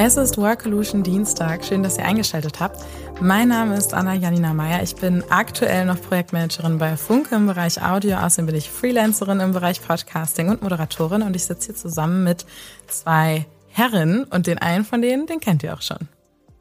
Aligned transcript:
Es 0.00 0.16
ist 0.16 0.38
Workolution 0.38 1.02
Dienstag. 1.02 1.64
Schön, 1.64 1.82
dass 1.82 1.98
ihr 1.98 2.04
eingeschaltet 2.04 2.60
habt. 2.60 2.84
Mein 3.20 3.48
Name 3.48 3.76
ist 3.76 3.92
Anna 3.92 4.14
Janina 4.14 4.54
Meyer. 4.54 4.80
Ich 4.80 4.94
bin 4.94 5.24
aktuell 5.28 5.86
noch 5.86 6.00
Projektmanagerin 6.00 6.78
bei 6.78 6.96
Funke 6.96 7.34
im 7.34 7.48
Bereich 7.48 7.82
Audio. 7.82 8.18
Außerdem 8.18 8.46
bin 8.46 8.54
ich 8.54 8.70
Freelancerin 8.70 9.40
im 9.40 9.50
Bereich 9.50 9.82
Podcasting 9.82 10.50
und 10.50 10.62
Moderatorin. 10.62 11.22
Und 11.22 11.34
ich 11.34 11.46
sitze 11.46 11.66
hier 11.66 11.74
zusammen 11.74 12.22
mit 12.22 12.46
zwei 12.86 13.46
Herren. 13.66 14.22
Und 14.22 14.46
den 14.46 14.58
einen 14.58 14.84
von 14.84 15.02
denen, 15.02 15.26
den 15.26 15.40
kennt 15.40 15.64
ihr 15.64 15.74
auch 15.74 15.82
schon. 15.82 15.98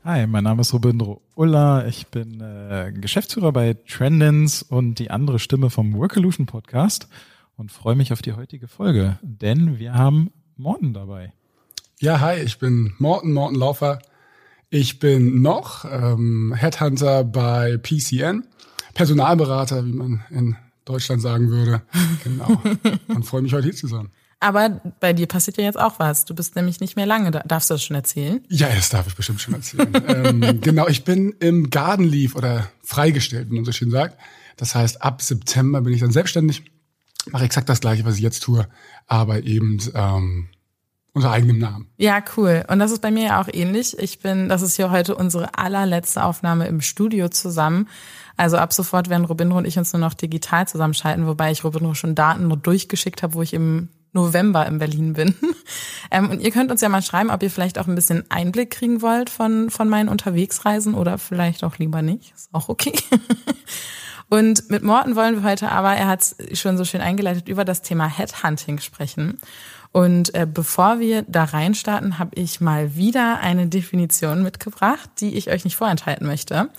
Hi, 0.03 0.25
mein 0.25 0.43
Name 0.43 0.61
ist 0.61 0.73
Robindro 0.73 1.21
Ulla. 1.35 1.85
Ich 1.85 2.07
bin 2.07 2.41
äh, 2.41 2.91
Geschäftsführer 2.91 3.51
bei 3.51 3.75
Trendens 3.87 4.63
und 4.63 4.97
die 4.97 5.11
andere 5.11 5.37
Stimme 5.37 5.69
vom 5.69 5.93
Workolution 5.93 6.47
Podcast 6.47 7.07
und 7.55 7.71
freue 7.71 7.95
mich 7.95 8.11
auf 8.11 8.23
die 8.23 8.33
heutige 8.33 8.67
Folge, 8.67 9.19
denn 9.21 9.77
wir 9.77 9.93
haben 9.93 10.31
Morten 10.55 10.95
dabei. 10.95 11.33
Ja, 11.99 12.19
hi, 12.19 12.35
ich 12.41 12.59
bin 12.59 12.93
Morten, 12.99 13.33
Morten 13.33 13.55
Laufer. 13.55 13.97
Ich 14.69 14.99
bin 14.99 15.41
noch 15.41 15.83
ähm, 15.83 16.53
Headhunter 16.55 17.23
bei 17.23 17.77
PCN, 17.77 18.45
Personalberater, 18.93 19.83
wie 19.83 19.93
man 19.93 20.23
in 20.29 20.55
Deutschland 20.85 21.23
sagen 21.23 21.49
würde. 21.49 21.81
Genau. 22.23 22.61
und 23.07 23.23
freue 23.25 23.41
mich 23.41 23.53
heute 23.53 23.63
hier 23.63 23.75
zu 23.75 23.87
sein. 23.87 24.09
Aber 24.39 24.79
bei 24.99 25.13
dir 25.13 25.25
passiert 25.25 25.57
ja 25.57 25.63
jetzt 25.63 25.79
auch 25.79 25.97
was. 25.97 26.25
Du 26.25 26.35
bist 26.35 26.55
nämlich 26.55 26.81
nicht 26.81 26.97
mehr 26.97 27.07
lange. 27.07 27.31
Darfst 27.31 27.71
du 27.71 27.73
das 27.73 27.83
schon 27.83 27.95
erzählen? 27.95 28.45
Ja, 28.47 28.67
das 28.67 28.89
darf 28.89 29.07
ich 29.07 29.15
bestimmt 29.15 29.41
schon 29.41 29.55
erzählen. 29.55 29.91
ähm, 30.07 30.61
genau, 30.61 30.87
ich 30.87 31.03
bin 31.03 31.31
im 31.39 31.71
Garden 31.71 32.05
Leave 32.05 32.35
oder 32.35 32.69
freigestellt, 32.83 33.49
wie 33.49 33.55
man 33.55 33.65
so 33.65 33.71
schön 33.71 33.89
sagt. 33.89 34.19
Das 34.55 34.75
heißt, 34.75 35.01
ab 35.01 35.23
September 35.23 35.81
bin 35.81 35.93
ich 35.93 36.01
dann 36.01 36.11
selbstständig, 36.11 36.63
mache 37.31 37.45
exakt 37.45 37.69
das 37.69 37.79
gleiche, 37.79 38.05
was 38.05 38.17
ich 38.17 38.21
jetzt 38.21 38.43
tue, 38.43 38.67
aber 39.07 39.41
eben 39.43 39.79
ähm, 39.95 40.49
unter 41.17 41.31
eigenem 41.31 41.57
Namen. 41.57 41.87
Ja, 41.97 42.23
cool. 42.37 42.63
Und 42.69 42.79
das 42.79 42.91
ist 42.91 43.01
bei 43.01 43.11
mir 43.11 43.25
ja 43.25 43.41
auch 43.41 43.49
ähnlich. 43.51 43.97
Ich 43.99 44.19
bin, 44.19 44.49
das 44.49 44.61
ist 44.61 44.75
hier 44.75 44.91
heute 44.91 45.15
unsere 45.15 45.57
allerletzte 45.57 46.23
Aufnahme 46.23 46.67
im 46.67 46.79
Studio 46.81 47.27
zusammen. 47.27 47.89
Also 48.37 48.57
ab 48.57 48.71
sofort 48.71 49.09
werden 49.09 49.25
Robinro 49.25 49.57
und 49.57 49.65
ich 49.65 49.77
uns 49.77 49.91
nur 49.93 49.99
noch 49.99 50.13
digital 50.13 50.67
zusammenschalten, 50.67 51.25
wobei 51.25 51.51
ich 51.51 51.63
Robinro 51.63 51.95
schon 51.95 52.13
Daten 52.13 52.47
nur 52.47 52.57
durchgeschickt 52.57 53.23
habe, 53.23 53.33
wo 53.33 53.41
ich 53.41 53.53
im 53.53 53.89
November 54.13 54.65
in 54.65 54.77
Berlin 54.77 55.13
bin. 55.13 55.35
Ähm, 56.09 56.29
und 56.29 56.39
ihr 56.39 56.51
könnt 56.51 56.71
uns 56.71 56.79
ja 56.79 56.87
mal 56.87 57.01
schreiben, 57.01 57.29
ob 57.29 57.43
ihr 57.43 57.51
vielleicht 57.51 57.77
auch 57.77 57.85
ein 57.85 57.95
bisschen 57.95 58.23
Einblick 58.29 58.71
kriegen 58.71 59.01
wollt 59.01 59.29
von, 59.29 59.69
von 59.69 59.89
meinen 59.89 60.07
Unterwegsreisen 60.07 60.93
oder 60.93 61.17
vielleicht 61.17 61.65
auch 61.65 61.79
lieber 61.79 62.01
nicht. 62.01 62.33
Ist 62.33 62.47
auch 62.53 62.69
okay. 62.69 62.93
Und 64.29 64.69
mit 64.69 64.83
Morten 64.83 65.17
wollen 65.17 65.35
wir 65.35 65.49
heute 65.49 65.69
aber, 65.69 65.93
er 65.95 66.07
hat 66.07 66.21
es 66.21 66.59
schon 66.59 66.77
so 66.77 66.85
schön 66.85 67.01
eingeleitet, 67.01 67.47
über 67.47 67.65
das 67.65 67.81
Thema 67.81 68.07
Headhunting 68.07 68.79
sprechen. 68.79 69.37
Und 69.91 70.33
äh, 70.35 70.47
bevor 70.51 70.99
wir 70.99 71.23
da 71.23 71.45
reinstarten, 71.45 72.19
habe 72.19 72.31
ich 72.35 72.61
mal 72.61 72.95
wieder 72.95 73.39
eine 73.39 73.67
Definition 73.67 74.43
mitgebracht, 74.43 75.09
die 75.19 75.35
ich 75.37 75.49
euch 75.49 75.63
nicht 75.63 75.75
vorenthalten 75.75 76.27
möchte. 76.27 76.69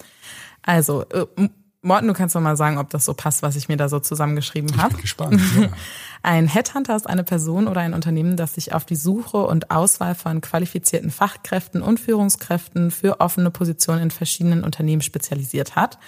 Also, 0.63 1.05
äh, 1.11 1.49
Morten, 1.81 2.09
du 2.09 2.13
kannst 2.13 2.35
doch 2.35 2.41
mal 2.41 2.57
sagen, 2.57 2.77
ob 2.79 2.91
das 2.91 3.05
so 3.05 3.15
passt, 3.15 3.43
was 3.43 3.55
ich 3.55 3.69
mir 3.69 3.77
da 3.77 3.89
so 3.89 4.01
zusammengeschrieben 4.01 4.77
habe. 4.77 4.89
Ich 4.89 4.97
bin 4.97 5.03
gespannt. 5.03 5.41
Ja. 5.59 5.69
Ein 6.23 6.49
Headhunter 6.49 6.97
ist 6.97 7.09
eine 7.09 7.23
Person 7.23 7.69
oder 7.69 7.81
ein 7.81 7.95
Unternehmen, 7.95 8.37
das 8.37 8.55
sich 8.55 8.75
auf 8.75 8.85
die 8.85 8.97
Suche 8.97 9.37
und 9.37 9.71
Auswahl 9.71 10.17
von 10.17 10.41
qualifizierten 10.41 11.13
Fachkräften 11.13 11.81
und 11.81 12.01
Führungskräften 12.01 12.91
für 12.91 13.21
offene 13.21 13.53
Positionen 13.53 14.03
in 14.03 14.11
verschiedenen 14.11 14.65
Unternehmen 14.65 15.01
spezialisiert 15.01 15.77
hat. 15.77 15.99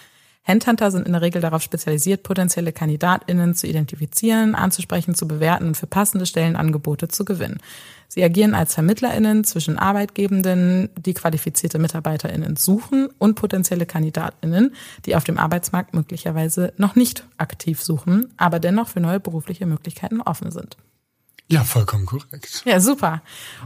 Handhunter 0.45 0.91
sind 0.91 1.07
in 1.07 1.13
der 1.13 1.23
Regel 1.23 1.43
darauf 1.43 1.63
spezialisiert, 1.63 2.23
potenzielle 2.23 2.73
KandidatInnen 2.73 3.55
zu 3.55 3.67
identifizieren, 3.67 4.55
anzusprechen, 4.55 5.15
zu 5.15 5.29
bewerten 5.29 5.69
und 5.69 5.77
für 5.77 5.87
passende 5.87 6.27
Stellenangebote 6.27 7.09
zu 7.09 7.25
gewinnen. 7.25 7.61
Sie 8.09 8.25
agieren 8.25 8.55
als 8.55 8.75
VermittlerInnen 8.75 9.45
zwischen 9.45 9.79
Arbeitgebenden, 9.79 10.89
die 10.99 11.15
qualifizierte 11.15 11.79
MitarbeiterInnen 11.79 12.57
suchen 12.57 13.09
und 13.19 13.37
potenzielle 13.37 13.87
KandidatInnen, 13.87 14.75
die 15.07 15.15
auf 15.15 15.23
dem 15.23 15.39
Arbeitsmarkt 15.39 15.95
möglicherweise 15.95 16.73
noch 16.77 16.97
nicht 16.97 17.25
aktiv 17.37 17.81
suchen, 17.81 18.33
aber 18.37 18.59
dennoch 18.59 18.89
für 18.89 19.01
neue 19.01 19.21
berufliche 19.21 19.67
Möglichkeiten 19.67 20.21
offen 20.21 20.51
sind. 20.51 20.77
Ja, 21.51 21.65
vollkommen 21.65 22.07
korrekt. 22.07 22.63
Ja, 22.65 22.79
super. 22.79 23.23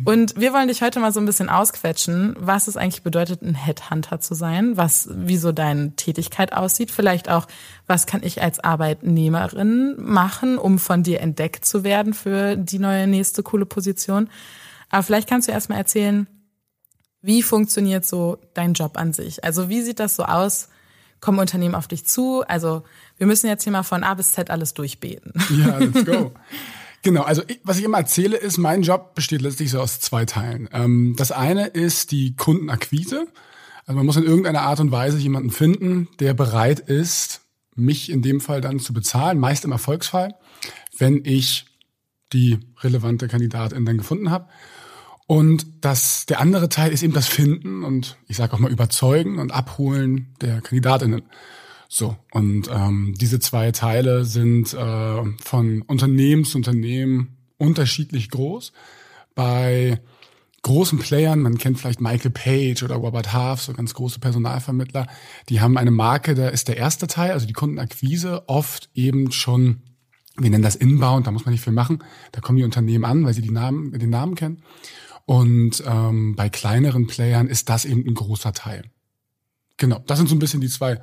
Und 0.06 0.40
wir 0.40 0.54
wollen 0.54 0.68
dich 0.68 0.80
heute 0.80 1.00
mal 1.00 1.12
so 1.12 1.20
ein 1.20 1.26
bisschen 1.26 1.50
ausquetschen, 1.50 2.34
was 2.38 2.66
es 2.66 2.78
eigentlich 2.78 3.02
bedeutet, 3.02 3.42
ein 3.42 3.54
Headhunter 3.54 4.20
zu 4.20 4.34
sein, 4.34 4.78
was, 4.78 5.10
wie 5.12 5.36
so 5.36 5.52
deine 5.52 5.94
Tätigkeit 5.94 6.54
aussieht, 6.54 6.90
vielleicht 6.90 7.28
auch, 7.28 7.46
was 7.86 8.06
kann 8.06 8.22
ich 8.22 8.40
als 8.40 8.58
Arbeitnehmerin 8.58 9.96
machen, 9.98 10.56
um 10.56 10.78
von 10.78 11.02
dir 11.02 11.20
entdeckt 11.20 11.66
zu 11.66 11.84
werden 11.84 12.14
für 12.14 12.56
die 12.56 12.78
neue 12.78 13.06
nächste 13.06 13.42
coole 13.42 13.66
Position. 13.66 14.30
Aber 14.88 15.02
vielleicht 15.02 15.28
kannst 15.28 15.48
du 15.48 15.52
erst 15.52 15.68
mal 15.68 15.76
erzählen, 15.76 16.26
wie 17.20 17.42
funktioniert 17.42 18.06
so 18.06 18.38
dein 18.54 18.72
Job 18.72 18.96
an 18.96 19.12
sich? 19.12 19.44
Also 19.44 19.68
wie 19.68 19.82
sieht 19.82 20.00
das 20.00 20.16
so 20.16 20.24
aus? 20.24 20.70
Kommen 21.20 21.38
Unternehmen 21.38 21.74
auf 21.74 21.88
dich 21.88 22.06
zu? 22.06 22.44
Also 22.48 22.82
wir 23.18 23.26
müssen 23.26 23.46
jetzt 23.46 23.64
hier 23.64 23.72
mal 23.72 23.82
von 23.82 24.04
A 24.04 24.14
bis 24.14 24.32
Z 24.32 24.48
alles 24.48 24.72
durchbeten. 24.72 25.34
Ja, 25.50 25.76
let's 25.76 26.06
go. 26.06 26.32
Genau, 27.04 27.20
also 27.20 27.42
ich, 27.46 27.60
was 27.62 27.78
ich 27.78 27.84
immer 27.84 27.98
erzähle, 27.98 28.38
ist, 28.38 28.56
mein 28.56 28.82
Job 28.82 29.14
besteht 29.14 29.42
letztlich 29.42 29.70
so 29.70 29.78
aus 29.78 30.00
zwei 30.00 30.24
Teilen. 30.24 30.70
Ähm, 30.72 31.14
das 31.18 31.32
eine 31.32 31.66
ist 31.66 32.12
die 32.12 32.34
Kundenakquise. 32.34 33.28
Also 33.84 33.96
man 33.98 34.06
muss 34.06 34.16
in 34.16 34.24
irgendeiner 34.24 34.62
Art 34.62 34.80
und 34.80 34.90
Weise 34.90 35.18
jemanden 35.18 35.50
finden, 35.50 36.08
der 36.18 36.32
bereit 36.32 36.80
ist, 36.80 37.42
mich 37.76 38.10
in 38.10 38.22
dem 38.22 38.40
Fall 38.40 38.62
dann 38.62 38.78
zu 38.80 38.94
bezahlen, 38.94 39.38
meist 39.38 39.66
im 39.66 39.72
Erfolgsfall, 39.72 40.34
wenn 40.96 41.20
ich 41.26 41.66
die 42.32 42.58
relevante 42.80 43.28
Kandidatin 43.28 43.84
dann 43.84 43.98
gefunden 43.98 44.30
habe. 44.30 44.48
Und 45.26 45.84
das, 45.84 46.24
der 46.24 46.40
andere 46.40 46.70
Teil 46.70 46.90
ist 46.90 47.02
eben 47.02 47.12
das 47.12 47.28
Finden 47.28 47.84
und 47.84 48.16
ich 48.28 48.38
sage 48.38 48.54
auch 48.54 48.58
mal 48.58 48.72
überzeugen 48.72 49.38
und 49.38 49.52
abholen 49.52 50.34
der 50.40 50.62
Kandidatinnen. 50.62 51.22
So, 51.88 52.16
und 52.32 52.68
ähm, 52.72 53.14
diese 53.20 53.38
zwei 53.38 53.70
Teile 53.72 54.24
sind 54.24 54.74
äh, 54.74 55.22
von 55.42 55.82
Unternehmen 55.82 56.44
zu 56.44 56.58
Unternehmen 56.58 57.36
unterschiedlich 57.58 58.30
groß. 58.30 58.72
Bei 59.34 60.00
großen 60.62 60.98
Playern, 60.98 61.40
man 61.40 61.58
kennt 61.58 61.78
vielleicht 61.78 62.00
Michael 62.00 62.30
Page 62.30 62.82
oder 62.82 62.96
Robert 62.96 63.32
Half, 63.32 63.62
so 63.62 63.72
ganz 63.74 63.94
große 63.94 64.18
Personalvermittler, 64.18 65.06
die 65.48 65.60
haben 65.60 65.76
eine 65.76 65.90
Marke, 65.90 66.34
da 66.34 66.48
ist 66.48 66.68
der 66.68 66.78
erste 66.78 67.06
Teil, 67.06 67.32
also 67.32 67.46
die 67.46 67.52
Kundenakquise, 67.52 68.48
oft 68.48 68.88
eben 68.94 69.30
schon, 69.30 69.82
wir 70.36 70.50
nennen 70.50 70.62
das 70.62 70.74
Inbound, 70.74 71.26
da 71.26 71.30
muss 71.30 71.44
man 71.44 71.52
nicht 71.52 71.62
viel 71.62 71.72
machen, 71.72 72.02
da 72.32 72.40
kommen 72.40 72.56
die 72.56 72.64
Unternehmen 72.64 73.04
an, 73.04 73.24
weil 73.24 73.34
sie 73.34 73.42
die 73.42 73.50
Namen, 73.50 73.92
den 73.92 74.10
Namen 74.10 74.34
kennen. 74.34 74.62
Und 75.26 75.82
ähm, 75.86 76.34
bei 76.34 76.48
kleineren 76.48 77.06
Playern 77.06 77.46
ist 77.46 77.68
das 77.68 77.84
eben 77.84 78.06
ein 78.06 78.14
großer 78.14 78.52
Teil. 78.52 78.90
Genau, 79.76 79.98
das 80.06 80.18
sind 80.18 80.28
so 80.28 80.34
ein 80.34 80.38
bisschen 80.38 80.60
die 80.60 80.68
zwei 80.68 81.00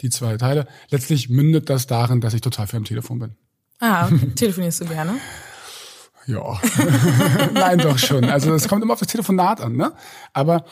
die 0.00 0.10
zwei 0.10 0.36
Teile. 0.36 0.66
Letztlich 0.90 1.28
mündet 1.28 1.70
das 1.70 1.86
darin, 1.86 2.20
dass 2.20 2.34
ich 2.34 2.40
total 2.40 2.66
viel 2.66 2.78
am 2.78 2.84
Telefon 2.84 3.18
bin. 3.18 3.36
Ah, 3.80 4.06
okay. 4.06 4.30
telefonierst 4.34 4.80
du 4.82 4.86
gerne? 4.86 5.14
Ja, 6.26 6.58
nein, 7.52 7.78
doch 7.78 7.98
schon. 7.98 8.24
Also 8.24 8.54
es 8.54 8.66
kommt 8.66 8.82
immer 8.82 8.94
auf 8.94 8.98
das 8.98 9.08
Telefonat 9.08 9.60
an, 9.60 9.76
ne? 9.76 9.92
Aber 10.32 10.64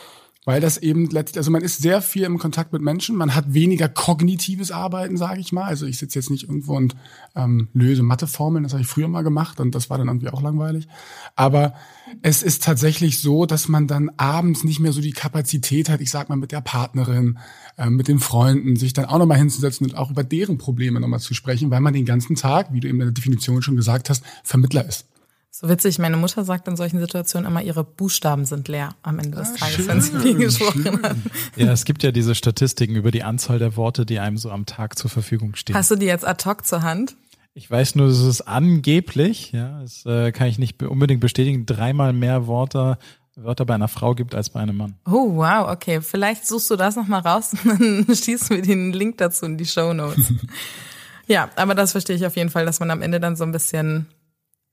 weil 0.45 0.59
das 0.59 0.77
eben 0.77 1.09
letztlich, 1.09 1.37
also 1.37 1.51
man 1.51 1.61
ist 1.61 1.81
sehr 1.81 2.01
viel 2.01 2.23
im 2.23 2.37
Kontakt 2.37 2.73
mit 2.73 2.81
Menschen, 2.81 3.15
man 3.15 3.33
hat 3.33 3.53
weniger 3.53 3.87
kognitives 3.87 4.71
Arbeiten, 4.71 5.17
sage 5.17 5.39
ich 5.39 5.51
mal. 5.51 5.65
Also 5.65 5.85
ich 5.85 5.97
sitze 5.97 6.19
jetzt 6.19 6.29
nicht 6.29 6.43
irgendwo 6.43 6.75
und 6.75 6.95
ähm, 7.35 7.69
löse 7.73 8.03
Matheformeln, 8.03 8.63
das 8.63 8.73
habe 8.73 8.81
ich 8.81 8.87
früher 8.87 9.07
mal 9.07 9.23
gemacht 9.23 9.59
und 9.59 9.73
das 9.73 9.89
war 9.89 9.97
dann 9.97 10.07
irgendwie 10.07 10.29
auch 10.29 10.41
langweilig. 10.41 10.87
Aber 11.35 11.73
es 12.21 12.43
ist 12.43 12.63
tatsächlich 12.63 13.19
so, 13.19 13.45
dass 13.45 13.67
man 13.67 13.87
dann 13.87 14.11
abends 14.17 14.63
nicht 14.63 14.79
mehr 14.79 14.91
so 14.91 15.01
die 15.01 15.13
Kapazität 15.13 15.89
hat, 15.89 16.01
ich 16.01 16.11
sag 16.11 16.29
mal 16.29 16.35
mit 16.35 16.51
der 16.51 16.61
Partnerin, 16.61 17.39
äh, 17.77 17.89
mit 17.89 18.07
den 18.07 18.19
Freunden, 18.19 18.75
sich 18.75 18.93
dann 18.93 19.05
auch 19.05 19.17
nochmal 19.17 19.37
hinzusetzen 19.37 19.87
und 19.87 19.95
auch 19.95 20.11
über 20.11 20.23
deren 20.23 20.57
Probleme 20.57 20.99
nochmal 20.99 21.19
zu 21.19 21.33
sprechen, 21.33 21.71
weil 21.71 21.81
man 21.81 21.93
den 21.93 22.05
ganzen 22.05 22.35
Tag, 22.35 22.73
wie 22.73 22.79
du 22.79 22.87
eben 22.87 22.99
in 22.99 23.07
der 23.07 23.13
Definition 23.13 23.61
schon 23.61 23.75
gesagt 23.75 24.09
hast, 24.09 24.23
Vermittler 24.43 24.85
ist. 24.85 25.05
So 25.55 25.69
witzig, 25.69 25.99
meine 25.99 26.17
Mutter 26.17 26.43
sagt 26.43 26.67
in 26.67 26.75
solchen 26.75 26.99
Situationen 26.99 27.47
immer, 27.47 27.61
ihre 27.61 27.83
Buchstaben 27.83 28.45
sind 28.45 28.67
leer 28.67 28.95
am 29.03 29.19
Ende 29.19 29.37
des 29.37 29.49
ah, 29.49 29.57
Tages, 29.57 29.75
schön, 29.75 29.87
wenn 29.87 30.01
sie 30.01 30.19
viel 30.19 30.35
gesprochen 30.35 31.03
hat. 31.03 31.15
Ja, 31.55 31.71
es 31.71 31.85
gibt 31.85 32.01
ja 32.01 32.11
diese 32.11 32.33
Statistiken 32.33 32.95
über 32.95 33.11
die 33.11 33.21
Anzahl 33.21 33.59
der 33.59 33.77
Worte, 33.77 34.03
die 34.03 34.17
einem 34.17 34.37
so 34.37 34.49
am 34.49 34.65
Tag 34.65 34.97
zur 34.97 35.11
Verfügung 35.11 35.53
stehen. 35.53 35.75
Hast 35.75 35.91
du 35.91 35.95
die 35.95 36.07
jetzt 36.07 36.25
ad 36.25 36.43
hoc 36.49 36.65
zur 36.65 36.81
Hand? 36.81 37.15
Ich 37.53 37.69
weiß 37.69 37.93
nur, 37.93 38.07
dass 38.07 38.17
es 38.17 38.41
angeblich, 38.41 39.51
ja, 39.51 39.79
das 39.81 40.03
äh, 40.07 40.31
kann 40.31 40.47
ich 40.47 40.57
nicht 40.57 40.81
unbedingt 40.81 41.21
bestätigen, 41.21 41.67
dreimal 41.67 42.13
mehr 42.13 42.47
Worte 42.47 42.97
Wörter 43.35 43.65
bei 43.65 43.75
einer 43.75 43.87
Frau 43.87 44.15
gibt 44.15 44.33
als 44.33 44.49
bei 44.49 44.59
einem 44.59 44.77
Mann. 44.77 44.95
Oh, 45.05 45.35
wow, 45.35 45.69
okay. 45.69 46.01
Vielleicht 46.01 46.47
suchst 46.47 46.71
du 46.71 46.75
das 46.75 46.95
nochmal 46.95 47.21
raus 47.21 47.53
und 47.63 47.79
dann 47.79 48.15
schießen 48.15 48.55
wir 48.55 48.63
den 48.63 48.91
Link 48.91 49.19
dazu 49.19 49.45
in 49.45 49.57
die 49.57 49.65
Show 49.65 49.93
Notes. 49.93 50.33
ja, 51.27 51.49
aber 51.55 51.75
das 51.75 51.91
verstehe 51.91 52.15
ich 52.15 52.25
auf 52.25 52.35
jeden 52.35 52.49
Fall, 52.49 52.65
dass 52.65 52.79
man 52.79 52.89
am 52.89 53.03
Ende 53.03 53.19
dann 53.19 53.35
so 53.35 53.43
ein 53.43 53.51
bisschen 53.51 54.07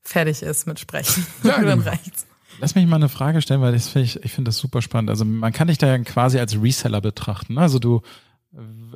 fertig 0.01 0.41
ist 0.41 0.67
mit 0.67 0.79
Sprechen. 0.79 1.25
Ja, 1.43 1.61
dann 1.61 1.79
genau. 1.79 1.89
reicht's. 1.89 2.25
Lass 2.59 2.75
mich 2.75 2.85
mal 2.85 2.97
eine 2.97 3.09
Frage 3.09 3.41
stellen, 3.41 3.61
weil 3.61 3.73
das 3.73 3.87
find 3.87 4.05
ich, 4.05 4.23
ich 4.23 4.31
finde 4.31 4.49
das 4.49 4.57
super 4.57 4.81
spannend. 4.81 5.09
Also 5.09 5.25
man 5.25 5.51
kann 5.51 5.67
dich 5.67 5.79
da 5.79 5.87
ja 5.87 5.97
quasi 5.99 6.37
als 6.37 6.61
Reseller 6.61 7.01
betrachten. 7.01 7.55
Ne? 7.55 7.61
Also 7.61 7.79
du 7.79 8.01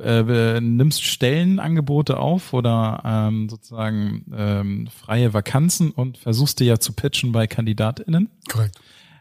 äh, 0.02 0.60
nimmst 0.60 1.02
Stellenangebote 1.02 2.18
auf 2.18 2.52
oder 2.52 3.02
ähm, 3.04 3.48
sozusagen 3.48 4.26
ähm, 4.36 4.88
freie 4.88 5.32
Vakanzen 5.32 5.90
und 5.90 6.18
versuchst 6.18 6.60
dir 6.60 6.66
ja 6.66 6.78
zu 6.78 6.92
pitchen 6.92 7.32
bei 7.32 7.46
KandidatInnen. 7.46 8.28
Korrekt. 8.48 8.78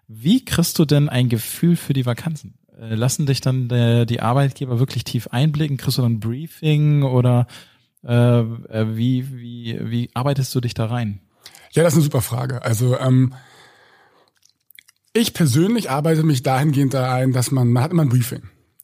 Wie 0.08 0.44
kriegst 0.44 0.78
du 0.78 0.86
denn 0.86 1.10
ein 1.10 1.30
Gefühl 1.30 1.76
für 1.76 1.94
die 1.94 2.06
Vakanzen? 2.06 2.56
Äh, 2.80 2.96
lassen 2.96 3.26
dich 3.26 3.42
dann 3.42 3.70
der, 3.70 4.06
die 4.06 4.22
Arbeitgeber 4.22 4.80
wirklich 4.80 5.06
tief 5.06 5.28
einblicken? 5.28 5.78
Kriegst 5.78 5.98
du 5.98 6.02
dann 6.02 6.14
ein 6.14 6.20
Briefing 6.20 7.04
oder 7.04 7.48
äh, 8.04 8.40
äh 8.40 8.96
wie, 8.96 9.32
wie, 9.32 9.80
wie 9.82 10.10
arbeitest 10.14 10.54
du 10.54 10.62
dich 10.62 10.74
da 10.74 10.86
rein? 10.86 11.22
Ja, 11.76 11.84
das 11.84 11.94
ist 11.94 11.98
eine 11.98 12.04
super 12.06 12.22
Frage. 12.22 12.64
Also 12.64 12.98
ähm, 12.98 13.34
ich 15.12 15.34
persönlich 15.34 15.90
arbeite 15.90 16.24
mich 16.24 16.42
dahingehend 16.42 16.94
da 16.94 17.14
ein, 17.14 17.34
dass 17.34 17.52
man, 17.52 17.72
man 17.72 17.84
hat 17.84 17.92
immer 17.92 18.04
ein 18.04 18.10
Briefing. 18.10 18.44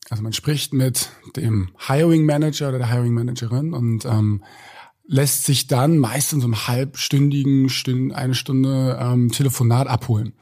Also 0.10 0.24
man 0.24 0.34
spricht 0.34 0.74
mit 0.74 1.10
dem 1.38 1.70
Hiring 1.88 2.26
Manager 2.26 2.68
oder 2.68 2.80
der 2.80 2.92
Hiring 2.92 3.14
Managerin 3.14 3.74
und 3.74 4.04
ähm, 4.04 4.44
lässt 5.08 5.46
sich 5.46 5.68
dann 5.68 6.00
meistens 6.00 6.42
so 6.42 6.48
einem 6.48 6.68
halbstündigen, 6.68 7.70
Stünd, 7.70 8.14
eine 8.14 8.36
Stunde 8.36 9.00
ähm, 9.02 9.32
Telefonat 9.32 9.88
abholen. 9.88 10.34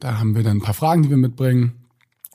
Da 0.00 0.18
haben 0.18 0.34
wir 0.34 0.42
dann 0.42 0.56
ein 0.56 0.62
paar 0.62 0.74
Fragen, 0.74 1.04
die 1.04 1.10
wir 1.10 1.16
mitbringen. 1.16 1.74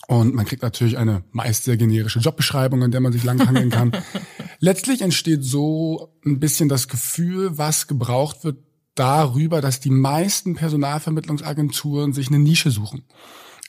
Und 0.07 0.33
man 0.33 0.45
kriegt 0.45 0.63
natürlich 0.63 0.97
eine 0.97 1.23
meist 1.31 1.65
sehr 1.65 1.75
generische 1.75 2.19
Jobbeschreibung, 2.19 2.81
an 2.81 2.91
der 2.91 3.01
man 3.01 3.11
sich 3.11 3.25
langhangeln 3.25 3.69
kann. 3.71 3.91
Letztlich 4.59 5.01
entsteht 5.01 5.43
so 5.43 6.13
ein 6.25 6.39
bisschen 6.39 6.69
das 6.69 6.87
Gefühl, 6.87 7.57
was 7.57 7.87
gebraucht 7.87 8.45
wird 8.45 8.57
darüber, 8.99 9.61
dass 9.61 9.79
die 9.79 9.89
meisten 9.89 10.55
Personalvermittlungsagenturen 10.55 12.13
sich 12.13 12.27
eine 12.27 12.39
Nische 12.39 12.71
suchen. 12.71 13.03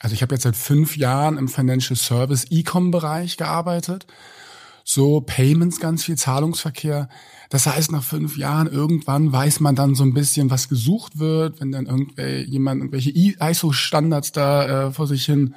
Also 0.01 0.13
ich 0.13 0.21
habe 0.21 0.35
jetzt 0.35 0.43
seit 0.43 0.55
fünf 0.55 0.97
Jahren 0.97 1.37
im 1.37 1.47
Financial 1.47 1.95
Service 1.95 2.47
E-Com-Bereich 2.49 3.37
gearbeitet. 3.37 4.07
So 4.83 5.21
Payments, 5.21 5.79
ganz 5.79 6.03
viel 6.03 6.17
Zahlungsverkehr. 6.17 7.07
Das 7.49 7.67
heißt, 7.67 7.91
nach 7.91 8.03
fünf 8.03 8.37
Jahren 8.37 8.67
irgendwann 8.67 9.31
weiß 9.31 9.59
man 9.59 9.75
dann 9.75 9.93
so 9.93 10.03
ein 10.03 10.13
bisschen, 10.13 10.49
was 10.49 10.69
gesucht 10.69 11.19
wird, 11.19 11.61
wenn 11.61 11.71
dann 11.71 11.85
irgendwelche 11.85 12.49
jemand 12.49 12.81
irgendwelche 12.81 13.11
ISO-Standards 13.11 14.31
da 14.31 14.87
äh, 14.87 14.91
vor 14.91 15.05
sich 15.05 15.25
hin 15.25 15.55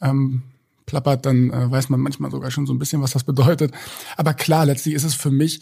ähm, 0.00 0.42
plappert, 0.86 1.24
dann 1.26 1.50
äh, 1.50 1.70
weiß 1.70 1.88
man 1.88 2.00
manchmal 2.00 2.30
sogar 2.30 2.50
schon 2.50 2.66
so 2.66 2.74
ein 2.74 2.78
bisschen, 2.78 3.00
was 3.00 3.12
das 3.12 3.24
bedeutet. 3.24 3.72
Aber 4.16 4.34
klar, 4.34 4.66
letztlich 4.66 4.94
ist 4.94 5.04
es 5.04 5.14
für 5.14 5.30
mich 5.30 5.60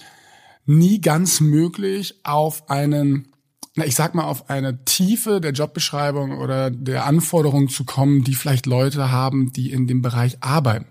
nie 0.64 1.00
ganz 1.00 1.40
möglich, 1.40 2.20
auf 2.22 2.70
einen 2.70 3.28
na, 3.74 3.86
ich 3.86 3.94
sag 3.94 4.14
mal, 4.14 4.24
auf 4.24 4.50
eine 4.50 4.84
Tiefe 4.84 5.40
der 5.40 5.52
Jobbeschreibung 5.52 6.38
oder 6.38 6.70
der 6.70 7.06
Anforderungen 7.06 7.68
zu 7.68 7.84
kommen, 7.84 8.22
die 8.22 8.34
vielleicht 8.34 8.66
Leute 8.66 9.10
haben, 9.10 9.52
die 9.52 9.70
in 9.72 9.86
dem 9.86 10.02
Bereich 10.02 10.42
arbeiten. 10.42 10.86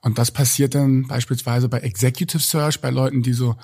Und 0.00 0.18
das 0.18 0.30
passiert 0.30 0.74
dann 0.74 1.06
beispielsweise 1.06 1.68
bei 1.68 1.80
Executive 1.80 2.42
Search, 2.42 2.80
bei 2.80 2.90
Leuten, 2.90 3.22
die 3.22 3.34
so 3.34 3.56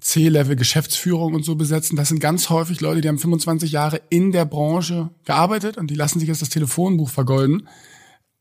C-Level 0.00 0.56
Geschäftsführung 0.56 1.34
und 1.34 1.44
so 1.44 1.54
besetzen. 1.54 1.94
Das 1.94 2.08
sind 2.08 2.20
ganz 2.20 2.50
häufig 2.50 2.80
Leute, 2.80 3.00
die 3.00 3.08
haben 3.08 3.18
25 3.18 3.70
Jahre 3.70 4.00
in 4.08 4.32
der 4.32 4.44
Branche 4.44 5.10
gearbeitet 5.24 5.76
und 5.76 5.88
die 5.88 5.94
lassen 5.94 6.18
sich 6.18 6.28
jetzt 6.28 6.42
das 6.42 6.48
Telefonbuch 6.48 7.10
vergolden. 7.10 7.68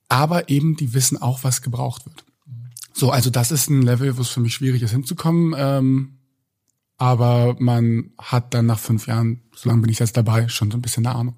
Aber 0.07 0.49
eben, 0.49 0.75
die 0.75 0.93
wissen 0.95 1.21
auch, 1.21 1.43
was 1.43 1.61
gebraucht 1.61 2.05
wird. 2.07 2.23
So, 2.93 3.11
also 3.11 3.29
das 3.29 3.51
ist 3.51 3.69
ein 3.69 3.83
Level, 3.83 4.17
wo 4.17 4.21
es 4.21 4.29
für 4.29 4.39
mich 4.39 4.55
schwierig 4.55 4.81
ist 4.81 4.91
hinzukommen. 4.91 5.53
Ähm, 5.55 6.18
aber 6.99 7.55
man 7.59 8.11
hat 8.19 8.53
dann 8.53 8.67
nach 8.67 8.77
fünf 8.77 9.07
Jahren, 9.07 9.41
so 9.55 9.69
lange 9.69 9.81
bin 9.81 9.89
ich 9.89 9.99
jetzt 9.99 10.17
dabei, 10.17 10.49
schon 10.49 10.69
so 10.69 10.77
ein 10.77 10.81
bisschen 10.81 11.07
eine 11.07 11.15
Ahnung. 11.15 11.35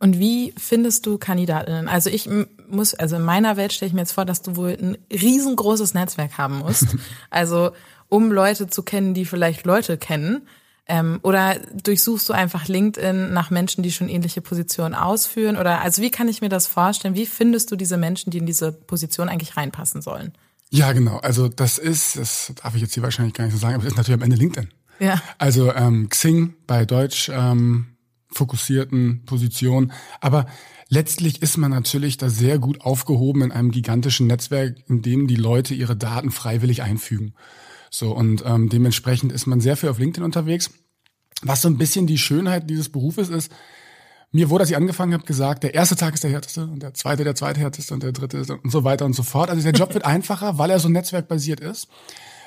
Und 0.00 0.18
wie 0.18 0.52
findest 0.58 1.06
du 1.06 1.16
Kandidatinnen? 1.16 1.88
Also 1.88 2.10
ich 2.10 2.28
muss, 2.68 2.92
also 2.92 3.16
in 3.16 3.22
meiner 3.22 3.56
Welt 3.56 3.72
stelle 3.72 3.88
ich 3.88 3.94
mir 3.94 4.00
jetzt 4.00 4.12
vor, 4.12 4.24
dass 4.24 4.42
du 4.42 4.56
wohl 4.56 4.76
ein 4.78 4.98
riesengroßes 5.10 5.94
Netzwerk 5.94 6.36
haben 6.36 6.58
musst. 6.58 6.88
also 7.30 7.70
um 8.08 8.32
Leute 8.32 8.66
zu 8.66 8.82
kennen, 8.82 9.14
die 9.14 9.24
vielleicht 9.24 9.64
Leute 9.64 9.96
kennen. 9.96 10.46
Ähm, 10.86 11.20
oder 11.22 11.56
durchsuchst 11.72 12.28
du 12.28 12.34
einfach 12.34 12.68
LinkedIn 12.68 13.32
nach 13.32 13.50
Menschen, 13.50 13.82
die 13.82 13.92
schon 13.92 14.08
ähnliche 14.08 14.42
Positionen 14.42 14.94
ausführen? 14.94 15.56
Oder 15.56 15.80
also 15.80 16.02
wie 16.02 16.10
kann 16.10 16.28
ich 16.28 16.40
mir 16.40 16.50
das 16.50 16.66
vorstellen? 16.66 17.14
Wie 17.14 17.26
findest 17.26 17.70
du 17.70 17.76
diese 17.76 17.96
Menschen, 17.96 18.30
die 18.30 18.38
in 18.38 18.46
diese 18.46 18.72
Position 18.72 19.28
eigentlich 19.28 19.56
reinpassen 19.56 20.02
sollen? 20.02 20.34
Ja, 20.74 20.92
genau. 20.92 21.18
Also 21.18 21.46
das 21.46 21.78
ist, 21.78 22.16
das 22.16 22.52
darf 22.60 22.74
ich 22.74 22.82
jetzt 22.82 22.94
hier 22.94 23.02
wahrscheinlich 23.04 23.34
gar 23.34 23.44
nicht 23.44 23.54
so 23.54 23.60
sagen, 23.60 23.76
aber 23.76 23.84
das 23.84 23.92
ist 23.92 23.96
natürlich 23.96 24.20
am 24.20 24.24
Ende 24.24 24.36
LinkedIn. 24.36 24.70
Ja. 24.98 25.22
Also 25.38 25.72
ähm, 25.72 26.08
Xing 26.08 26.54
bei 26.66 26.84
Deutsch 26.84 27.30
ähm, 27.32 27.96
fokussierten 28.32 29.24
Positionen. 29.24 29.92
Aber 30.20 30.46
letztlich 30.88 31.42
ist 31.42 31.58
man 31.58 31.70
natürlich 31.70 32.16
da 32.16 32.28
sehr 32.28 32.58
gut 32.58 32.80
aufgehoben 32.80 33.42
in 33.42 33.52
einem 33.52 33.70
gigantischen 33.70 34.26
Netzwerk, 34.26 34.76
in 34.88 35.00
dem 35.00 35.28
die 35.28 35.36
Leute 35.36 35.74
ihre 35.74 35.94
Daten 35.94 36.32
freiwillig 36.32 36.82
einfügen. 36.82 37.34
So 37.88 38.12
und 38.12 38.42
ähm, 38.44 38.68
dementsprechend 38.68 39.30
ist 39.30 39.46
man 39.46 39.60
sehr 39.60 39.76
viel 39.76 39.90
auf 39.90 40.00
LinkedIn 40.00 40.24
unterwegs. 40.24 40.72
Was 41.42 41.62
so 41.62 41.68
ein 41.68 41.78
bisschen 41.78 42.08
die 42.08 42.18
Schönheit 42.18 42.68
dieses 42.68 42.88
Berufes 42.88 43.28
ist, 43.28 43.52
mir 44.34 44.50
wurde, 44.50 44.62
als 44.62 44.70
ich 44.70 44.76
angefangen 44.76 45.14
habe, 45.14 45.24
gesagt, 45.24 45.62
der 45.62 45.74
erste 45.74 45.94
Tag 45.94 46.14
ist 46.14 46.24
der 46.24 46.30
härteste 46.30 46.66
und 46.66 46.82
der 46.82 46.92
zweite 46.92 47.22
der 47.22 47.36
zweithärteste 47.36 47.94
und 47.94 48.02
der 48.02 48.10
dritte 48.10 48.44
und 48.62 48.70
so 48.70 48.82
weiter 48.82 49.04
und 49.04 49.12
so 49.12 49.22
fort. 49.22 49.48
Also 49.48 49.62
der 49.62 49.72
Job 49.72 49.94
wird 49.94 50.04
einfacher, 50.04 50.58
weil 50.58 50.70
er 50.70 50.80
so 50.80 50.88
netzwerkbasiert 50.88 51.60
ist. 51.60 51.88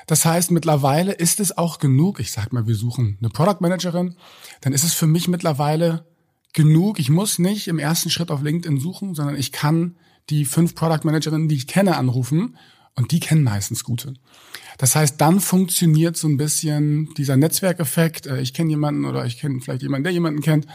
Das 0.06 0.26
heißt, 0.26 0.50
mittlerweile 0.50 1.12
ist 1.12 1.40
es 1.40 1.56
auch 1.56 1.78
genug. 1.78 2.20
Ich 2.20 2.30
sag 2.30 2.52
mal, 2.52 2.66
wir 2.66 2.74
suchen 2.74 3.16
eine 3.20 3.30
Product 3.30 3.60
Managerin. 3.60 4.16
Dann 4.60 4.74
ist 4.74 4.84
es 4.84 4.92
für 4.92 5.06
mich 5.06 5.28
mittlerweile 5.28 6.04
genug. 6.52 6.98
Ich 6.98 7.08
muss 7.08 7.38
nicht 7.38 7.68
im 7.68 7.78
ersten 7.78 8.10
Schritt 8.10 8.30
auf 8.30 8.42
LinkedIn 8.42 8.78
suchen, 8.78 9.14
sondern 9.14 9.36
ich 9.36 9.50
kann 9.50 9.96
die 10.28 10.44
fünf 10.44 10.74
Product 10.74 11.04
Managerinnen, 11.04 11.48
die 11.48 11.56
ich 11.56 11.66
kenne, 11.66 11.96
anrufen 11.96 12.56
und 12.96 13.12
die 13.12 13.20
kennen 13.20 13.44
meistens 13.44 13.82
gute. 13.82 14.12
Das 14.76 14.94
heißt, 14.94 15.18
dann 15.20 15.40
funktioniert 15.40 16.18
so 16.18 16.28
ein 16.28 16.36
bisschen 16.36 17.14
dieser 17.16 17.38
Netzwerkeffekt. 17.38 18.26
Äh, 18.26 18.42
ich 18.42 18.52
kenne 18.52 18.70
jemanden 18.70 19.06
oder 19.06 19.24
ich 19.24 19.38
kenne 19.38 19.60
vielleicht 19.60 19.82
jemanden, 19.82 20.04
der 20.04 20.12
jemanden 20.12 20.42
kennt. 20.42 20.66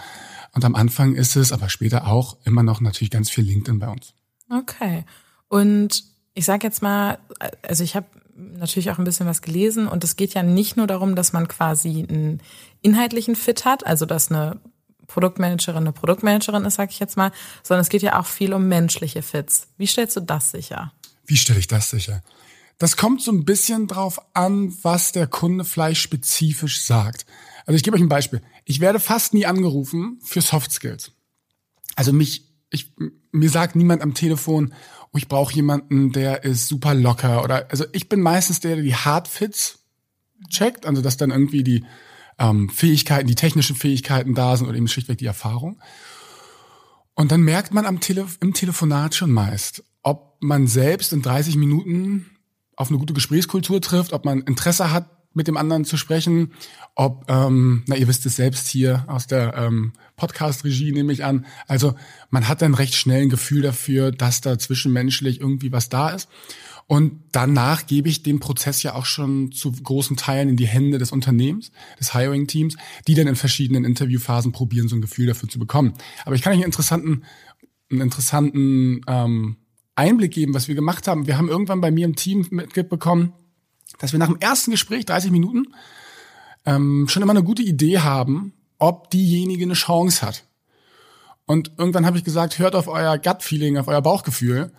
Und 0.54 0.66
am 0.66 0.76
Anfang 0.76 1.16
ist 1.16 1.36
es, 1.36 1.52
aber 1.52 1.70
später 1.70 2.08
auch 2.08 2.38
immer 2.46 2.64
noch 2.64 2.80
natürlich 2.80 3.12
ganz 3.12 3.30
viel 3.30 3.44
LinkedIn 3.44 3.80
bei 3.80 3.90
uns. 3.90 4.14
Okay. 4.50 5.04
Und 5.48 6.04
ich 6.36 6.46
sage 6.46 6.66
jetzt 6.66 6.82
mal, 6.82 7.20
also 7.62 7.84
ich 7.84 7.96
habe 7.96 8.08
natürlich 8.36 8.92
auch 8.92 8.98
ein 8.98 9.04
bisschen 9.04 9.28
was 9.28 9.42
gelesen 9.42 9.88
und 9.88 10.04
es 10.04 10.16
geht 10.16 10.34
ja 10.34 10.44
nicht 10.44 10.78
nur 10.78 10.88
darum, 10.88 11.16
dass 11.16 11.34
man 11.34 11.48
quasi 11.48 12.06
einen 12.08 12.42
inhaltlichen 12.82 13.36
Fit 13.36 13.66
hat, 13.66 13.86
also 13.86 14.06
dass 14.06 14.32
eine 14.32 14.60
Produktmanagerin 15.08 15.78
eine 15.78 15.92
Produktmanagerin 15.92 16.66
ist, 16.66 16.76
sage 16.76 16.92
ich 16.92 17.00
jetzt 17.00 17.18
mal, 17.18 17.32
sondern 17.62 17.82
es 17.82 17.90
geht 17.90 18.02
ja 18.02 18.20
auch 18.20 18.26
viel 18.26 18.54
um 18.54 18.68
menschliche 18.68 19.22
Fits. 19.22 19.68
Wie 19.78 19.88
stellst 19.88 20.16
du 20.16 20.22
das 20.22 20.52
sicher? 20.52 20.94
Wie 21.26 21.38
stelle 21.38 21.60
ich 21.60 21.68
das 21.68 21.90
sicher? 21.90 22.24
Das 22.80 22.98
kommt 22.98 23.22
so 23.22 23.32
ein 23.32 23.46
bisschen 23.46 23.88
drauf 23.88 24.20
an, 24.34 24.74
was 24.82 25.12
der 25.12 25.28
Kunde 25.28 25.66
vielleicht 25.66 26.02
spezifisch 26.02 26.82
sagt. 26.82 27.26
Also 27.66 27.76
ich 27.76 27.84
gebe 27.84 27.96
euch 27.96 28.02
ein 28.02 28.10
Beispiel. 28.10 28.42
Ich 28.66 28.80
werde 28.80 29.00
fast 29.00 29.34
nie 29.34 29.46
angerufen 29.46 30.20
für 30.24 30.42
Soft 30.42 30.72
Skills. 30.72 31.12
Also 31.96 32.14
mich, 32.14 32.50
ich, 32.70 32.94
mir 33.32 33.50
sagt 33.50 33.76
niemand 33.76 34.02
am 34.02 34.14
Telefon, 34.14 34.74
oh, 35.12 35.18
ich 35.18 35.28
brauche 35.28 35.54
jemanden, 35.54 36.12
der 36.12 36.44
ist 36.44 36.68
super 36.68 36.94
locker 36.94 37.44
oder 37.44 37.70
also 37.70 37.86
ich 37.92 38.10
bin 38.10 38.22
meistens 38.22 38.60
der, 38.60 38.76
der 38.76 38.84
die 38.84 38.96
Hardfits 38.96 39.80
checkt, 40.50 40.86
also 40.86 41.02
dass 41.02 41.18
dann 41.18 41.32
irgendwie 41.32 41.64
die 41.64 41.86
ähm, 42.40 42.70
Fähigkeiten, 42.70 43.28
die 43.28 43.36
technischen 43.36 43.76
Fähigkeiten 43.76 44.34
da 44.34 44.58
sind 44.58 44.68
oder 44.68 44.78
eben 44.78 44.88
schlichtweg 44.88 45.18
die 45.18 45.26
Erfahrung. 45.26 45.80
Und 47.16 47.32
dann 47.32 47.42
merkt 47.42 47.74
man 47.74 47.86
am 47.86 48.00
Tele 48.00 48.26
im 48.42 48.54
Telefonat 48.54 49.14
schon 49.14 49.32
meist, 49.32 49.84
ob 50.02 50.38
man 50.42 50.68
selbst 50.68 51.14
in 51.14 51.22
30 51.22 51.58
Minuten 51.58 52.26
auf 52.76 52.90
eine 52.90 52.98
gute 52.98 53.14
Gesprächskultur 53.14 53.82
trifft, 53.82 54.14
ob 54.14 54.26
man 54.26 54.42
Interesse 54.42 54.92
hat, 54.92 55.13
mit 55.34 55.48
dem 55.48 55.58
anderen 55.58 55.86
zu 55.86 55.98
sprechen, 55.98 56.54
ob, 56.96 57.26
ähm, 57.30 57.84
na 57.88 57.96
ihr 57.96 58.08
wisst 58.08 58.26
es 58.26 58.36
selbst 58.36 58.68
hier 58.68 59.06
aus 59.08 59.28
der 59.28 59.56
ähm, 59.56 59.94
Podcast-Regie 60.16 60.92
nehme 60.92 61.12
ich 61.12 61.24
an. 61.24 61.46
Also 61.68 61.96
man 62.30 62.48
hat 62.48 62.62
dann 62.62 62.76
recht 62.76 62.96
schnell 62.96 63.24
ein 63.24 63.30
Gefühl 63.30 63.62
dafür, 63.62 64.12
dass 64.12 64.42
da 64.42 64.60
zwischenmenschlich 64.60 65.42
irgendwie 65.42 65.72
was 65.72 65.90
da 65.90 66.10
ist. 66.10 66.30
Und 66.86 67.24
danach 67.32 67.88
gebe 67.88 68.10
ich 68.10 68.24
den 68.24 68.40
Prozess 68.40 68.84
ja 68.84 68.94
auch 68.94 69.06
schon 69.06 69.52
zu 69.52 69.72
großen 69.72 70.18
Teilen 70.18 70.50
in 70.50 70.58
die 70.58 70.68
Hände 70.68 70.98
des 70.98 71.12
Unternehmens, 71.12 71.72
des 72.00 72.14
Hiring-Teams, 72.14 72.76
die 73.08 73.16
dann 73.16 73.28
in 73.28 73.36
verschiedenen 73.36 73.86
Interviewphasen 73.86 74.52
probieren, 74.52 74.90
so 74.90 74.96
ein 74.96 75.02
Gefühl 75.02 75.28
dafür 75.28 75.50
zu 75.50 75.60
bekommen. 75.60 75.94
Aber 76.26 76.36
ich 76.36 76.42
kann 76.42 76.52
euch 76.52 76.58
einen 76.58 76.66
interessanten, 76.66 77.24
einen 77.90 78.02
interessanten 78.02 79.02
ähm, 79.08 79.58
Einblick 79.96 80.34
geben, 80.34 80.54
was 80.54 80.68
wir 80.68 80.76
gemacht 80.76 81.08
haben. 81.08 81.28
Wir 81.28 81.38
haben 81.38 81.50
irgendwann 81.50 81.82
bei 81.82 81.92
mir 81.92 82.06
im 82.06 82.16
Team 82.16 82.46
mitbekommen, 82.50 83.34
dass 84.00 84.12
wir 84.12 84.20
nach 84.20 84.28
dem 84.28 84.40
ersten 84.40 84.72
Gespräch, 84.72 85.06
30 85.06 85.32
Minuten, 85.32 85.68
ähm, 86.66 87.08
schon 87.08 87.24
immer 87.24 87.32
eine 87.32 87.44
gute 87.44 87.64
Idee 87.64 88.00
haben, 88.00 88.54
ob 88.80 89.10
diejenige 89.10 89.64
eine 89.64 89.74
Chance 89.74 90.26
hat. 90.26 90.46
Und 91.46 91.72
irgendwann 91.78 92.06
habe 92.06 92.18
ich 92.18 92.24
gesagt, 92.24 92.60
hört 92.60 92.76
auf 92.76 92.88
euer 92.88 93.18
Gut-Feeling, 93.18 93.78
auf 93.78 93.88
euer 93.88 94.02
Bauchgefühl 94.02 94.72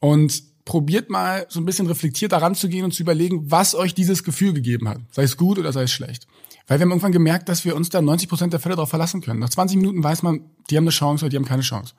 und 0.00 0.42
probiert 0.64 1.10
mal 1.10 1.46
so 1.48 1.60
ein 1.60 1.64
bisschen 1.64 1.86
reflektiert 1.86 2.32
daran 2.32 2.54
zu 2.54 2.68
gehen 2.68 2.84
und 2.84 2.92
zu 2.92 3.02
überlegen, 3.02 3.50
was 3.50 3.74
euch 3.74 3.94
dieses 3.94 4.22
Gefühl 4.22 4.52
gegeben 4.52 4.88
hat. 4.88 4.98
Sei 5.10 5.22
es 5.22 5.36
gut 5.36 5.58
oder 5.58 5.72
sei 5.72 5.84
es 5.84 5.90
schlecht. 5.90 6.26
Weil 6.66 6.78
wir 6.78 6.82
haben 6.82 6.90
irgendwann 6.90 7.12
gemerkt, 7.12 7.48
dass 7.48 7.64
wir 7.64 7.74
uns 7.74 7.88
da 7.88 8.02
90 8.02 8.28
Prozent 8.28 8.52
der 8.52 8.60
Fälle 8.60 8.76
darauf 8.76 8.90
verlassen 8.90 9.22
können. 9.22 9.40
Nach 9.40 9.48
20 9.48 9.78
Minuten 9.78 10.04
weiß 10.04 10.22
man, 10.22 10.50
die 10.68 10.76
haben 10.76 10.84
eine 10.84 10.90
Chance 10.90 11.24
oder 11.24 11.30
die 11.30 11.36
haben 11.36 11.46
keine 11.46 11.62
Chance. 11.62 11.94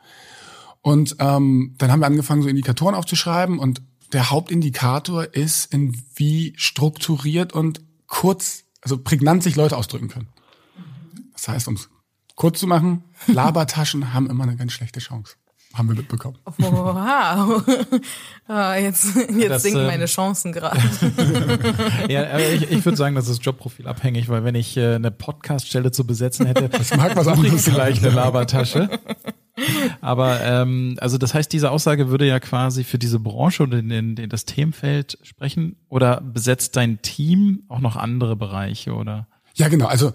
Und 0.81 1.15
ähm, 1.19 1.73
dann 1.77 1.91
haben 1.91 1.99
wir 1.99 2.05
angefangen, 2.05 2.43
so 2.43 2.47
Indikatoren 2.47 2.95
aufzuschreiben 2.95 3.57
und 3.57 3.81
der 4.13 4.29
Hauptindikator 4.29 5.33
ist, 5.33 5.73
in 5.73 6.01
wie 6.15 6.53
strukturiert 6.57 7.53
und 7.53 7.81
kurz, 8.07 8.63
also 8.81 8.97
prägnant 8.97 9.43
sich 9.43 9.55
Leute 9.55 9.77
ausdrücken 9.77 10.07
können. 10.07 10.29
Das 11.33 11.47
heißt, 11.47 11.67
um 11.67 11.75
es 11.75 11.89
kurz 12.35 12.59
zu 12.59 12.67
machen, 12.67 13.03
Labertaschen 13.27 14.13
haben 14.13 14.29
immer 14.29 14.43
eine 14.43 14.55
ganz 14.55 14.73
schlechte 14.73 14.99
Chance. 14.99 15.35
Haben 15.75 15.89
wir 15.89 15.95
mitbekommen. 15.95 16.37
Wow. 16.57 17.63
Ah, 18.47 18.77
jetzt 18.77 19.15
jetzt 19.15 19.49
das, 19.51 19.61
sinken 19.61 19.81
äh, 19.81 19.85
meine 19.85 20.05
Chancen 20.07 20.51
gerade. 20.53 20.79
ja, 22.09 22.27
aber 22.31 22.49
ich, 22.49 22.71
ich 22.71 22.83
würde 22.83 22.97
sagen, 22.97 23.13
das 23.13 23.27
ist 23.27 23.45
Jobprofil 23.45 23.87
abhängig, 23.87 24.27
weil 24.27 24.43
wenn 24.43 24.55
ich 24.55 24.75
äh, 24.75 24.95
eine 24.95 25.11
Podcaststelle 25.11 25.91
zu 25.91 26.07
besetzen 26.07 26.47
hätte, 26.47 26.67
das 26.67 26.97
mag 26.97 27.15
was 27.15 27.27
anderes 27.27 27.63
vielleicht 27.63 28.03
eine 28.03 28.15
Labertasche. 28.15 28.89
Aber 30.01 30.41
ähm, 30.41 30.95
also 30.99 31.17
das 31.17 31.33
heißt, 31.33 31.51
diese 31.51 31.71
Aussage 31.71 32.09
würde 32.09 32.27
ja 32.27 32.39
quasi 32.39 32.83
für 32.83 32.99
diese 32.99 33.19
Branche 33.19 33.63
oder 33.63 33.79
in, 33.79 33.91
in, 33.91 34.17
in 34.17 34.29
das 34.29 34.45
Themenfeld 34.45 35.17
sprechen 35.23 35.75
oder 35.87 36.21
besetzt 36.21 36.75
dein 36.75 37.01
Team 37.01 37.63
auch 37.67 37.79
noch 37.79 37.95
andere 37.95 38.35
Bereiche 38.35 38.93
oder? 38.93 39.27
Ja, 39.55 39.67
genau. 39.67 39.87
Also 39.87 40.13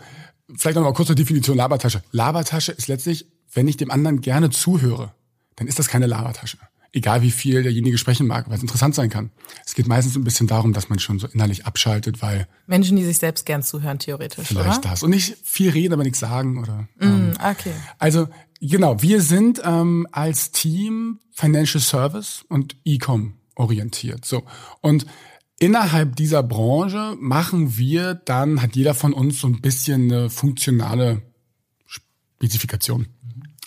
vielleicht 0.56 0.76
noch 0.76 0.82
mal 0.82 0.92
kurz 0.92 1.08
zur 1.08 1.16
Definition 1.16 1.56
Labertasche. 1.56 2.02
Labertasche 2.12 2.72
ist 2.72 2.88
letztlich, 2.88 3.26
wenn 3.52 3.68
ich 3.68 3.76
dem 3.76 3.90
anderen 3.90 4.20
gerne 4.20 4.50
zuhöre, 4.50 5.12
dann 5.56 5.66
ist 5.66 5.78
das 5.78 5.88
keine 5.88 6.06
Labertasche. 6.06 6.58
Egal 6.92 7.22
wie 7.22 7.32
viel 7.32 7.64
derjenige 7.64 7.98
sprechen 7.98 8.28
mag, 8.28 8.48
weil 8.48 8.56
es 8.56 8.62
interessant 8.62 8.94
sein 8.94 9.10
kann. 9.10 9.30
Es 9.66 9.74
geht 9.74 9.88
meistens 9.88 10.14
ein 10.14 10.22
bisschen 10.22 10.46
darum, 10.46 10.72
dass 10.72 10.88
man 10.88 11.00
schon 11.00 11.18
so 11.18 11.26
innerlich 11.26 11.66
abschaltet, 11.66 12.22
weil 12.22 12.46
Menschen, 12.68 12.96
die 12.96 13.04
sich 13.04 13.18
selbst 13.18 13.46
gern 13.46 13.64
zuhören, 13.64 13.98
theoretisch. 13.98 14.46
Vielleicht 14.46 14.78
oder? 14.78 14.90
das. 14.90 15.02
Und 15.02 15.10
nicht 15.10 15.36
viel 15.42 15.70
reden, 15.70 15.92
aber 15.92 16.04
nichts 16.04 16.20
sagen 16.20 16.58
oder. 16.58 16.86
Mm, 17.00 17.04
ähm, 17.04 17.32
okay. 17.42 17.72
Also 17.98 18.28
Genau, 18.66 19.02
wir 19.02 19.20
sind 19.20 19.60
ähm, 19.62 20.06
als 20.10 20.50
Team 20.50 21.20
Financial 21.32 21.82
Service 21.82 22.46
und 22.48 22.76
E-Com 22.86 23.34
orientiert. 23.56 24.24
So 24.24 24.44
und 24.80 25.04
innerhalb 25.58 26.16
dieser 26.16 26.42
Branche 26.42 27.14
machen 27.20 27.76
wir 27.76 28.14
dann 28.14 28.62
hat 28.62 28.74
jeder 28.74 28.94
von 28.94 29.12
uns 29.12 29.40
so 29.40 29.48
ein 29.48 29.60
bisschen 29.60 30.10
eine 30.10 30.30
funktionale 30.30 31.20
Spezifikation. 31.84 33.08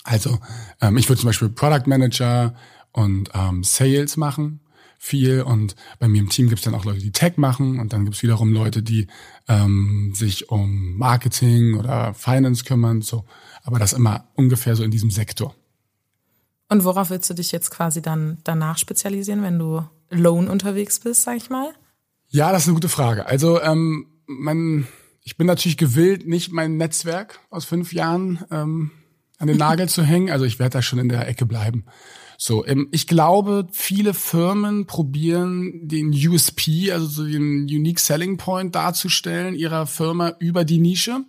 Also 0.02 0.40
ähm, 0.80 0.96
ich 0.96 1.08
würde 1.08 1.20
zum 1.20 1.28
Beispiel 1.28 1.50
Product 1.50 1.86
Manager 1.86 2.56
und 2.90 3.30
ähm, 3.34 3.62
Sales 3.62 4.16
machen 4.16 4.58
viel 4.98 5.42
und 5.42 5.76
bei 6.00 6.08
mir 6.08 6.20
im 6.20 6.28
Team 6.28 6.48
gibt 6.48 6.58
es 6.58 6.64
dann 6.64 6.74
auch 6.74 6.84
Leute, 6.84 6.98
die 6.98 7.12
Tech 7.12 7.36
machen 7.36 7.78
und 7.78 7.92
dann 7.92 8.04
gibt 8.04 8.16
es 8.16 8.22
wiederum 8.24 8.52
Leute, 8.52 8.82
die 8.82 9.06
ähm, 9.46 10.12
sich 10.12 10.50
um 10.50 10.98
Marketing 10.98 11.76
oder 11.76 12.14
Finance 12.14 12.64
kümmern. 12.64 13.00
So 13.00 13.24
aber 13.68 13.78
das 13.78 13.92
immer 13.92 14.24
ungefähr 14.34 14.74
so 14.76 14.82
in 14.82 14.90
diesem 14.90 15.10
Sektor. 15.10 15.54
Und 16.70 16.84
worauf 16.84 17.10
willst 17.10 17.28
du 17.28 17.34
dich 17.34 17.52
jetzt 17.52 17.70
quasi 17.70 18.00
dann 18.00 18.38
danach 18.42 18.78
spezialisieren, 18.78 19.42
wenn 19.42 19.58
du 19.58 19.84
Loan 20.08 20.48
unterwegs 20.48 21.00
bist, 21.00 21.22
sag 21.22 21.36
ich 21.36 21.50
mal? 21.50 21.74
Ja, 22.28 22.50
das 22.50 22.62
ist 22.62 22.68
eine 22.68 22.76
gute 22.76 22.88
Frage. 22.88 23.26
Also 23.26 23.60
ähm, 23.60 24.06
mein, 24.26 24.88
ich 25.22 25.36
bin 25.36 25.46
natürlich 25.46 25.76
gewillt, 25.76 26.26
nicht 26.26 26.50
mein 26.50 26.78
Netzwerk 26.78 27.40
aus 27.50 27.66
fünf 27.66 27.92
Jahren 27.92 28.42
ähm, 28.50 28.90
an 29.36 29.48
den 29.48 29.58
Nagel 29.58 29.86
zu 29.90 30.02
hängen. 30.02 30.30
Also 30.30 30.46
ich 30.46 30.58
werde 30.58 30.72
da 30.72 30.82
schon 30.82 30.98
in 30.98 31.10
der 31.10 31.28
Ecke 31.28 31.44
bleiben. 31.44 31.84
So, 32.38 32.64
ähm, 32.64 32.88
ich 32.90 33.06
glaube, 33.06 33.66
viele 33.70 34.14
Firmen 34.14 34.86
probieren 34.86 35.86
den 35.86 36.08
USP, 36.08 36.90
also 36.90 37.06
so 37.06 37.24
den 37.26 37.64
Unique 37.64 38.00
Selling 38.00 38.38
Point 38.38 38.74
darzustellen 38.74 39.54
ihrer 39.54 39.86
Firma 39.86 40.36
über 40.38 40.64
die 40.64 40.78
Nische. 40.78 41.26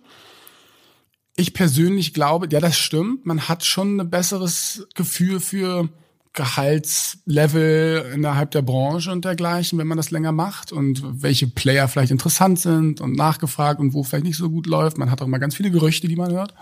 Ich 1.40 1.54
persönlich 1.54 2.12
glaube, 2.12 2.48
ja, 2.52 2.60
das 2.60 2.76
stimmt. 2.76 3.24
Man 3.24 3.48
hat 3.48 3.64
schon 3.64 3.98
ein 3.98 4.10
besseres 4.10 4.86
Gefühl 4.94 5.40
für 5.40 5.88
Gehaltslevel 6.34 8.12
innerhalb 8.14 8.50
der 8.50 8.60
Branche 8.60 9.10
und 9.10 9.24
dergleichen, 9.24 9.78
wenn 9.78 9.86
man 9.86 9.96
das 9.96 10.10
länger 10.10 10.32
macht 10.32 10.70
und 10.70 11.02
welche 11.22 11.46
Player 11.46 11.88
vielleicht 11.88 12.10
interessant 12.10 12.58
sind 12.58 13.00
und 13.00 13.16
nachgefragt 13.16 13.80
und 13.80 13.94
wo 13.94 14.02
vielleicht 14.02 14.26
nicht 14.26 14.36
so 14.36 14.50
gut 14.50 14.66
läuft. 14.66 14.98
Man 14.98 15.10
hat 15.10 15.22
auch 15.22 15.26
immer 15.26 15.38
ganz 15.38 15.54
viele 15.54 15.70
Gerüchte, 15.70 16.08
die 16.08 16.16
man 16.16 16.30
hört. 16.30 16.52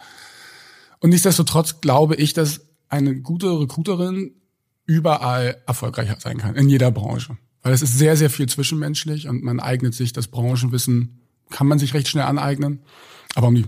Und 1.00 1.10
nichtsdestotrotz 1.10 1.80
glaube 1.80 2.14
ich, 2.14 2.32
dass 2.32 2.60
eine 2.88 3.20
gute 3.20 3.58
Recruiterin 3.58 4.30
überall 4.86 5.60
erfolgreicher 5.66 6.18
sein 6.20 6.38
kann, 6.38 6.54
in 6.54 6.68
jeder 6.68 6.92
Branche. 6.92 7.36
Weil 7.62 7.72
es 7.72 7.82
ist 7.82 7.98
sehr, 7.98 8.16
sehr 8.16 8.30
viel 8.30 8.48
zwischenmenschlich 8.48 9.26
und 9.26 9.42
man 9.42 9.58
eignet 9.58 9.94
sich 9.94 10.12
das 10.12 10.28
Branchenwissen, 10.28 11.18
kann 11.50 11.66
man 11.66 11.80
sich 11.80 11.94
recht 11.94 12.06
schnell 12.06 12.26
aneignen. 12.26 12.84
Aber 13.34 13.48
um 13.48 13.56
die 13.56 13.64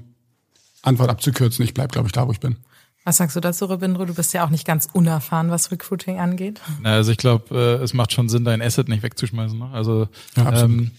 Antwort 0.82 1.10
abzukürzen. 1.10 1.64
Ich 1.64 1.75
bleib, 1.75 1.92
glaube 1.92 2.08
ich, 2.08 2.12
da, 2.12 2.26
wo 2.26 2.32
ich 2.32 2.40
bin. 2.40 2.56
Was 3.04 3.16
sagst 3.16 3.34
du 3.34 3.40
dazu, 3.40 3.64
Robindro? 3.64 4.04
Du 4.04 4.14
bist 4.14 4.34
ja 4.34 4.44
auch 4.44 4.50
nicht 4.50 4.66
ganz 4.66 4.88
unerfahren, 4.92 5.50
was 5.50 5.70
Recruiting 5.70 6.18
angeht. 6.18 6.60
Also 6.82 7.12
ich 7.12 7.18
glaube, 7.18 7.54
äh, 7.54 7.82
es 7.82 7.94
macht 7.94 8.12
schon 8.12 8.28
Sinn, 8.28 8.44
dein 8.44 8.60
Asset 8.60 8.88
nicht 8.88 9.02
wegzuschmeißen. 9.02 9.58
Ne? 9.58 9.70
Also, 9.72 10.08
ja, 10.37 10.64
ähm, 10.64 10.90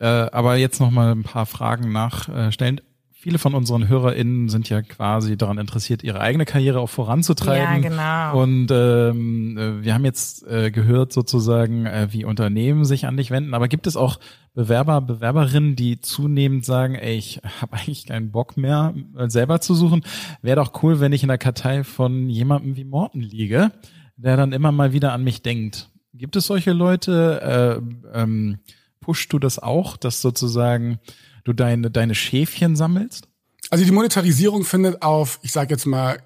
äh, 0.00 0.06
aber 0.06 0.56
jetzt 0.56 0.80
noch 0.80 0.90
mal 0.90 1.12
ein 1.12 1.22
paar 1.22 1.46
Fragen 1.46 1.92
nachstellen 1.92 2.80
viele 3.20 3.38
von 3.38 3.54
unseren 3.54 3.88
HörerInnen 3.88 4.48
sind 4.48 4.68
ja 4.68 4.80
quasi 4.80 5.36
daran 5.36 5.58
interessiert, 5.58 6.04
ihre 6.04 6.20
eigene 6.20 6.44
Karriere 6.44 6.78
auch 6.78 6.88
voranzutreiben. 6.88 7.82
Ja, 7.82 8.30
genau. 8.30 8.40
Und 8.40 8.68
ähm, 8.70 9.58
äh, 9.58 9.84
wir 9.84 9.92
haben 9.94 10.04
jetzt 10.04 10.46
äh, 10.46 10.70
gehört 10.70 11.12
sozusagen, 11.12 11.84
äh, 11.84 12.08
wie 12.10 12.24
Unternehmen 12.24 12.84
sich 12.84 13.06
an 13.06 13.16
dich 13.16 13.30
wenden. 13.30 13.54
Aber 13.54 13.66
gibt 13.66 13.86
es 13.86 13.96
auch 13.96 14.20
Bewerber, 14.58 15.00
Bewerberinnen, 15.00 15.76
die 15.76 16.00
zunehmend 16.00 16.64
sagen, 16.64 16.96
ey, 16.96 17.16
ich 17.16 17.40
habe 17.60 17.76
eigentlich 17.76 18.06
keinen 18.06 18.32
Bock 18.32 18.56
mehr, 18.56 18.92
äh, 19.16 19.30
selber 19.30 19.60
zu 19.60 19.72
suchen. 19.76 20.02
Wäre 20.42 20.56
doch 20.56 20.82
cool, 20.82 20.98
wenn 20.98 21.12
ich 21.12 21.22
in 21.22 21.28
der 21.28 21.38
Kartei 21.38 21.84
von 21.84 22.28
jemandem 22.28 22.74
wie 22.74 22.82
Morten 22.82 23.20
liege, 23.20 23.70
der 24.16 24.36
dann 24.36 24.50
immer 24.50 24.72
mal 24.72 24.92
wieder 24.92 25.12
an 25.12 25.22
mich 25.22 25.42
denkt. 25.42 25.90
Gibt 26.12 26.34
es 26.34 26.46
solche 26.46 26.72
Leute? 26.72 27.80
Äh, 28.12 28.20
ähm, 28.20 28.58
pushst 29.00 29.32
du 29.32 29.38
das 29.38 29.60
auch, 29.60 29.96
dass 29.96 30.20
sozusagen 30.22 30.98
du 31.44 31.52
deine, 31.52 31.92
deine 31.92 32.16
Schäfchen 32.16 32.74
sammelst? 32.74 33.28
Also 33.70 33.84
die 33.84 33.92
Monetarisierung 33.92 34.64
findet 34.64 35.02
auf, 35.02 35.38
ich 35.42 35.52
sage 35.52 35.70
jetzt 35.70 35.86
mal, 35.86 36.18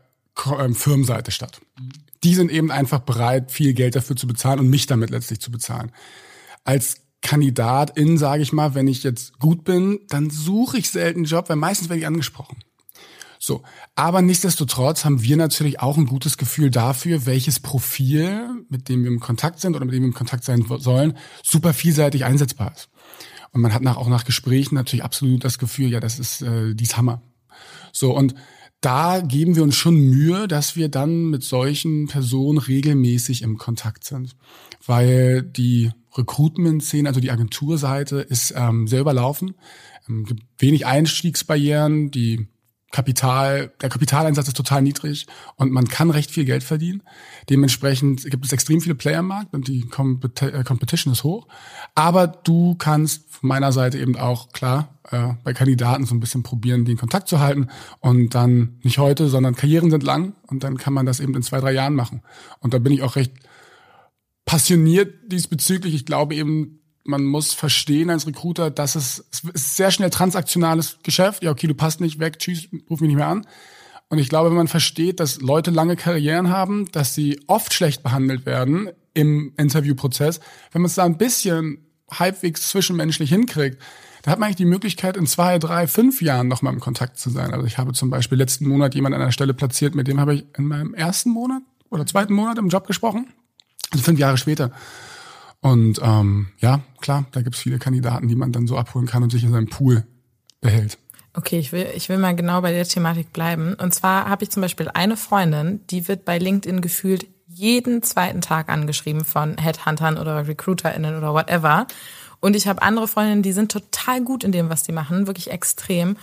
ähm, 0.58 0.74
Firmenseite 0.74 1.30
statt. 1.30 1.60
Die 2.24 2.34
sind 2.34 2.50
eben 2.50 2.70
einfach 2.70 3.00
bereit, 3.00 3.50
viel 3.50 3.74
Geld 3.74 3.94
dafür 3.94 4.16
zu 4.16 4.26
bezahlen 4.26 4.58
und 4.58 4.70
mich 4.70 4.86
damit 4.86 5.10
letztlich 5.10 5.40
zu 5.40 5.50
bezahlen. 5.50 5.92
Als 6.64 7.02
Kandidatin, 7.22 8.18
sage 8.18 8.42
ich 8.42 8.52
mal, 8.52 8.74
wenn 8.74 8.88
ich 8.88 9.02
jetzt 9.02 9.38
gut 9.38 9.64
bin, 9.64 10.00
dann 10.08 10.28
suche 10.28 10.78
ich 10.78 10.90
selten 10.90 11.20
einen 11.20 11.24
Job, 11.24 11.48
weil 11.48 11.56
meistens 11.56 11.88
werde 11.88 12.00
ich 12.00 12.06
angesprochen. 12.06 12.58
So, 13.38 13.62
aber 13.96 14.22
nichtsdestotrotz 14.22 15.04
haben 15.04 15.22
wir 15.22 15.36
natürlich 15.36 15.80
auch 15.80 15.96
ein 15.96 16.06
gutes 16.06 16.36
Gefühl 16.36 16.70
dafür, 16.70 17.26
welches 17.26 17.58
Profil, 17.58 18.64
mit 18.68 18.88
dem 18.88 19.02
wir 19.02 19.10
im 19.10 19.18
Kontakt 19.18 19.58
sind 19.58 19.74
oder 19.74 19.84
mit 19.84 19.94
dem 19.94 20.02
wir 20.02 20.08
im 20.08 20.14
Kontakt 20.14 20.44
sein 20.44 20.64
sollen, 20.78 21.16
super 21.42 21.74
vielseitig 21.74 22.24
einsetzbar 22.24 22.72
ist. 22.72 22.88
Und 23.50 23.60
man 23.60 23.74
hat 23.74 23.82
nach, 23.82 23.96
auch 23.96 24.08
nach 24.08 24.24
Gesprächen 24.24 24.76
natürlich 24.76 25.04
absolut 25.04 25.44
das 25.44 25.58
Gefühl, 25.58 25.90
ja, 25.90 25.98
das 25.98 26.20
ist 26.20 26.42
äh, 26.42 26.74
dies 26.74 26.96
Hammer. 26.96 27.20
So, 27.92 28.16
und 28.16 28.34
da 28.80 29.20
geben 29.20 29.56
wir 29.56 29.62
uns 29.62 29.76
schon 29.76 29.96
Mühe, 29.96 30.46
dass 30.46 30.76
wir 30.76 30.88
dann 30.88 31.30
mit 31.30 31.42
solchen 31.42 32.06
Personen 32.06 32.58
regelmäßig 32.58 33.42
im 33.42 33.58
Kontakt 33.58 34.04
sind. 34.04 34.36
Weil 34.84 35.42
die 35.42 35.90
Recruitment-Szene, 36.16 37.08
also 37.08 37.20
die 37.20 37.30
Agenturseite, 37.30 38.16
ist 38.20 38.54
ähm, 38.56 38.86
sehr 38.86 39.00
überlaufen. 39.00 39.54
Ähm, 40.08 40.24
gibt 40.24 40.42
wenig 40.58 40.86
Einstiegsbarrieren. 40.86 42.10
Die 42.10 42.48
Kapital, 42.92 43.72
der 43.80 43.88
Kapitaleinsatz 43.88 44.48
ist 44.48 44.56
total 44.56 44.82
niedrig 44.82 45.26
und 45.56 45.72
man 45.72 45.88
kann 45.88 46.10
recht 46.10 46.30
viel 46.30 46.44
Geld 46.44 46.62
verdienen. 46.62 47.02
Dementsprechend 47.48 48.30
gibt 48.30 48.44
es 48.44 48.52
extrem 48.52 48.82
viele 48.82 48.94
Player 48.94 49.20
im 49.20 49.26
Markt 49.26 49.54
und 49.54 49.66
die 49.66 49.80
äh, 49.80 50.64
Competition 50.64 51.14
ist 51.14 51.24
hoch. 51.24 51.48
Aber 51.94 52.26
du 52.26 52.74
kannst 52.74 53.30
von 53.30 53.48
meiner 53.48 53.72
Seite 53.72 53.98
eben 53.98 54.16
auch, 54.16 54.52
klar, 54.52 54.98
äh, 55.10 55.30
bei 55.42 55.54
Kandidaten 55.54 56.04
so 56.04 56.14
ein 56.14 56.20
bisschen 56.20 56.42
probieren, 56.42 56.84
den 56.84 56.98
Kontakt 56.98 57.28
zu 57.28 57.40
halten 57.40 57.68
und 58.00 58.34
dann 58.34 58.78
nicht 58.82 58.98
heute, 58.98 59.28
sondern 59.30 59.56
Karrieren 59.56 59.90
sind 59.90 60.02
lang 60.02 60.34
und 60.48 60.62
dann 60.62 60.76
kann 60.76 60.92
man 60.92 61.06
das 61.06 61.18
eben 61.18 61.34
in 61.34 61.42
zwei, 61.42 61.60
drei 61.60 61.72
Jahren 61.72 61.94
machen. 61.94 62.20
Und 62.60 62.74
da 62.74 62.78
bin 62.78 62.92
ich 62.92 63.02
auch 63.02 63.16
recht 63.16 63.32
passioniert 64.44 65.14
diesbezüglich. 65.26 65.94
Ich 65.94 66.06
glaube 66.06 66.34
eben, 66.34 66.80
man 67.04 67.24
muss 67.24 67.52
verstehen 67.52 68.10
als 68.10 68.26
Recruiter, 68.26 68.70
dass 68.70 68.94
es, 68.94 69.24
es 69.32 69.42
ist 69.44 69.76
sehr 69.76 69.90
schnell 69.90 70.10
transaktionales 70.10 70.98
Geschäft. 71.02 71.42
Ja, 71.42 71.50
okay, 71.50 71.66
du 71.66 71.74
passt 71.74 72.00
nicht 72.00 72.18
weg, 72.20 72.38
tschüss, 72.38 72.68
ruf 72.88 73.00
mich 73.00 73.08
nicht 73.08 73.16
mehr 73.16 73.26
an. 73.26 73.46
Und 74.08 74.18
ich 74.18 74.28
glaube, 74.28 74.50
wenn 74.50 74.56
man 74.56 74.68
versteht, 74.68 75.20
dass 75.20 75.40
Leute 75.40 75.70
lange 75.70 75.96
Karrieren 75.96 76.50
haben, 76.50 76.90
dass 76.92 77.14
sie 77.14 77.40
oft 77.46 77.72
schlecht 77.72 78.02
behandelt 78.02 78.44
werden 78.44 78.90
im 79.14 79.54
Interviewprozess, 79.56 80.40
wenn 80.70 80.82
man 80.82 80.86
es 80.86 80.96
da 80.96 81.04
ein 81.04 81.16
bisschen 81.16 81.86
halbwegs 82.10 82.68
zwischenmenschlich 82.68 83.30
hinkriegt, 83.30 83.78
da 84.22 84.30
hat 84.30 84.38
man 84.38 84.46
eigentlich 84.46 84.56
die 84.56 84.66
Möglichkeit, 84.66 85.16
in 85.16 85.26
zwei, 85.26 85.58
drei, 85.58 85.88
fünf 85.88 86.22
Jahren 86.22 86.46
nochmal 86.46 86.72
im 86.72 86.80
Kontakt 86.80 87.18
zu 87.18 87.30
sein. 87.30 87.52
Also 87.52 87.66
ich 87.66 87.78
habe 87.78 87.92
zum 87.92 88.10
Beispiel 88.10 88.38
letzten 88.38 88.68
Monat 88.68 88.94
jemand 88.94 89.14
an 89.14 89.22
einer 89.22 89.32
Stelle 89.32 89.54
platziert, 89.54 89.94
mit 89.94 90.06
dem 90.06 90.20
habe 90.20 90.34
ich 90.34 90.44
in 90.56 90.66
meinem 90.66 90.94
ersten 90.94 91.30
Monat 91.30 91.62
oder 91.90 92.06
zweiten 92.06 92.34
Monat 92.34 92.58
im 92.58 92.68
Job 92.68 92.86
gesprochen. 92.86 93.26
Also 93.92 94.02
fünf 94.04 94.18
Jahre 94.18 94.38
später. 94.38 94.72
Und 95.60 96.00
ähm, 96.02 96.48
ja, 96.58 96.80
klar, 97.00 97.24
da 97.30 97.40
gibt's 97.42 97.60
viele 97.60 97.78
Kandidaten, 97.78 98.26
die 98.26 98.34
man 98.34 98.50
dann 98.50 98.66
so 98.66 98.76
abholen 98.76 99.06
kann 99.06 99.22
und 99.22 99.30
sich 99.30 99.44
in 99.44 99.52
seinem 99.52 99.68
Pool 99.68 100.04
behält. 100.60 100.98
Okay, 101.34 101.58
ich 101.58 101.72
will, 101.72 101.86
ich 101.94 102.08
will 102.08 102.18
mal 102.18 102.36
genau 102.36 102.60
bei 102.60 102.72
der 102.72 102.84
Thematik 102.84 103.32
bleiben. 103.32 103.74
Und 103.74 103.94
zwar 103.94 104.28
habe 104.28 104.44
ich 104.44 104.50
zum 104.50 104.60
Beispiel 104.60 104.90
eine 104.92 105.16
Freundin, 105.16 105.80
die 105.88 106.08
wird 106.08 106.24
bei 106.24 106.38
LinkedIn 106.38 106.80
gefühlt 106.80 107.26
jeden 107.46 108.02
zweiten 108.02 108.40
Tag 108.40 108.68
angeschrieben 108.68 109.24
von 109.24 109.56
Headhuntern 109.56 110.18
oder 110.18 110.46
RecruiterInnen 110.46 111.16
oder 111.16 111.32
whatever. 111.32 111.86
Und 112.40 112.56
ich 112.56 112.66
habe 112.66 112.82
andere 112.82 113.08
Freundinnen, 113.08 113.42
die 113.42 113.52
sind 113.52 113.70
total 113.70 114.22
gut 114.22 114.42
in 114.42 114.52
dem, 114.52 114.68
was 114.68 114.82
die 114.82 114.92
machen, 114.92 115.26
wirklich 115.26 115.50
extrem. 115.50 116.16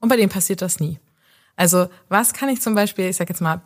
Und 0.00 0.08
bei 0.08 0.16
denen 0.16 0.30
passiert 0.30 0.62
das 0.62 0.80
nie. 0.80 0.98
Also 1.54 1.88
was 2.08 2.32
kann 2.32 2.48
ich 2.48 2.60
zum 2.60 2.74
Beispiel, 2.74 3.06
ich 3.08 3.16
sage 3.16 3.32
jetzt 3.32 3.40
mal 3.40 3.60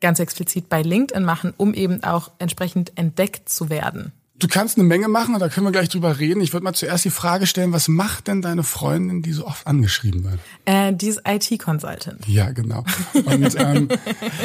ganz 0.00 0.18
explizit 0.18 0.68
bei 0.68 0.82
LinkedIn 0.82 1.24
machen, 1.24 1.52
um 1.56 1.74
eben 1.74 2.02
auch 2.04 2.30
entsprechend 2.38 2.92
entdeckt 2.96 3.48
zu 3.48 3.70
werden? 3.70 4.12
Du 4.42 4.48
kannst 4.48 4.76
eine 4.76 4.86
Menge 4.86 5.06
machen 5.06 5.34
und 5.34 5.40
da 5.40 5.48
können 5.48 5.66
wir 5.66 5.70
gleich 5.70 5.88
drüber 5.88 6.18
reden. 6.18 6.40
Ich 6.40 6.52
würde 6.52 6.64
mal 6.64 6.72
zuerst 6.72 7.04
die 7.04 7.10
Frage 7.10 7.46
stellen, 7.46 7.72
was 7.72 7.86
macht 7.86 8.26
denn 8.26 8.42
deine 8.42 8.64
Freundin, 8.64 9.22
die 9.22 9.32
so 9.32 9.46
oft 9.46 9.68
angeschrieben 9.68 10.24
wird? 10.24 10.40
Äh, 10.64 10.92
die 10.92 11.06
ist 11.08 11.22
IT-Consultant. 11.24 12.26
Ja, 12.26 12.50
genau. 12.50 12.84
Und, 13.24 13.54
ähm, 13.60 13.88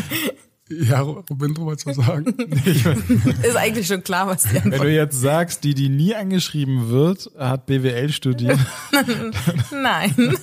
ja, 0.69 1.01
Robin, 1.01 1.55
du 1.55 1.63
wolltest 1.65 1.87
was 1.87 1.95
sagen? 1.95 2.27
ist 3.41 3.55
eigentlich 3.55 3.87
schon 3.87 4.03
klar, 4.03 4.27
was 4.27 4.43
die 4.43 4.57
Antwort 4.57 4.73
Wenn 4.73 4.81
du 4.81 4.93
jetzt 4.93 5.19
sagst, 5.19 5.63
die, 5.63 5.73
die 5.73 5.89
nie 5.89 6.13
angeschrieben 6.13 6.89
wird, 6.89 7.31
hat 7.35 7.65
BWL 7.65 8.09
studiert. 8.09 8.59
Nein, 9.71 10.37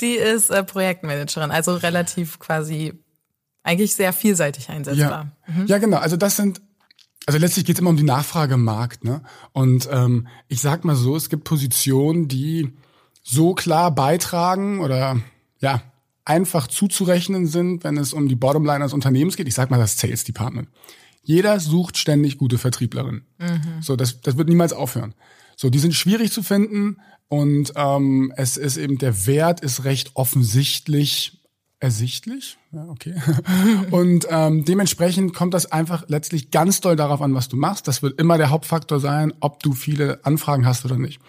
die 0.00 0.14
ist 0.14 0.50
äh, 0.50 0.64
Projektmanagerin, 0.64 1.52
also 1.52 1.76
relativ 1.76 2.40
quasi 2.40 2.94
eigentlich 3.62 3.94
sehr 3.94 4.12
vielseitig 4.12 4.68
einsetzbar. 4.68 5.32
Ja, 5.46 5.54
mhm. 5.54 5.66
ja 5.66 5.78
genau. 5.78 5.98
Also 5.98 6.16
das 6.16 6.36
sind 6.36 6.60
also 7.26 7.38
letztlich 7.38 7.64
geht 7.64 7.76
es 7.76 7.80
immer 7.80 7.90
um 7.90 7.96
die 7.96 8.02
Nachfrage 8.02 8.54
im 8.54 8.64
Markt. 8.64 9.04
Ne? 9.04 9.22
Und 9.52 9.88
ähm, 9.92 10.26
ich 10.48 10.60
sag 10.60 10.84
mal 10.84 10.96
so, 10.96 11.16
es 11.16 11.28
gibt 11.28 11.44
Positionen, 11.44 12.28
die 12.28 12.72
so 13.22 13.54
klar 13.54 13.94
beitragen 13.94 14.80
oder 14.80 15.20
ja 15.60 15.82
einfach 16.24 16.66
zuzurechnen 16.66 17.46
sind, 17.46 17.84
wenn 17.84 17.96
es 17.96 18.12
um 18.12 18.28
die 18.28 18.36
Bottomline 18.36 18.76
eines 18.76 18.92
Unternehmens 18.92 19.36
geht. 19.36 19.48
Ich 19.48 19.54
sag 19.54 19.70
mal 19.70 19.78
das 19.78 19.98
Sales 19.98 20.24
Department. 20.24 20.68
Jeder 21.22 21.60
sucht 21.60 21.98
ständig 21.98 22.38
gute 22.38 22.58
Vertrieblerinnen. 22.58 23.26
Mhm. 23.38 23.82
So, 23.82 23.96
das, 23.96 24.20
das 24.20 24.36
wird 24.36 24.48
niemals 24.48 24.72
aufhören. 24.72 25.14
So, 25.56 25.68
die 25.68 25.78
sind 25.78 25.94
schwierig 25.94 26.32
zu 26.32 26.42
finden 26.42 26.96
und 27.28 27.72
ähm, 27.76 28.32
es 28.36 28.56
ist 28.56 28.76
eben 28.76 28.98
der 28.98 29.26
Wert 29.26 29.60
ist 29.60 29.84
recht 29.84 30.12
offensichtlich 30.14 31.39
ersichtlich. 31.80 32.58
Ja, 32.72 32.84
okay. 32.88 33.14
Und 33.90 34.26
ähm, 34.30 34.64
dementsprechend 34.64 35.34
kommt 35.34 35.54
das 35.54 35.72
einfach 35.72 36.04
letztlich 36.08 36.50
ganz 36.50 36.80
doll 36.80 36.94
darauf 36.94 37.22
an, 37.22 37.34
was 37.34 37.48
du 37.48 37.56
machst. 37.56 37.88
Das 37.88 38.02
wird 38.02 38.20
immer 38.20 38.38
der 38.38 38.50
Hauptfaktor 38.50 39.00
sein, 39.00 39.32
ob 39.40 39.62
du 39.62 39.72
viele 39.72 40.24
Anfragen 40.24 40.66
hast 40.66 40.84
oder 40.84 40.98
nicht. 40.98 41.20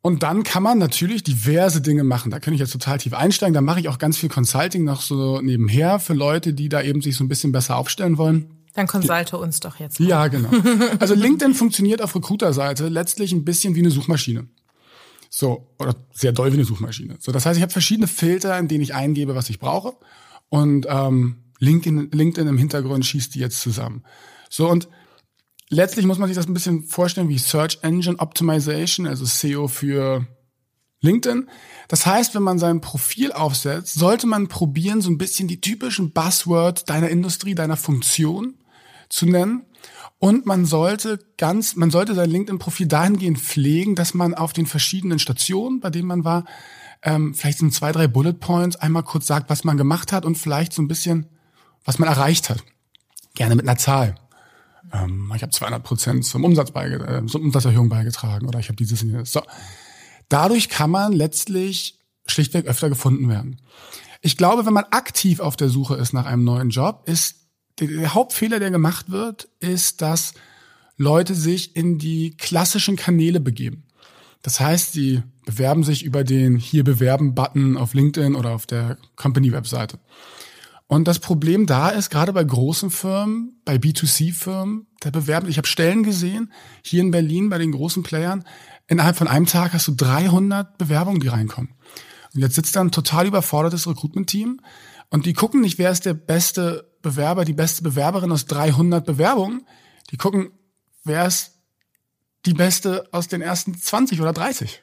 Und 0.00 0.22
dann 0.22 0.42
kann 0.42 0.62
man 0.62 0.78
natürlich 0.78 1.22
diverse 1.22 1.80
Dinge 1.80 2.04
machen. 2.04 2.30
Da 2.30 2.38
kann 2.38 2.52
ich 2.52 2.60
jetzt 2.60 2.72
total 2.72 2.98
tief 2.98 3.14
einsteigen. 3.14 3.54
Da 3.54 3.62
mache 3.62 3.80
ich 3.80 3.88
auch 3.88 3.98
ganz 3.98 4.18
viel 4.18 4.28
Consulting 4.28 4.84
noch 4.84 5.00
so 5.00 5.40
nebenher 5.40 5.98
für 5.98 6.14
Leute, 6.14 6.52
die 6.52 6.68
da 6.68 6.82
eben 6.82 7.00
sich 7.00 7.16
so 7.16 7.24
ein 7.24 7.28
bisschen 7.28 7.52
besser 7.52 7.76
aufstellen 7.76 8.18
wollen. 8.18 8.50
Dann 8.74 8.86
konsulte 8.86 9.38
uns 9.38 9.60
doch 9.60 9.78
jetzt. 9.80 10.00
Mal. 10.00 10.08
Ja, 10.08 10.26
genau. 10.28 10.50
Also 10.98 11.14
LinkedIn 11.14 11.54
funktioniert 11.54 12.02
auf 12.02 12.14
Recruiter-Seite 12.14 12.88
letztlich 12.88 13.32
ein 13.32 13.44
bisschen 13.44 13.76
wie 13.76 13.80
eine 13.80 13.90
Suchmaschine. 13.90 14.46
So, 15.36 15.74
oder 15.80 15.96
sehr 16.12 16.30
doll 16.30 16.52
wie 16.52 16.58
eine 16.58 16.64
Suchmaschine. 16.64 17.16
So, 17.18 17.32
das 17.32 17.44
heißt, 17.44 17.56
ich 17.56 17.62
habe 17.62 17.72
verschiedene 17.72 18.06
Filter, 18.06 18.56
in 18.56 18.68
denen 18.68 18.84
ich 18.84 18.94
eingebe, 18.94 19.34
was 19.34 19.50
ich 19.50 19.58
brauche. 19.58 19.94
Und 20.48 20.86
ähm, 20.88 21.42
LinkedIn, 21.58 22.12
LinkedIn 22.12 22.46
im 22.46 22.56
Hintergrund 22.56 23.04
schießt 23.04 23.34
die 23.34 23.40
jetzt 23.40 23.60
zusammen. 23.60 24.04
So, 24.48 24.70
und 24.70 24.88
letztlich 25.70 26.06
muss 26.06 26.18
man 26.18 26.28
sich 26.28 26.36
das 26.36 26.46
ein 26.46 26.54
bisschen 26.54 26.84
vorstellen 26.84 27.28
wie 27.28 27.38
Search 27.38 27.80
Engine 27.82 28.20
Optimization, 28.20 29.08
also 29.08 29.24
SEO 29.24 29.66
für 29.66 30.24
LinkedIn. 31.00 31.48
Das 31.88 32.06
heißt, 32.06 32.36
wenn 32.36 32.44
man 32.44 32.60
sein 32.60 32.80
Profil 32.80 33.32
aufsetzt, 33.32 33.94
sollte 33.94 34.28
man 34.28 34.46
probieren, 34.46 35.00
so 35.00 35.10
ein 35.10 35.18
bisschen 35.18 35.48
die 35.48 35.60
typischen 35.60 36.12
Buzzwords 36.12 36.84
deiner 36.84 37.08
Industrie, 37.08 37.56
deiner 37.56 37.76
Funktion 37.76 38.54
zu 39.08 39.26
nennen 39.26 39.66
und 40.18 40.46
man 40.46 40.64
sollte 40.64 41.18
ganz, 41.36 41.76
man 41.76 41.90
sollte 41.90 42.14
sein 42.14 42.30
LinkedIn-Profil 42.30 42.86
dahingehend 42.86 43.38
pflegen, 43.38 43.94
dass 43.94 44.14
man 44.14 44.34
auf 44.34 44.52
den 44.52 44.66
verschiedenen 44.66 45.18
Stationen, 45.18 45.80
bei 45.80 45.90
denen 45.90 46.08
man 46.08 46.24
war, 46.24 46.44
ähm, 47.02 47.34
vielleicht 47.34 47.58
sind 47.58 47.74
zwei, 47.74 47.92
drei 47.92 48.08
Bullet 48.08 48.32
Points, 48.34 48.76
einmal 48.76 49.02
kurz 49.02 49.26
sagt, 49.26 49.50
was 49.50 49.64
man 49.64 49.76
gemacht 49.76 50.12
hat 50.12 50.24
und 50.24 50.36
vielleicht 50.36 50.72
so 50.72 50.80
ein 50.80 50.88
bisschen, 50.88 51.26
was 51.84 51.98
man 51.98 52.08
erreicht 52.08 52.48
hat. 52.48 52.64
Gerne 53.34 53.56
mit 53.56 53.68
einer 53.68 53.76
Zahl. 53.76 54.14
Ähm, 54.92 55.30
ich 55.36 55.42
habe 55.42 55.52
200 55.52 55.82
Prozent 55.82 56.24
zum 56.24 56.44
Umsatz 56.44 56.70
beigetragen, 56.70 57.26
äh, 57.26 57.28
zum 57.28 57.42
Umsatzerhöhung 57.42 57.88
beigetragen 57.90 58.46
oder 58.46 58.58
ich 58.58 58.68
habe 58.68 58.76
dieses. 58.76 59.04
So. 59.30 59.42
Dadurch 60.30 60.70
kann 60.70 60.90
man 60.90 61.12
letztlich 61.12 61.98
schlichtweg 62.26 62.66
öfter 62.66 62.88
gefunden 62.88 63.28
werden. 63.28 63.60
Ich 64.22 64.38
glaube, 64.38 64.64
wenn 64.64 64.72
man 64.72 64.84
aktiv 64.90 65.40
auf 65.40 65.56
der 65.56 65.68
Suche 65.68 65.96
ist 65.96 66.14
nach 66.14 66.24
einem 66.24 66.44
neuen 66.44 66.70
Job, 66.70 67.02
ist 67.06 67.43
der 67.80 68.14
Hauptfehler, 68.14 68.58
der 68.58 68.70
gemacht 68.70 69.10
wird, 69.10 69.48
ist, 69.60 70.02
dass 70.02 70.34
Leute 70.96 71.34
sich 71.34 71.74
in 71.76 71.98
die 71.98 72.36
klassischen 72.36 72.96
Kanäle 72.96 73.40
begeben. 73.40 73.84
Das 74.42 74.60
heißt, 74.60 74.92
sie 74.92 75.22
bewerben 75.44 75.84
sich 75.84 76.04
über 76.04 76.22
den 76.22 76.56
Hier 76.56 76.84
bewerben-Button 76.84 77.76
auf 77.76 77.94
LinkedIn 77.94 78.34
oder 78.34 78.50
auf 78.50 78.66
der 78.66 78.98
Company-Webseite. 79.16 79.98
Und 80.86 81.08
das 81.08 81.18
Problem 81.18 81.66
da 81.66 81.88
ist, 81.88 82.10
gerade 82.10 82.32
bei 82.32 82.44
großen 82.44 82.90
Firmen, 82.90 83.60
bei 83.64 83.76
B2C-Firmen, 83.76 84.86
da 85.00 85.10
bewerben, 85.10 85.48
ich 85.48 85.56
habe 85.56 85.66
Stellen 85.66 86.02
gesehen, 86.02 86.52
hier 86.82 87.00
in 87.00 87.10
Berlin 87.10 87.48
bei 87.48 87.58
den 87.58 87.72
großen 87.72 88.02
Playern, 88.02 88.44
innerhalb 88.86 89.16
von 89.16 89.28
einem 89.28 89.46
Tag 89.46 89.72
hast 89.72 89.88
du 89.88 89.92
300 89.92 90.76
Bewerbungen, 90.76 91.20
die 91.20 91.28
reinkommen. 91.28 91.70
Und 92.34 92.42
jetzt 92.42 92.54
sitzt 92.54 92.76
da 92.76 92.80
ein 92.80 92.90
total 92.90 93.26
überfordertes 93.26 93.86
Recruitment-Team 93.86 94.60
und 95.10 95.26
die 95.26 95.32
gucken 95.32 95.62
nicht, 95.62 95.78
wer 95.78 95.90
ist 95.90 96.04
der 96.04 96.14
beste 96.14 96.93
Bewerber, 97.04 97.44
die 97.44 97.52
beste 97.52 97.82
Bewerberin 97.82 98.32
aus 98.32 98.46
300 98.46 99.06
Bewerbungen. 99.06 99.64
Die 100.10 100.16
gucken, 100.16 100.50
wer 101.04 101.26
ist 101.26 101.52
die 102.46 102.54
beste 102.54 103.08
aus 103.12 103.28
den 103.28 103.40
ersten 103.40 103.76
20 103.78 104.20
oder 104.20 104.32
30. 104.32 104.82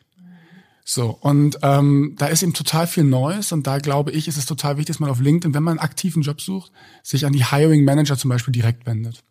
So, 0.84 1.10
und 1.22 1.60
ähm, 1.62 2.16
da 2.18 2.28
ist 2.28 2.42
eben 2.42 2.54
total 2.54 2.88
viel 2.88 3.04
Neues 3.04 3.52
und 3.52 3.68
da 3.68 3.78
glaube 3.78 4.12
ich, 4.12 4.28
ist 4.28 4.38
es 4.38 4.46
total 4.46 4.78
wichtig, 4.78 4.94
dass 4.94 5.00
man 5.00 5.10
auf 5.10 5.20
LinkedIn, 5.20 5.54
wenn 5.54 5.64
man 5.64 5.78
einen 5.78 5.86
aktiven 5.86 6.24
Job 6.24 6.42
sucht, 6.42 6.72
sich 7.04 7.26
an 7.26 7.34
die 7.34 7.46
Hiring 7.46 7.84
Manager 7.84 8.18
zum 8.18 8.30
Beispiel 8.30 8.52
direkt 8.52 8.86
wendet. 8.86 9.24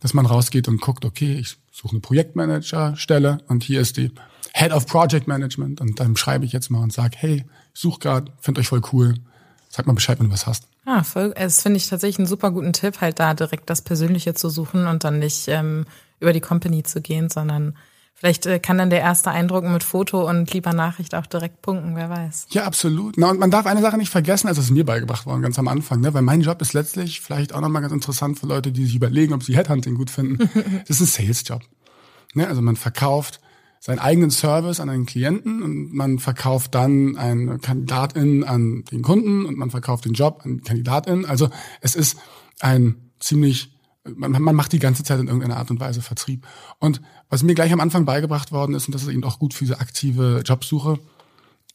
Dass 0.00 0.14
man 0.14 0.26
rausgeht 0.26 0.68
und 0.68 0.80
guckt, 0.80 1.04
okay, 1.04 1.34
ich 1.34 1.56
suche 1.70 1.92
eine 1.92 2.00
Projektmanager-Stelle 2.00 3.38
und 3.48 3.64
hier 3.64 3.80
ist 3.80 3.96
die 3.96 4.12
Head 4.54 4.72
of 4.72 4.86
Project 4.86 5.28
Management 5.28 5.80
und 5.80 6.00
dann 6.00 6.16
schreibe 6.16 6.44
ich 6.44 6.52
jetzt 6.52 6.70
mal 6.70 6.82
und 6.82 6.92
sage, 6.92 7.16
hey, 7.18 7.44
ich 7.74 7.80
suche 7.80 8.00
gerade, 8.00 8.32
finde 8.40 8.60
euch 8.60 8.68
voll 8.68 8.82
cool, 8.92 9.14
sag 9.72 9.86
mal 9.86 9.94
Bescheid, 9.94 10.18
wenn 10.20 10.26
du 10.26 10.32
was 10.32 10.46
hast. 10.46 10.68
Ah, 10.84 11.02
voll, 11.02 11.32
das 11.36 11.62
finde 11.62 11.78
ich 11.78 11.88
tatsächlich 11.88 12.18
einen 12.18 12.28
super 12.28 12.50
guten 12.50 12.72
Tipp, 12.72 13.00
halt 13.00 13.18
da 13.18 13.34
direkt 13.34 13.70
das 13.70 13.80
Persönliche 13.82 14.34
zu 14.34 14.50
suchen 14.50 14.86
und 14.86 15.02
dann 15.02 15.18
nicht 15.18 15.48
ähm, 15.48 15.86
über 16.20 16.32
die 16.32 16.40
Company 16.40 16.82
zu 16.82 17.00
gehen, 17.00 17.30
sondern 17.30 17.76
vielleicht 18.12 18.44
äh, 18.44 18.58
kann 18.58 18.76
dann 18.76 18.90
der 18.90 19.00
erste 19.00 19.30
Eindruck 19.30 19.64
mit 19.64 19.82
Foto 19.82 20.28
und 20.28 20.52
lieber 20.52 20.74
Nachricht 20.74 21.14
auch 21.14 21.24
direkt 21.24 21.62
punkten, 21.62 21.96
wer 21.96 22.10
weiß. 22.10 22.48
Ja, 22.50 22.64
absolut. 22.64 23.16
Na, 23.16 23.30
und 23.30 23.40
man 23.40 23.50
darf 23.50 23.64
eine 23.64 23.80
Sache 23.80 23.96
nicht 23.96 24.10
vergessen, 24.10 24.46
also 24.46 24.60
es 24.60 24.66
ist 24.66 24.72
mir 24.72 24.84
beigebracht 24.84 25.24
worden, 25.24 25.40
ganz 25.40 25.58
am 25.58 25.68
Anfang, 25.68 26.00
ne? 26.00 26.12
weil 26.12 26.22
mein 26.22 26.42
Job 26.42 26.60
ist 26.60 26.74
letztlich 26.74 27.22
vielleicht 27.22 27.54
auch 27.54 27.62
nochmal 27.62 27.80
ganz 27.80 27.94
interessant 27.94 28.38
für 28.38 28.46
Leute, 28.46 28.72
die 28.72 28.84
sich 28.84 28.94
überlegen, 28.94 29.32
ob 29.32 29.42
sie 29.42 29.56
Headhunting 29.56 29.94
gut 29.94 30.10
finden. 30.10 30.50
das 30.86 31.00
ist 31.00 31.18
ein 31.18 31.26
Sales-Job. 31.26 31.62
Ne? 32.34 32.46
Also 32.46 32.60
man 32.60 32.76
verkauft 32.76 33.40
seinen 33.84 33.98
eigenen 33.98 34.30
Service 34.30 34.78
an 34.78 34.88
einen 34.88 35.06
Klienten 35.06 35.60
und 35.60 35.92
man 35.92 36.20
verkauft 36.20 36.72
dann 36.72 37.16
eine 37.16 37.58
Kandidatin 37.58 38.44
an 38.44 38.84
den 38.84 39.02
Kunden 39.02 39.44
und 39.44 39.58
man 39.58 39.70
verkauft 39.70 40.04
den 40.04 40.12
Job 40.12 40.42
an 40.44 40.58
die 40.58 40.62
Kandidatin. 40.62 41.24
Also 41.24 41.50
es 41.80 41.96
ist 41.96 42.16
ein 42.60 43.10
ziemlich 43.18 43.72
man, 44.04 44.30
man 44.30 44.54
macht 44.54 44.72
die 44.72 44.78
ganze 44.78 45.02
Zeit 45.02 45.18
in 45.18 45.26
irgendeiner 45.26 45.56
Art 45.56 45.70
und 45.70 45.80
Weise 45.80 46.00
Vertrieb. 46.00 46.46
Und 46.78 47.00
was 47.28 47.42
mir 47.42 47.54
gleich 47.54 47.72
am 47.72 47.80
Anfang 47.80 48.04
beigebracht 48.04 48.52
worden 48.52 48.74
ist, 48.74 48.86
und 48.86 48.94
das 48.94 49.02
ist 49.02 49.08
eben 49.08 49.24
auch 49.24 49.38
gut 49.38 49.54
für 49.54 49.64
diese 49.64 49.80
aktive 49.80 50.42
Jobsuche, 50.44 50.98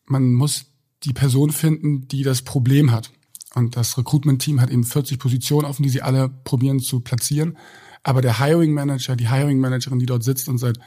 man 0.05 0.33
muss 0.33 0.65
die 1.03 1.13
Person 1.13 1.51
finden, 1.51 2.07
die 2.07 2.23
das 2.23 2.41
Problem 2.41 2.91
hat. 2.91 3.11
Und 3.53 3.75
das 3.75 3.97
Recruitment-Team 3.97 4.61
hat 4.61 4.69
eben 4.69 4.83
40 4.83 5.19
Positionen 5.19 5.65
offen, 5.65 5.83
die 5.83 5.89
sie 5.89 6.01
alle 6.01 6.29
probieren 6.29 6.79
zu 6.79 6.99
platzieren. 6.99 7.57
Aber 8.03 8.21
der 8.21 8.39
Hiring 8.39 8.73
Manager, 8.73 9.15
die 9.15 9.29
Hiring 9.29 9.59
Managerin, 9.59 9.99
die 9.99 10.05
dort 10.05 10.23
sitzt 10.23 10.47
und 10.47 10.57
seit 10.57 10.79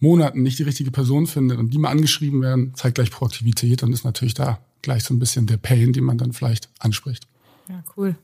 Monaten 0.00 0.42
nicht 0.42 0.58
die 0.58 0.64
richtige 0.64 0.90
Person 0.90 1.26
findet 1.26 1.58
und 1.58 1.70
die 1.70 1.78
mal 1.78 1.90
angeschrieben 1.90 2.42
werden, 2.42 2.74
zeigt 2.74 2.96
gleich 2.96 3.10
Proaktivität 3.10 3.82
und 3.82 3.92
ist 3.92 4.04
natürlich 4.04 4.34
da 4.34 4.60
gleich 4.82 5.04
so 5.04 5.14
ein 5.14 5.18
bisschen 5.18 5.46
der 5.46 5.56
Pain, 5.56 5.92
den 5.92 6.04
man 6.04 6.18
dann 6.18 6.32
vielleicht 6.32 6.68
anspricht. 6.78 7.26
Ja, 7.68 7.82
cool. 7.96 8.16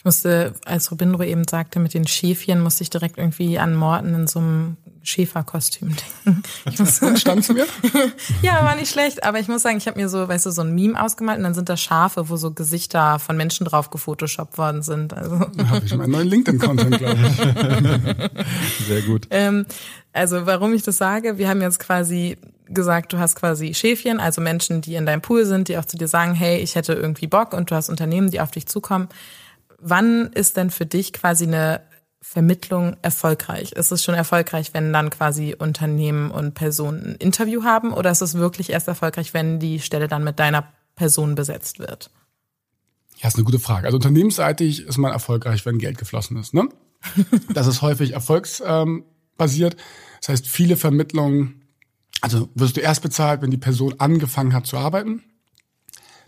Ich 0.00 0.04
musste, 0.06 0.54
als 0.64 0.90
Robindro 0.90 1.24
eben 1.24 1.46
sagte, 1.46 1.78
mit 1.78 1.92
den 1.92 2.06
Schäfchen, 2.06 2.62
musste 2.62 2.82
ich 2.82 2.88
direkt 2.88 3.18
irgendwie 3.18 3.58
an 3.58 3.74
Morten 3.74 4.14
in 4.14 4.26
so 4.26 4.38
einem 4.38 4.78
Schäferkostüm 5.02 5.94
denken. 6.24 6.42
Ich 6.70 6.78
muss 6.78 7.02
Stand's 7.20 7.50
mir? 7.50 7.66
ja, 8.42 8.64
war 8.64 8.76
nicht 8.76 8.90
schlecht, 8.90 9.22
aber 9.24 9.40
ich 9.40 9.48
muss 9.48 9.60
sagen, 9.60 9.76
ich 9.76 9.86
habe 9.86 10.00
mir 10.00 10.08
so, 10.08 10.26
weißt 10.26 10.46
du, 10.46 10.52
so 10.52 10.62
ein 10.62 10.74
Meme 10.74 10.98
ausgemalt 10.98 11.36
und 11.36 11.44
dann 11.44 11.52
sind 11.52 11.68
da 11.68 11.76
Schafe, 11.76 12.30
wo 12.30 12.38
so 12.38 12.50
Gesichter 12.50 13.18
von 13.18 13.36
Menschen 13.36 13.66
drauf 13.66 13.90
gefotoshoppt 13.90 14.56
worden 14.56 14.80
sind. 14.80 15.12
Also. 15.12 15.36
Da 15.54 15.68
habe 15.68 15.84
ich 15.84 15.94
meinen 15.94 16.12
neuen 16.12 16.28
LinkedIn-Content, 16.28 16.96
glaube 16.96 17.18
ich. 17.20 18.86
Sehr 18.86 19.02
gut. 19.02 19.26
Ähm, 19.28 19.66
also 20.14 20.46
warum 20.46 20.72
ich 20.72 20.82
das 20.82 20.96
sage, 20.96 21.36
wir 21.36 21.46
haben 21.46 21.60
jetzt 21.60 21.78
quasi 21.78 22.38
gesagt, 22.68 23.12
du 23.12 23.18
hast 23.18 23.36
quasi 23.36 23.74
Schäfchen, 23.74 24.18
also 24.18 24.40
Menschen, 24.40 24.80
die 24.80 24.94
in 24.94 25.04
deinem 25.04 25.20
Pool 25.20 25.44
sind, 25.44 25.68
die 25.68 25.76
auch 25.76 25.84
zu 25.84 25.98
dir 25.98 26.08
sagen, 26.08 26.32
hey, 26.32 26.56
ich 26.60 26.74
hätte 26.74 26.94
irgendwie 26.94 27.26
Bock 27.26 27.52
und 27.52 27.70
du 27.70 27.74
hast 27.74 27.90
Unternehmen, 27.90 28.30
die 28.30 28.40
auf 28.40 28.50
dich 28.50 28.64
zukommen 28.64 29.10
wann 29.80 30.32
ist 30.32 30.56
denn 30.56 30.70
für 30.70 30.86
dich 30.86 31.12
quasi 31.12 31.44
eine 31.44 31.82
Vermittlung 32.22 32.96
erfolgreich? 33.02 33.72
Ist 33.72 33.92
es 33.92 34.04
schon 34.04 34.14
erfolgreich, 34.14 34.74
wenn 34.74 34.92
dann 34.92 35.10
quasi 35.10 35.56
Unternehmen 35.58 36.30
und 36.30 36.54
Personen 36.54 37.04
ein 37.04 37.14
Interview 37.16 37.64
haben 37.64 37.92
oder 37.92 38.10
ist 38.10 38.20
es 38.20 38.34
wirklich 38.34 38.70
erst 38.70 38.88
erfolgreich, 38.88 39.32
wenn 39.34 39.58
die 39.58 39.80
Stelle 39.80 40.06
dann 40.06 40.24
mit 40.24 40.38
deiner 40.38 40.68
Person 40.96 41.34
besetzt 41.34 41.78
wird? 41.78 42.10
Ja, 43.16 43.28
ist 43.28 43.36
eine 43.36 43.44
gute 43.44 43.58
Frage. 43.58 43.86
Also 43.86 43.96
unternehmensseitig 43.96 44.86
ist 44.86 44.98
man 44.98 45.12
erfolgreich, 45.12 45.64
wenn 45.66 45.78
Geld 45.78 45.98
geflossen 45.98 46.36
ist. 46.36 46.54
Ne? 46.54 46.68
Das 47.54 47.66
ist 47.66 47.82
häufig 47.82 48.12
erfolgsbasiert. 48.12 49.76
Das 50.20 50.28
heißt, 50.28 50.46
viele 50.46 50.76
Vermittlungen, 50.76 51.62
also 52.20 52.50
wirst 52.54 52.76
du 52.76 52.80
erst 52.80 53.02
bezahlt, 53.02 53.40
wenn 53.42 53.50
die 53.50 53.56
Person 53.56 53.94
angefangen 53.98 54.52
hat 54.52 54.66
zu 54.66 54.76
arbeiten. 54.76 55.22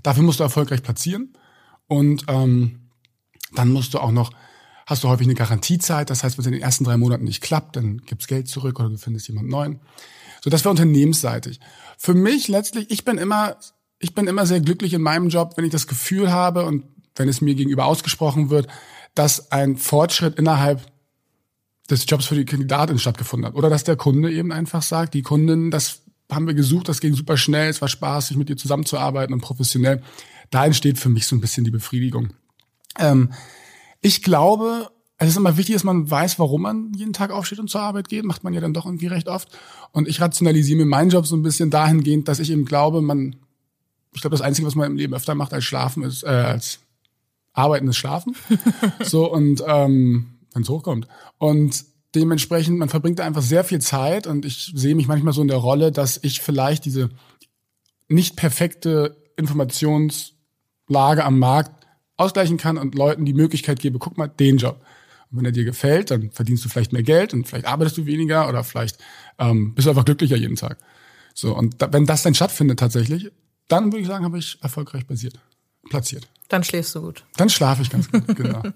Dafür 0.02 0.22
musst 0.22 0.40
du 0.40 0.44
erfolgreich 0.44 0.82
platzieren. 0.82 1.34
Und 1.86 2.24
ähm, 2.28 2.81
dann 3.54 3.70
musst 3.70 3.94
du 3.94 3.98
auch 3.98 4.12
noch, 4.12 4.32
hast 4.86 5.04
du 5.04 5.08
häufig 5.08 5.26
eine 5.26 5.34
Garantiezeit. 5.34 6.10
Das 6.10 6.24
heißt, 6.24 6.36
wenn 6.36 6.42
es 6.42 6.46
in 6.46 6.52
den 6.52 6.62
ersten 6.62 6.84
drei 6.84 6.96
Monaten 6.96 7.24
nicht 7.24 7.42
klappt, 7.42 7.76
dann 7.76 7.98
gibt's 7.98 8.26
Geld 8.26 8.48
zurück 8.48 8.80
oder 8.80 8.90
du 8.90 8.98
findest 8.98 9.28
jemand 9.28 9.48
neuen. 9.48 9.80
So, 10.42 10.50
das 10.50 10.64
wäre 10.64 10.70
unternehmensseitig. 10.70 11.60
Für 11.98 12.14
mich 12.14 12.48
letztlich, 12.48 12.90
ich 12.90 13.04
bin 13.04 13.18
immer, 13.18 13.56
ich 13.98 14.14
bin 14.14 14.26
immer 14.26 14.46
sehr 14.46 14.60
glücklich 14.60 14.92
in 14.94 15.02
meinem 15.02 15.28
Job, 15.28 15.52
wenn 15.56 15.64
ich 15.64 15.70
das 15.70 15.86
Gefühl 15.86 16.32
habe 16.32 16.64
und 16.64 16.84
wenn 17.14 17.28
es 17.28 17.40
mir 17.40 17.54
gegenüber 17.54 17.84
ausgesprochen 17.84 18.50
wird, 18.50 18.66
dass 19.14 19.52
ein 19.52 19.76
Fortschritt 19.76 20.38
innerhalb 20.38 20.80
des 21.90 22.06
Jobs 22.08 22.26
für 22.26 22.34
die 22.34 22.44
Kandidatin 22.44 22.98
stattgefunden 22.98 23.46
hat. 23.46 23.54
Oder 23.54 23.68
dass 23.68 23.84
der 23.84 23.96
Kunde 23.96 24.32
eben 24.32 24.50
einfach 24.50 24.82
sagt, 24.82 25.14
die 25.14 25.22
Kundin, 25.22 25.70
das 25.70 26.02
haben 26.30 26.46
wir 26.46 26.54
gesucht, 26.54 26.88
das 26.88 27.00
ging 27.00 27.14
super 27.14 27.36
schnell, 27.36 27.68
es 27.68 27.80
war 27.80 27.88
spaßig, 27.88 28.36
mit 28.36 28.48
dir 28.48 28.56
zusammenzuarbeiten 28.56 29.34
und 29.34 29.42
professionell. 29.42 30.02
Da 30.50 30.64
entsteht 30.64 30.98
für 30.98 31.08
mich 31.08 31.26
so 31.26 31.36
ein 31.36 31.40
bisschen 31.40 31.64
die 31.64 31.70
Befriedigung. 31.70 32.32
Ähm, 32.98 33.32
ich 34.00 34.22
glaube, 34.22 34.90
es 35.18 35.28
ist 35.28 35.36
immer 35.36 35.56
wichtig, 35.56 35.74
dass 35.76 35.84
man 35.84 36.10
weiß, 36.10 36.38
warum 36.38 36.62
man 36.62 36.92
jeden 36.94 37.12
Tag 37.12 37.30
aufsteht 37.30 37.60
und 37.60 37.70
zur 37.70 37.80
Arbeit 37.80 38.08
geht. 38.08 38.24
Macht 38.24 38.42
man 38.42 38.54
ja 38.54 38.60
dann 38.60 38.74
doch 38.74 38.86
irgendwie 38.86 39.06
recht 39.06 39.28
oft. 39.28 39.48
Und 39.92 40.08
ich 40.08 40.20
rationalisiere 40.20 40.78
mir 40.78 40.86
meinen 40.86 41.10
Job 41.10 41.26
so 41.26 41.36
ein 41.36 41.42
bisschen 41.42 41.70
dahingehend, 41.70 42.26
dass 42.26 42.40
ich 42.40 42.50
eben 42.50 42.64
glaube, 42.64 43.02
man, 43.02 43.36
ich 44.12 44.20
glaube, 44.20 44.34
das 44.34 44.44
Einzige, 44.44 44.66
was 44.66 44.74
man 44.74 44.90
im 44.90 44.96
Leben 44.96 45.14
öfter 45.14 45.34
macht 45.34 45.52
als 45.54 45.64
Schlafen, 45.64 46.02
ist, 46.02 46.24
äh, 46.24 46.26
als 46.26 46.80
Arbeiten 47.52 47.86
ist 47.86 47.98
Schlafen. 47.98 48.34
so, 49.04 49.30
und 49.30 49.62
ähm, 49.66 50.38
wenn 50.52 50.62
es 50.62 50.68
hochkommt. 50.68 51.06
Und 51.38 51.84
dementsprechend, 52.14 52.78
man 52.78 52.88
verbringt 52.88 53.20
da 53.20 53.24
einfach 53.24 53.42
sehr 53.42 53.64
viel 53.64 53.80
Zeit 53.80 54.26
und 54.26 54.44
ich 54.44 54.72
sehe 54.74 54.94
mich 54.94 55.06
manchmal 55.06 55.32
so 55.32 55.42
in 55.42 55.48
der 55.48 55.56
Rolle, 55.58 55.92
dass 55.92 56.18
ich 56.22 56.40
vielleicht 56.40 56.84
diese 56.84 57.10
nicht 58.08 58.36
perfekte 58.36 59.16
Informationslage 59.36 61.24
am 61.24 61.38
Markt 61.38 61.81
ausgleichen 62.22 62.56
kann 62.56 62.78
und 62.78 62.94
Leuten 62.94 63.24
die 63.24 63.34
Möglichkeit 63.34 63.80
gebe, 63.80 63.98
guck 63.98 64.16
mal, 64.18 64.28
den 64.28 64.58
Job. 64.58 64.80
Und 65.30 65.38
wenn 65.38 65.44
er 65.44 65.52
dir 65.52 65.64
gefällt, 65.64 66.10
dann 66.10 66.30
verdienst 66.30 66.64
du 66.64 66.68
vielleicht 66.68 66.92
mehr 66.92 67.02
Geld 67.02 67.34
und 67.34 67.46
vielleicht 67.48 67.66
arbeitest 67.66 67.98
du 67.98 68.06
weniger 68.06 68.48
oder 68.48 68.64
vielleicht 68.64 68.98
ähm, 69.38 69.74
bist 69.74 69.86
du 69.86 69.90
einfach 69.90 70.04
glücklicher 70.04 70.36
jeden 70.36 70.56
Tag. 70.56 70.78
So, 71.34 71.56
und 71.56 71.80
da, 71.80 71.92
wenn 71.92 72.06
das 72.06 72.22
dann 72.22 72.34
stattfindet 72.34 72.78
tatsächlich, 72.78 73.30
dann 73.68 73.86
würde 73.86 74.00
ich 74.00 74.06
sagen, 74.06 74.24
habe 74.24 74.38
ich 74.38 74.58
erfolgreich 74.62 75.06
basiert, 75.06 75.38
platziert. 75.88 76.28
Dann 76.48 76.64
schläfst 76.64 76.94
du 76.94 77.00
gut. 77.00 77.24
Dann 77.36 77.48
schlafe 77.48 77.82
ich 77.82 77.90
ganz 77.90 78.10
gut, 78.10 78.26
genau. 78.36 78.62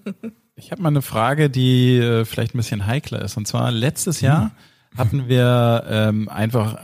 Ich 0.59 0.71
habe 0.71 0.81
mal 0.81 0.89
eine 0.89 1.03
Frage, 1.03 1.51
die 1.51 1.97
äh, 1.97 2.25
vielleicht 2.25 2.55
ein 2.55 2.57
bisschen 2.57 2.87
heikler 2.87 3.21
ist. 3.21 3.37
Und 3.37 3.47
zwar 3.47 3.69
letztes 3.69 4.21
Jahr 4.21 4.45
hm. 4.45 4.97
hatten 4.97 5.27
wir 5.27 5.85
ähm, 5.87 6.29
einfach 6.29 6.79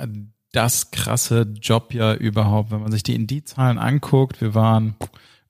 das 0.52 0.91
krasse 0.91 1.52
Jobjahr 1.60 2.15
überhaupt, 2.17 2.69
wenn 2.69 2.82
man 2.82 2.91
sich 2.91 3.02
die 3.02 3.15
Indie-Zahlen 3.15 3.80
anguckt. 3.80 4.41
Wir 4.41 4.54
waren 4.54 4.95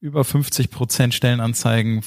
über 0.03 0.25
50 0.25 0.69
Prozent 0.69 1.13
Stellenanzeigen 1.13 2.01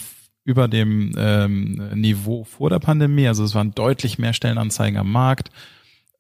über 0.45 0.69
dem 0.69 1.13
ähm, 1.17 1.91
Niveau 1.95 2.45
vor 2.45 2.69
der 2.69 2.79
Pandemie. 2.79 3.27
Also 3.27 3.43
es 3.43 3.55
waren 3.55 3.75
deutlich 3.75 4.19
mehr 4.19 4.35
Stellenanzeigen 4.35 4.99
am 4.99 5.11
Markt. 5.11 5.51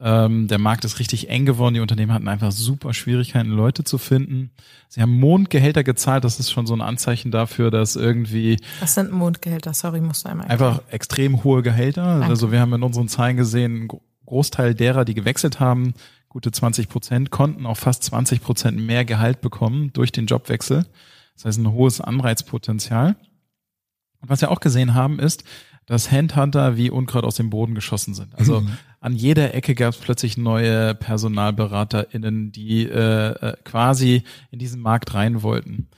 Ähm, 0.01 0.49
der 0.49 0.59
Markt 0.59 0.87
ist 0.87 0.99
richtig 0.99 1.29
eng 1.29 1.45
geworden. 1.45 1.75
Die 1.75 1.81
Unternehmen 1.81 2.15
hatten 2.15 2.29
einfach 2.29 2.51
super 2.51 2.95
Schwierigkeiten, 2.95 3.51
Leute 3.51 3.85
zu 3.85 3.99
finden. 3.99 4.53
Sie 4.89 5.03
haben 5.03 5.21
Mondgehälter 5.21 5.85
gezahlt. 5.85 6.25
Das 6.25 6.41
ist 6.41 6.51
schon 6.51 6.67
so 6.67 6.75
ein 6.75 6.81
Anzeichen 6.81 7.31
dafür, 7.31 7.71
dass 7.71 7.95
irgendwie. 7.95 8.57
Was 8.81 8.95
sind 8.95 9.12
Mondgehälter? 9.12 9.75
Sorry, 9.75 10.01
musst 10.01 10.25
du 10.25 10.31
einmal. 10.31 10.47
Einfach 10.47 10.81
extrem 10.91 11.45
hohe 11.45 11.62
Gehälter. 11.62 12.05
Danke. 12.05 12.27
Also 12.27 12.51
wir 12.53 12.61
haben 12.61 12.73
in 12.73 12.83
unseren 12.83 13.09
Zahlen 13.09 13.37
gesehen, 13.37 13.89
Großteil 14.25 14.75
derer, 14.75 15.05
die 15.05 15.15
gewechselt 15.15 15.61
haben, 15.61 15.93
gute 16.31 16.51
20 16.51 16.89
Prozent, 16.89 17.31
konnten 17.31 17.67
auch 17.67 17.77
fast 17.77 18.03
20 18.03 18.43
Prozent 18.43 18.79
mehr 18.79 19.05
Gehalt 19.05 19.43
bekommen 19.43 19.93
durch 19.93 20.11
den 20.11 20.25
Jobwechsel. 20.25 20.87
Das 21.37 21.44
heißt, 21.44 21.59
ein 21.59 21.72
hohes 21.72 22.01
Anreizpotenzial. 22.01 23.16
Und 24.20 24.29
was 24.29 24.40
wir 24.40 24.51
auch 24.51 24.61
gesehen 24.61 24.94
haben, 24.94 25.20
ist, 25.20 25.44
dass 25.87 26.11
Handhunter 26.11 26.77
wie 26.77 26.90
Unkraut 26.90 27.25
aus 27.25 27.37
dem 27.37 27.49
Boden 27.49 27.75
geschossen 27.75 28.14
sind. 28.14 28.35
Also 28.37 28.61
mhm. 28.61 28.72
an 29.01 29.14
jeder 29.14 29.55
Ecke 29.55 29.77
gab 29.77 29.94
es 29.94 30.01
plötzlich 30.01 30.37
neue 30.37 30.94
PersonalberaterInnen, 30.96 32.51
die 32.51 32.88
äh, 32.88 33.31
äh, 33.31 33.57
quasi 33.62 34.25
in 34.51 34.59
diesen 34.59 34.83
Markt 34.83 35.14
rein 35.14 35.42
wollten. 35.42 35.88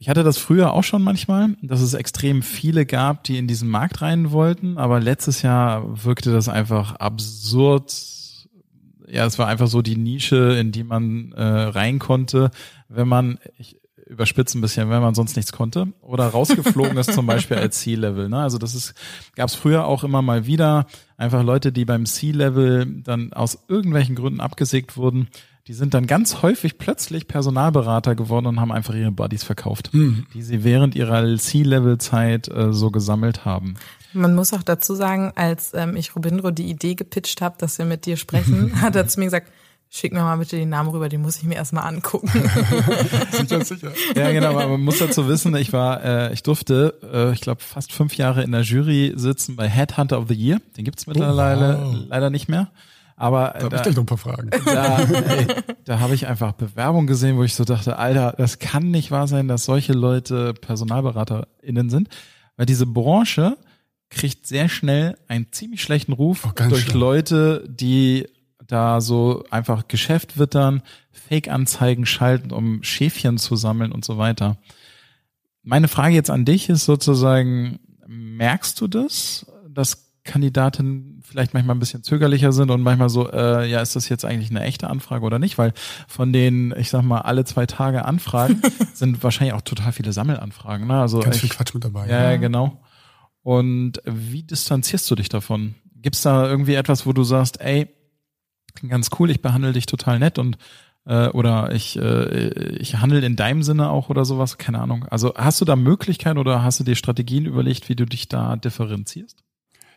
Ich 0.00 0.08
hatte 0.08 0.22
das 0.22 0.38
früher 0.38 0.74
auch 0.74 0.84
schon 0.84 1.02
manchmal, 1.02 1.56
dass 1.62 1.80
es 1.80 1.94
extrem 1.94 2.42
viele 2.42 2.86
gab, 2.86 3.24
die 3.24 3.38
in 3.38 3.48
diesen 3.48 3.68
Markt 3.68 4.00
rein 4.02 4.30
wollten, 4.30 4.78
aber 4.78 5.00
letztes 5.00 5.42
Jahr 5.42 6.04
wirkte 6.04 6.30
das 6.30 6.48
einfach 6.48 6.96
absurd. 6.96 7.92
Ja, 9.08 9.24
es 9.24 9.38
war 9.38 9.48
einfach 9.48 9.66
so 9.66 9.82
die 9.82 9.96
Nische, 9.96 10.56
in 10.60 10.70
die 10.70 10.84
man 10.84 11.32
äh, 11.32 11.42
rein 11.42 11.98
konnte, 11.98 12.50
wenn 12.88 13.08
man, 13.08 13.38
ich, 13.56 13.80
überspitzt 14.08 14.54
ein 14.54 14.60
bisschen, 14.60 14.90
wenn 14.90 15.02
man 15.02 15.14
sonst 15.14 15.36
nichts 15.36 15.52
konnte. 15.52 15.88
Oder 16.00 16.28
rausgeflogen 16.28 16.96
ist 16.96 17.12
zum 17.12 17.26
Beispiel 17.26 17.58
als 17.58 17.80
C-Level. 17.80 18.28
Ne? 18.28 18.38
Also 18.38 18.58
das 18.58 18.74
ist, 18.74 18.94
gab 19.36 19.48
es 19.48 19.54
früher 19.54 19.86
auch 19.86 20.04
immer 20.04 20.22
mal 20.22 20.46
wieder. 20.46 20.86
Einfach 21.16 21.42
Leute, 21.42 21.72
die 21.72 21.84
beim 21.84 22.06
C-Level 22.06 23.02
dann 23.02 23.32
aus 23.32 23.58
irgendwelchen 23.68 24.14
Gründen 24.14 24.40
abgesägt 24.40 24.96
wurden, 24.96 25.28
die 25.68 25.74
sind 25.74 25.92
dann 25.92 26.06
ganz 26.06 26.40
häufig 26.40 26.78
plötzlich 26.78 27.28
Personalberater 27.28 28.14
geworden 28.14 28.46
und 28.46 28.58
haben 28.58 28.72
einfach 28.72 28.94
ihre 28.94 29.12
Buddies 29.12 29.44
verkauft, 29.44 29.92
mhm. 29.92 30.26
die 30.32 30.40
sie 30.40 30.64
während 30.64 30.94
ihrer 30.94 31.36
C-Level-Zeit 31.36 32.48
äh, 32.48 32.72
so 32.72 32.90
gesammelt 32.90 33.44
haben. 33.44 33.74
Man 34.14 34.34
muss 34.34 34.54
auch 34.54 34.62
dazu 34.62 34.94
sagen, 34.94 35.32
als 35.36 35.74
ähm, 35.74 35.94
ich 35.96 36.16
Robindro 36.16 36.50
die 36.50 36.70
Idee 36.70 36.94
gepitcht 36.94 37.42
habe, 37.42 37.56
dass 37.58 37.76
wir 37.76 37.84
mit 37.84 38.06
dir 38.06 38.16
sprechen, 38.16 38.80
hat 38.80 38.96
er 38.96 39.06
zu 39.06 39.20
mir 39.20 39.26
gesagt, 39.26 39.52
Schick 39.90 40.12
mir 40.12 40.20
mal 40.20 40.36
bitte 40.36 40.56
den 40.56 40.68
Namen 40.68 40.90
rüber, 40.90 41.08
den 41.08 41.22
muss 41.22 41.38
ich 41.38 41.44
mir 41.44 41.54
erstmal 41.54 41.84
angucken. 41.84 42.28
sicher, 43.32 43.64
sicher. 43.64 43.92
Ja, 44.14 44.30
genau, 44.32 44.50
aber 44.50 44.68
man 44.68 44.82
muss 44.82 44.98
dazu 44.98 45.28
wissen, 45.28 45.56
ich 45.56 45.72
war, 45.72 46.04
äh, 46.04 46.32
ich 46.34 46.42
durfte, 46.42 46.98
äh, 47.10 47.32
ich 47.32 47.40
glaube, 47.40 47.62
fast 47.62 47.92
fünf 47.92 48.14
Jahre 48.16 48.42
in 48.42 48.52
der 48.52 48.60
Jury 48.62 49.14
sitzen 49.16 49.56
bei 49.56 49.66
Headhunter 49.66 50.18
of 50.18 50.28
the 50.28 50.34
Year. 50.34 50.60
Den 50.76 50.84
gibt's 50.84 51.06
mittlerweile 51.06 51.78
oh, 51.78 51.92
wow. 51.92 52.04
leider 52.08 52.28
nicht 52.28 52.48
mehr. 52.48 52.70
Aber 53.16 53.54
da, 53.58 53.58
da 53.58 53.64
habe 53.64 53.76
ich 53.76 53.82
gleich 53.82 53.96
noch 53.96 54.02
ein 54.02 54.06
paar 54.06 54.18
Fragen. 54.18 54.50
Da, 54.64 54.98
ey, 55.02 55.46
da 55.84 56.00
habe 56.00 56.14
ich 56.14 56.26
einfach 56.26 56.52
Bewerbung 56.52 57.06
gesehen, 57.06 57.36
wo 57.36 57.42
ich 57.42 57.54
so 57.54 57.64
dachte, 57.64 57.98
Alter, 57.98 58.34
das 58.36 58.58
kann 58.58 58.90
nicht 58.90 59.10
wahr 59.10 59.26
sein, 59.26 59.48
dass 59.48 59.64
solche 59.64 59.92
Leute 59.92 60.54
PersonalberaterInnen 60.54 61.90
sind. 61.90 62.10
Weil 62.56 62.66
diese 62.66 62.86
Branche 62.86 63.56
kriegt 64.10 64.46
sehr 64.46 64.68
schnell 64.68 65.18
einen 65.26 65.50
ziemlich 65.50 65.82
schlechten 65.82 66.12
Ruf 66.12 66.46
oh, 66.46 66.68
durch 66.68 66.84
schlimm. 66.84 67.00
Leute, 67.00 67.64
die 67.68 68.28
da 68.68 69.00
so 69.00 69.44
einfach 69.50 69.88
Geschäft 69.88 70.38
wittern, 70.38 70.82
Fake-Anzeigen 71.10 72.06
schalten, 72.06 72.52
um 72.52 72.82
Schäfchen 72.82 73.38
zu 73.38 73.56
sammeln 73.56 73.90
und 73.90 74.04
so 74.04 74.18
weiter. 74.18 74.58
Meine 75.62 75.88
Frage 75.88 76.14
jetzt 76.14 76.30
an 76.30 76.44
dich 76.44 76.68
ist 76.68 76.84
sozusagen, 76.84 77.80
merkst 78.06 78.80
du 78.80 78.86
das, 78.86 79.46
dass 79.68 80.12
Kandidatinnen 80.24 81.22
vielleicht 81.22 81.54
manchmal 81.54 81.76
ein 81.76 81.78
bisschen 81.78 82.02
zögerlicher 82.02 82.52
sind 82.52 82.70
und 82.70 82.82
manchmal 82.82 83.08
so, 83.08 83.30
äh, 83.30 83.68
ja, 83.68 83.80
ist 83.80 83.96
das 83.96 84.08
jetzt 84.08 84.24
eigentlich 84.24 84.50
eine 84.50 84.62
echte 84.62 84.88
Anfrage 84.88 85.24
oder 85.24 85.38
nicht? 85.38 85.56
Weil 85.56 85.72
von 86.06 86.32
den, 86.32 86.74
ich 86.78 86.90
sag 86.90 87.02
mal, 87.02 87.20
alle 87.20 87.44
zwei 87.44 87.66
Tage 87.66 88.04
Anfragen 88.04 88.60
sind 88.94 89.22
wahrscheinlich 89.22 89.54
auch 89.54 89.62
total 89.62 89.92
viele 89.92 90.12
Sammelanfragen. 90.12 90.86
Ne? 90.86 91.00
Also 91.00 91.20
Ganz 91.20 91.36
ich, 91.36 91.42
viel 91.42 91.50
Quatsch 91.50 91.74
mit 91.74 91.84
dabei. 91.84 92.08
Ja, 92.08 92.30
ja, 92.30 92.36
genau. 92.36 92.80
Und 93.42 94.02
wie 94.04 94.42
distanzierst 94.42 95.10
du 95.10 95.14
dich 95.14 95.30
davon? 95.30 95.74
Gibt's 95.96 96.22
da 96.22 96.46
irgendwie 96.46 96.74
etwas, 96.74 97.06
wo 97.06 97.12
du 97.12 97.24
sagst, 97.24 97.60
ey, 97.60 97.88
ganz 98.86 99.10
cool, 99.18 99.30
ich 99.30 99.42
behandle 99.42 99.72
dich 99.72 99.86
total 99.86 100.18
nett 100.18 100.38
und 100.38 100.58
äh, 101.06 101.28
oder 101.28 101.72
ich, 101.72 101.98
äh, 101.98 102.48
ich 102.76 102.96
handle 102.96 103.24
in 103.24 103.34
deinem 103.34 103.62
Sinne 103.62 103.90
auch 103.90 104.10
oder 104.10 104.24
sowas, 104.24 104.58
keine 104.58 104.80
Ahnung. 104.80 105.06
Also 105.10 105.34
hast 105.34 105.60
du 105.60 105.64
da 105.64 105.74
Möglichkeiten 105.74 106.38
oder 106.38 106.62
hast 106.62 106.80
du 106.80 106.84
dir 106.84 106.94
Strategien 106.94 107.46
überlegt, 107.46 107.88
wie 107.88 107.96
du 107.96 108.04
dich 108.04 108.28
da 108.28 108.56
differenzierst? 108.56 109.42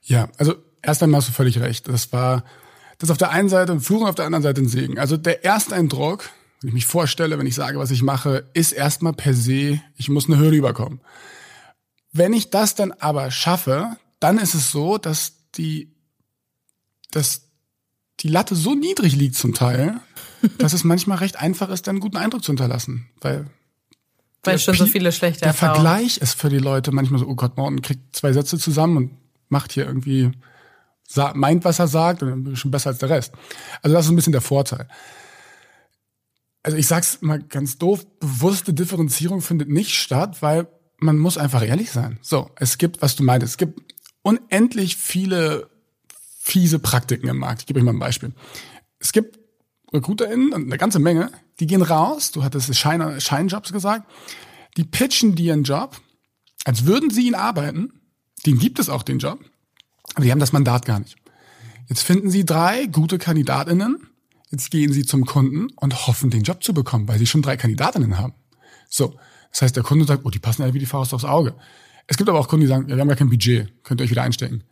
Ja, 0.04 0.30
also 0.38 0.56
erst 0.82 1.04
einmal 1.04 1.20
hast 1.20 1.30
du 1.30 1.34
völlig 1.34 1.60
recht. 1.60 1.88
Das 1.88 2.12
war 2.13 2.44
das 2.98 3.10
auf 3.10 3.17
der 3.17 3.32
einen 3.32 3.50
Seite 3.50 3.74
ein 3.74 3.82
Fluch 3.82 4.02
und 4.02 4.08
auf 4.08 4.15
der 4.15 4.26
anderen 4.26 4.44
Seite 4.44 4.62
ein 4.62 4.67
Segen. 4.67 5.00
Also 5.00 5.17
der 5.17 5.44
Ersteindruck, 5.44 6.30
wenn 6.62 6.70
ich 6.70 6.74
mich 6.74 6.86
vorstelle, 6.86 7.38
wenn 7.38 7.48
ich 7.48 7.56
sage, 7.56 7.80
was 7.80 7.91
ich 7.91 8.04
mache, 8.04 8.50
ist 8.54 8.72
erstmal 8.72 9.13
per 9.13 9.34
se, 9.34 9.82
ich 9.98 10.10
muss 10.10 10.28
eine 10.28 10.38
Hürde 10.38 10.58
überkommen. 10.58 11.02
Wenn 12.13 12.34
ich 12.34 12.50
das 12.50 12.76
dann 12.76 12.91
aber 12.91 13.32
schaffe, 13.32 13.98
dann 14.20 14.38
ist 14.38 14.54
es 14.54 14.72
so, 14.72 14.98
dass 14.98 15.34
die, 15.56 15.96
dass 17.12 17.51
die 18.21 18.27
Latte 18.27 18.55
so 18.55 18.75
niedrig 18.75 19.15
liegt 19.15 19.36
zum 19.36 19.53
Teil, 19.53 19.99
dass 20.57 20.73
es 20.73 20.84
manchmal 20.84 21.19
recht 21.19 21.38
einfach 21.38 21.69
ist, 21.69 21.88
dann 21.88 21.95
einen 21.95 22.01
guten 22.01 22.17
Eindruck 22.17 22.43
zu 22.43 22.51
hinterlassen. 22.51 23.07
Weil 23.19 23.45
weil 24.43 24.57
schon 24.57 24.75
so 24.75 24.88
viele 24.88 25.12
schlechte 25.12 25.41
der 25.41 25.49
Erfahrungen. 25.49 25.86
Vergleich 25.86 26.17
ist 26.17 26.34
für 26.34 26.49
die 26.49 26.57
Leute 26.57 26.91
manchmal 26.91 27.19
so, 27.19 27.27
oh 27.27 27.36
Gott, 27.36 27.57
Morten 27.57 27.81
kriegt 27.81 28.15
zwei 28.15 28.34
Sätze 28.34 28.57
zusammen 28.57 28.97
und 28.97 29.12
macht 29.49 29.71
hier 29.71 29.86
irgendwie, 29.86 30.31
meint, 31.34 31.63
was 31.63 31.79
er 31.79 31.88
sagt 31.88 32.23
und 32.23 32.29
dann 32.29 32.43
bin 32.43 32.53
ich 32.53 32.60
schon 32.60 32.71
besser 32.71 32.89
als 32.89 32.99
der 32.99 33.10
Rest. 33.10 33.34
Also 33.84 33.95
das 33.95 34.05
ist 34.05 34.12
ein 34.12 34.15
bisschen 34.15 34.31
der 34.31 34.41
Vorteil. 34.41 34.88
Also 36.63 36.77
ich 36.77 36.88
sag's 36.88 37.21
mal 37.21 37.39
ganz 37.39 37.77
doof, 37.77 38.05
bewusste 38.19 38.73
Differenzierung 38.73 39.41
findet 39.41 39.69
nicht 39.69 39.95
statt, 39.95 40.41
weil 40.41 40.67
man 40.97 41.17
muss 41.17 41.38
einfach 41.38 41.65
ehrlich 41.65 41.91
sein. 41.91 42.19
So, 42.21 42.51
es 42.55 42.77
gibt, 42.77 43.01
was 43.01 43.15
du 43.15 43.23
meintest, 43.23 43.53
es 43.53 43.57
gibt 43.57 43.79
unendlich 44.21 44.95
viele 44.95 45.70
fiese 46.43 46.80
Praktiken 46.80 47.27
im 47.27 47.38
Markt. 47.38 47.62
Ich 47.62 47.65
gebe 47.67 47.80
euch 47.80 47.86
mal 47.86 47.93
ein 47.93 47.99
Beispiel. 47.99 48.34
Es 48.99 49.12
gibt 49.12 49.39
RecruiterInnen, 49.93 50.54
eine 50.54 50.77
ganze 50.77 50.99
Menge, 50.99 51.32
die 51.60 51.67
gehen 51.67 51.84
raus, 51.84 52.32
du 52.32 52.43
hattest 52.43 52.75
Schein, 52.75 53.21
Scheinjobs 53.21 53.71
gesagt, 53.71 54.10
die 54.77 54.84
pitchen 54.84 55.36
dir 55.36 55.54
einen 55.54 55.63
Job, 55.63 55.97
als 56.65 56.86
würden 56.86 57.10
sie 57.12 57.27
ihn 57.27 57.36
arbeiten, 57.36 57.93
den 58.45 58.58
gibt 58.58 58.80
es 58.80 58.89
auch, 58.89 59.04
den 59.04 59.19
Job, 59.19 59.39
aber 60.15 60.25
die 60.25 60.32
haben 60.32 60.39
das 60.39 60.54
Mandat 60.54 60.86
gar 60.86 60.99
nicht. 60.99 61.15
Jetzt 61.89 62.01
finden 62.01 62.32
sie 62.32 62.45
drei 62.45 62.86
gute 62.86 63.17
KandidatInnen, 63.17 64.08
jetzt 64.49 64.71
gehen 64.71 64.93
sie 64.93 65.06
zum 65.06 65.25
Kunden 65.25 65.67
und 65.75 66.08
hoffen, 66.08 66.30
den 66.30 66.43
Job 66.43 66.63
zu 66.63 66.73
bekommen, 66.73 67.08
weil 67.08 67.19
sie 67.19 67.27
schon 67.27 67.41
drei 67.41 67.58
KandidatInnen 67.58 68.17
haben. 68.17 68.34
So, 68.89 69.15
das 69.51 69.62
heißt, 69.62 69.75
der 69.75 69.84
Kunde 69.84 70.06
sagt, 70.06 70.25
oh, 70.25 70.30
die 70.30 70.39
passen 70.39 70.63
ja 70.63 70.73
wie 70.73 70.80
die 70.80 70.86
Faust 70.86 71.13
aufs 71.13 71.25
Auge. 71.25 71.54
Es 72.08 72.17
gibt 72.17 72.30
aber 72.30 72.39
auch 72.39 72.47
Kunden, 72.47 72.62
die 72.62 72.67
sagen, 72.67 72.88
ja, 72.88 72.95
wir 72.95 73.01
haben 73.01 73.10
ja 73.10 73.15
kein 73.15 73.30
Budget, 73.30 73.84
könnt 73.84 74.01
ihr 74.01 74.06
euch 74.06 74.12
wieder 74.12 74.23
einstecken. 74.23 74.63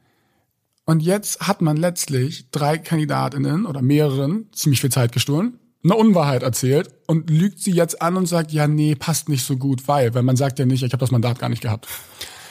Und 0.89 1.03
jetzt 1.03 1.41
hat 1.41 1.61
man 1.61 1.77
letztlich 1.77 2.49
drei 2.49 2.79
Kandidatinnen 2.79 3.67
oder 3.67 3.83
mehreren 3.83 4.47
ziemlich 4.53 4.81
viel 4.81 4.89
Zeit 4.89 5.11
gestohlen, 5.11 5.59
eine 5.83 5.93
Unwahrheit 5.93 6.41
erzählt 6.41 6.89
und 7.05 7.29
lügt 7.29 7.59
sie 7.59 7.73
jetzt 7.73 8.01
an 8.01 8.17
und 8.17 8.25
sagt, 8.25 8.51
ja, 8.51 8.67
nee, 8.67 8.95
passt 8.95 9.29
nicht 9.29 9.45
so 9.45 9.55
gut, 9.55 9.87
weil, 9.87 10.15
weil 10.15 10.23
man 10.23 10.35
sagt 10.35 10.57
ja 10.57 10.65
nicht, 10.65 10.81
ich 10.81 10.91
habe 10.91 10.99
das 10.99 11.11
Mandat 11.11 11.37
gar 11.37 11.49
nicht 11.49 11.61
gehabt. 11.61 11.87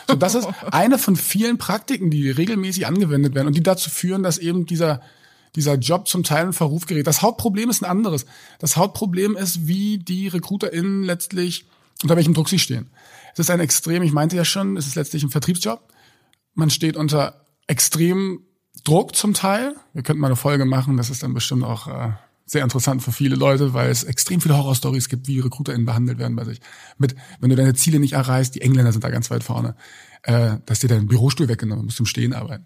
So, 0.07 0.15
das 0.15 0.37
ist 0.37 0.47
eine 0.71 0.99
von 0.99 1.17
vielen 1.17 1.59
Praktiken, 1.59 2.13
die 2.13 2.31
regelmäßig 2.31 2.87
angewendet 2.87 3.35
werden 3.35 3.49
und 3.49 3.57
die 3.57 3.63
dazu 3.65 3.91
führen, 3.91 4.23
dass 4.23 4.39
eben 4.39 4.67
dieser 4.67 5.01
dieser 5.57 5.75
Job 5.75 6.07
zum 6.07 6.23
Teil 6.23 6.47
in 6.47 6.53
Verruf 6.53 6.87
gerät. 6.87 7.09
Das 7.09 7.23
Hauptproblem 7.23 7.71
ist 7.71 7.83
ein 7.83 7.91
anderes. 7.91 8.25
Das 8.61 8.77
Hauptproblem 8.77 9.37
ist, 9.37 9.67
wie 9.67 9.99
die 9.99 10.29
RecruiterInnen 10.29 11.03
letztlich, 11.03 11.67
unter 12.05 12.15
welchem 12.15 12.35
Druck 12.35 12.49
sie 12.49 12.61
stehen. 12.61 12.89
Es 13.33 13.41
ist 13.41 13.51
ein 13.51 13.59
extrem, 13.59 14.05
ich 14.05 14.13
meinte 14.13 14.37
ja 14.37 14.45
schon, 14.45 14.77
es 14.77 14.87
ist 14.87 14.95
letztlich 14.95 15.25
ein 15.25 15.31
Vertriebsjob. 15.31 15.83
Man 16.55 16.71
steht 16.71 16.97
unter 16.97 17.48
extrem 17.69 18.41
Druck 18.85 19.15
zum 19.15 19.35
Teil. 19.35 19.77
Wir 19.93 20.03
könnten 20.03 20.21
mal 20.21 20.27
eine 20.29 20.37
Folge 20.37 20.65
machen, 20.65 20.97
das 20.97 21.11
ist 21.11 21.23
dann 21.23 21.35
bestimmt 21.35 21.63
auch 21.65 21.87
äh, 21.87 22.11
sehr 22.47 22.65
interessant 22.65 23.03
für 23.03 23.13
viele 23.13 23.37
Leute, 23.37 23.75
weil 23.75 23.91
es 23.91 24.05
extrem 24.05 24.41
viele 24.41 24.57
Horrorstories 24.57 25.09
gibt, 25.09 25.29
wie 25.29 25.39
RecruiterInnen 25.39 25.85
behandelt 25.87 26.19
werden 26.19 26.35
bei 26.35 26.45
sich. 26.45 26.61
Mit, 26.97 27.15
wenn 27.41 27.51
du 27.51 27.57
deine 27.57 27.75
Ziele 27.75 28.01
nicht 28.01 28.15
erreichst, 28.15 28.55
die 28.55 28.63
Engländer 28.63 28.91
sind 28.91 29.05
da 29.05 29.11
ganz 29.11 29.31
weit 29.31 29.45
vorne, 29.45 29.77
äh, 30.23 30.57
dass 30.67 30.81
dir 30.81 30.89
dein 30.89 31.07
Bürostuhl 31.07 31.49
weggenommen, 31.49 31.85
musst 31.85 31.99
zum 31.99 32.07
Stehen 32.07 32.33
arbeiten. 32.33 32.65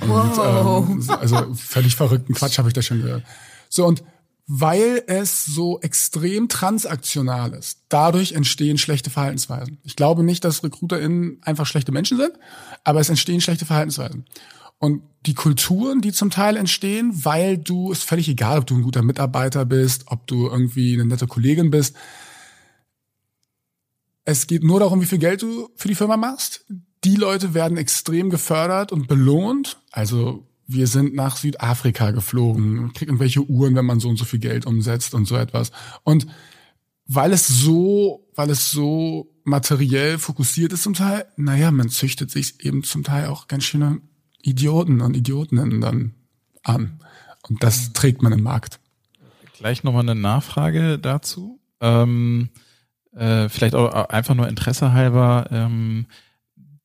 Und, 0.00 0.08
Wow. 0.10 0.88
ähm, 0.88 1.10
also 1.10 1.54
völlig 1.54 1.96
verrückten 1.96 2.34
Quatsch 2.34 2.58
habe 2.58 2.68
ich 2.68 2.74
da 2.74 2.82
schon 2.82 3.02
gehört. 3.02 3.24
So, 3.68 3.84
und 3.86 4.02
weil 4.50 5.04
es 5.06 5.44
so 5.44 5.78
extrem 5.80 6.48
transaktional 6.48 7.52
ist, 7.52 7.82
dadurch 7.90 8.32
entstehen 8.32 8.78
schlechte 8.78 9.10
Verhaltensweisen. 9.10 9.76
Ich 9.84 9.94
glaube 9.94 10.24
nicht, 10.24 10.42
dass 10.42 10.64
RecruiterInnen 10.64 11.38
einfach 11.42 11.66
schlechte 11.66 11.92
Menschen 11.92 12.16
sind, 12.16 12.32
aber 12.82 12.98
es 12.98 13.10
entstehen 13.10 13.42
schlechte 13.42 13.66
Verhaltensweisen. 13.66 14.24
Und 14.78 15.02
die 15.26 15.34
Kulturen, 15.34 16.00
die 16.00 16.12
zum 16.12 16.30
Teil 16.30 16.56
entstehen, 16.56 17.24
weil 17.26 17.58
du, 17.58 17.92
ist 17.92 18.04
völlig 18.04 18.26
egal, 18.28 18.58
ob 18.58 18.66
du 18.66 18.76
ein 18.76 18.82
guter 18.82 19.02
Mitarbeiter 19.02 19.66
bist, 19.66 20.04
ob 20.06 20.26
du 20.26 20.46
irgendwie 20.46 20.94
eine 20.94 21.04
nette 21.04 21.26
Kollegin 21.26 21.70
bist. 21.70 21.94
Es 24.24 24.46
geht 24.46 24.64
nur 24.64 24.80
darum, 24.80 25.02
wie 25.02 25.06
viel 25.06 25.18
Geld 25.18 25.42
du 25.42 25.68
für 25.76 25.88
die 25.88 25.94
Firma 25.94 26.16
machst. 26.16 26.64
Die 27.04 27.16
Leute 27.16 27.52
werden 27.52 27.76
extrem 27.76 28.30
gefördert 28.30 28.92
und 28.92 29.08
belohnt. 29.08 29.78
Also 29.90 30.47
wir 30.68 30.86
sind 30.86 31.14
nach 31.14 31.36
Südafrika 31.36 32.10
geflogen, 32.10 32.92
kriegt 32.92 33.08
irgendwelche 33.08 33.42
Uhren, 33.42 33.74
wenn 33.74 33.86
man 33.86 34.00
so 34.00 34.08
und 34.08 34.18
so 34.18 34.26
viel 34.26 34.38
Geld 34.38 34.66
umsetzt 34.66 35.14
und 35.14 35.24
so 35.24 35.36
etwas. 35.36 35.72
Und 36.04 36.26
weil 37.06 37.32
es 37.32 37.48
so, 37.48 38.28
weil 38.34 38.50
es 38.50 38.70
so 38.70 39.34
materiell 39.44 40.18
fokussiert 40.18 40.74
ist 40.74 40.82
zum 40.82 40.92
Teil, 40.92 41.24
naja, 41.36 41.70
man 41.70 41.88
züchtet 41.88 42.30
sich 42.30 42.62
eben 42.64 42.84
zum 42.84 43.02
Teil 43.02 43.28
auch 43.28 43.48
ganz 43.48 43.64
schöne 43.64 44.02
Idioten 44.42 45.00
und 45.00 45.16
Idiotinnen 45.16 45.80
dann 45.80 46.14
an. 46.62 47.00
Und 47.48 47.62
das 47.62 47.94
trägt 47.94 48.22
man 48.22 48.32
im 48.32 48.42
Markt. 48.42 48.78
Gleich 49.56 49.84
nochmal 49.84 50.02
eine 50.02 50.14
Nachfrage 50.14 50.98
dazu. 50.98 51.60
Ähm, 51.80 52.50
äh, 53.16 53.48
vielleicht 53.48 53.74
auch 53.74 54.10
einfach 54.10 54.34
nur 54.34 54.48
Interesse 54.48 54.92
halber. 54.92 55.48
Ähm, 55.50 56.06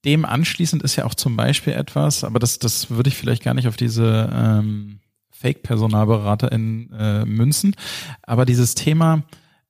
dem 0.06 0.26
anschließend 0.26 0.84
ist 0.84 0.96
ja 0.96 1.06
auch 1.06 1.16
zum 1.16 1.36
Beispiel 1.36 1.74
etwas, 1.74 2.24
aber 2.24 2.40
das, 2.40 2.60
das 2.60 2.90
würde 2.90 3.10
ich 3.10 3.16
vielleicht 3.16 3.44
gar 3.44 3.54
nicht 3.54 3.68
auf 3.68 3.78
diese 3.78 4.30
ähm, 4.34 5.00
Fake-Personalberaterin 5.32 6.92
äh, 6.98 7.26
münzen, 7.26 7.76
aber 8.22 8.46
dieses 8.46 8.76
Thema 8.76 9.24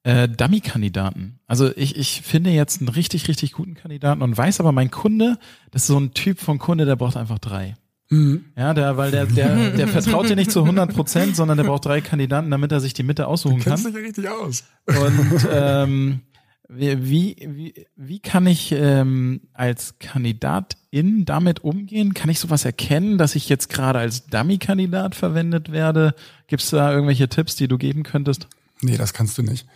äh, 0.03 0.27
Dummy-Kandidaten. 0.27 1.39
Also 1.47 1.71
ich, 1.75 1.95
ich 1.95 2.21
finde 2.21 2.49
jetzt 2.51 2.81
einen 2.81 2.89
richtig, 2.89 3.27
richtig 3.27 3.53
guten 3.53 3.75
Kandidaten 3.75 4.21
und 4.21 4.37
weiß 4.37 4.59
aber, 4.59 4.71
mein 4.71 4.91
Kunde, 4.91 5.37
das 5.71 5.83
ist 5.83 5.87
so 5.87 5.99
ein 5.99 6.13
Typ 6.13 6.39
von 6.39 6.59
Kunde, 6.59 6.85
der 6.85 6.95
braucht 6.95 7.17
einfach 7.17 7.39
drei. 7.39 7.75
Mhm. 8.09 8.45
Ja, 8.55 8.73
der, 8.73 8.97
weil 8.97 9.11
der, 9.11 9.25
der, 9.25 9.71
der 9.71 9.87
vertraut 9.87 10.29
dir 10.29 10.35
nicht 10.35 10.51
zu 10.51 10.61
100 10.61 10.93
Prozent, 10.93 11.35
sondern 11.35 11.57
der 11.57 11.63
braucht 11.63 11.85
drei 11.85 12.01
Kandidaten, 12.01 12.51
damit 12.51 12.71
er 12.71 12.79
sich 12.79 12.93
die 12.93 13.03
Mitte 13.03 13.27
aussuchen 13.27 13.59
kann. 13.59 13.73
Kennst 13.73 13.87
dich 13.87 13.95
ja 13.95 14.01
richtig 14.01 14.29
aus. 14.29 14.63
Und 14.85 15.47
ähm, 15.51 16.21
wie, 16.69 17.35
wie, 17.39 17.87
wie 17.95 18.19
kann 18.19 18.47
ich 18.47 18.71
ähm, 18.71 19.41
als 19.53 19.99
Kandidatin 19.99 21.25
damit 21.25 21.63
umgehen? 21.63 22.13
Kann 22.13 22.29
ich 22.29 22.39
sowas 22.39 22.65
erkennen, 22.65 23.17
dass 23.17 23.35
ich 23.35 23.49
jetzt 23.49 23.69
gerade 23.69 23.99
als 23.99 24.25
Dummy-Kandidat 24.27 25.15
verwendet 25.15 25.71
werde? 25.71 26.15
Gibt 26.47 26.63
es 26.63 26.69
da 26.69 26.91
irgendwelche 26.91 27.29
Tipps, 27.29 27.55
die 27.55 27.67
du 27.67 27.77
geben 27.77 28.03
könntest? 28.03 28.47
Nee, 28.81 28.97
das 28.97 29.13
kannst 29.13 29.37
du 29.37 29.43
nicht. 29.43 29.67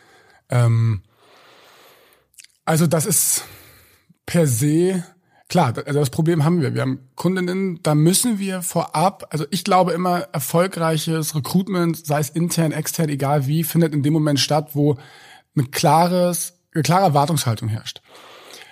Ähm, 0.49 1.01
also 2.65 2.87
das 2.87 3.05
ist 3.05 3.43
per 4.25 4.47
se 4.47 5.03
klar. 5.49 5.73
Also 5.85 5.99
das 5.99 6.09
Problem 6.09 6.43
haben 6.43 6.61
wir. 6.61 6.73
Wir 6.73 6.81
haben 6.81 6.99
Kundinnen, 7.15 7.79
da 7.83 7.95
müssen 7.95 8.39
wir 8.39 8.61
vorab. 8.61 9.27
Also 9.29 9.45
ich 9.51 9.63
glaube 9.63 9.93
immer, 9.93 10.27
erfolgreiches 10.33 11.35
Recruitment, 11.35 12.05
sei 12.05 12.19
es 12.19 12.29
intern, 12.29 12.71
extern, 12.71 13.09
egal 13.09 13.47
wie, 13.47 13.63
findet 13.63 13.93
in 13.93 14.03
dem 14.03 14.13
Moment 14.13 14.39
statt, 14.39 14.71
wo 14.73 14.97
ein 15.55 15.71
klares, 15.71 16.56
eine 16.77 16.83
klare 16.83 17.05
Erwartungshaltung 17.05 17.69
herrscht. 17.69 18.01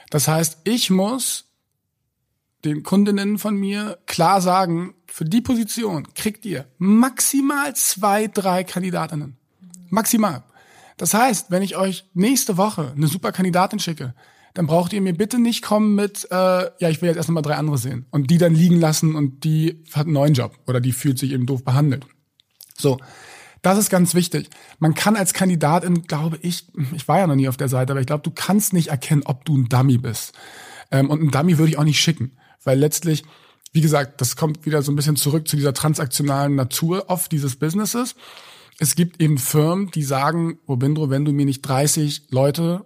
Das 0.09 0.27
heißt, 0.27 0.59
ich 0.63 0.89
muss 0.89 1.45
den 2.63 2.83
Kundinnen 2.83 3.37
von 3.37 3.55
mir 3.55 3.97
klar 4.05 4.41
sagen, 4.41 4.95
für 5.07 5.25
die 5.25 5.41
Position 5.41 6.13
kriegt 6.13 6.45
ihr 6.45 6.65
maximal 6.77 7.75
zwei, 7.75 8.27
drei 8.27 8.63
Kandidatinnen. 8.63 9.37
Maximal. 9.89 10.43
Das 10.97 11.13
heißt, 11.13 11.51
wenn 11.51 11.61
ich 11.61 11.75
euch 11.77 12.05
nächste 12.13 12.57
Woche 12.57 12.93
eine 12.95 13.07
super 13.07 13.31
Kandidatin 13.31 13.79
schicke, 13.79 14.13
dann 14.53 14.67
braucht 14.67 14.93
ihr 14.93 15.01
mir 15.01 15.13
bitte 15.13 15.37
nicht 15.37 15.61
kommen 15.61 15.95
mit, 15.95 16.27
äh, 16.31 16.35
ja, 16.35 16.89
ich 16.89 17.01
will 17.01 17.09
jetzt 17.09 17.17
erst 17.17 17.27
noch 17.27 17.33
mal 17.33 17.41
drei 17.41 17.55
andere 17.55 17.77
sehen 17.77 18.05
und 18.11 18.31
die 18.31 18.37
dann 18.37 18.55
liegen 18.55 18.79
lassen 18.79 19.15
und 19.15 19.43
die 19.43 19.83
hat 19.93 20.05
einen 20.05 20.13
neuen 20.13 20.33
Job 20.33 20.57
oder 20.65 20.79
die 20.79 20.93
fühlt 20.93 21.19
sich 21.19 21.33
eben 21.33 21.45
doof 21.45 21.63
behandelt. 21.65 22.05
So, 22.77 22.97
das 23.65 23.80
ist 23.80 23.89
ganz 23.89 24.13
wichtig. 24.13 24.49
Man 24.78 24.93
kann 24.93 25.15
als 25.15 25.34
Kandidatin, 25.34 26.04
glaube 26.04 26.38
ich, 26.43 26.67
ich 26.93 27.08
war 27.08 27.17
ja 27.17 27.28
noch 27.28 27.36
nie 27.36 27.47
auf 27.47 27.58
der 27.58 27.67
Seite, 27.67 27.93
aber 27.93 27.99
ich 27.99 28.06
glaube, 28.06 28.21
du 28.21 28.30
kannst 28.30 28.73
nicht 28.73 28.89
erkennen, 28.89 29.23
ob 29.25 29.43
du 29.43 29.58
ein 29.58 29.69
Dummy 29.69 29.97
bist. 29.97 30.34
Ähm, 30.91 31.10
und 31.10 31.23
ein 31.23 31.32
Dummy 31.32 31.58
würde 31.58 31.71
ich 31.71 31.78
auch 31.80 31.84
nicht 31.84 31.99
schicken, 31.99 32.38
weil 32.63 32.78
letztlich, 32.78 33.23
wie 33.73 33.82
gesagt, 33.82 34.21
das 34.21 34.36
kommt 34.36 34.67
wieder 34.67 34.84
so 34.84 34.91
ein 34.91 34.95
bisschen 34.95 35.15
zurück 35.15 35.47
zu 35.47 35.56
dieser 35.56 35.73
transaktionalen 35.73 36.56
Natur 36.56 37.06
oft 37.08 37.32
dieses 37.32 37.56
Businesses. 37.56 38.15
Es 38.78 38.95
gibt 38.95 39.19
eben 39.19 39.39
Firmen, 39.39 39.89
die 39.89 40.04
sagen, 40.04 40.60
Robindro, 40.67 41.10
wenn 41.10 41.25
du 41.25 41.32
mir 41.32 41.45
nicht 41.45 41.62
30 41.63 42.28
Leute 42.30 42.86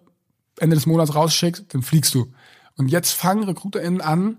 Ende 0.59 0.77
des 0.77 0.85
Monats 0.85 1.13
rausschickst, 1.13 1.65
dann 1.73 1.81
fliegst 1.81 2.15
du. 2.15 2.31
Und 2.77 2.87
jetzt 2.87 3.11
fangen 3.11 3.43
RecruiterInnen 3.43 3.99
an, 3.99 4.37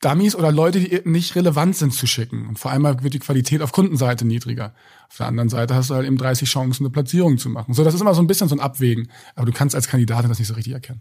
Dummies 0.00 0.36
oder 0.36 0.52
Leute, 0.52 0.80
die 0.80 1.02
nicht 1.08 1.34
relevant 1.34 1.76
sind, 1.76 1.92
zu 1.92 2.06
schicken. 2.06 2.46
Und 2.46 2.58
vor 2.58 2.70
allem 2.70 2.84
wird 3.02 3.14
die 3.14 3.18
Qualität 3.18 3.62
auf 3.62 3.72
Kundenseite 3.72 4.24
niedriger. 4.24 4.74
Auf 5.08 5.16
der 5.16 5.26
anderen 5.26 5.48
Seite 5.48 5.74
hast 5.74 5.90
du 5.90 5.94
halt 5.94 6.06
eben 6.06 6.18
30 6.18 6.48
Chancen, 6.48 6.84
eine 6.84 6.90
Platzierung 6.90 7.38
zu 7.38 7.48
machen. 7.48 7.74
So, 7.74 7.82
das 7.82 7.94
ist 7.94 8.00
immer 8.00 8.14
so 8.14 8.22
ein 8.22 8.28
bisschen 8.28 8.48
so 8.48 8.54
ein 8.54 8.60
Abwägen. 8.60 9.10
Aber 9.34 9.46
du 9.46 9.52
kannst 9.52 9.74
als 9.74 9.88
Kandidatin 9.88 10.28
das 10.28 10.38
nicht 10.38 10.48
so 10.48 10.54
richtig 10.54 10.74
erkennen. 10.74 11.00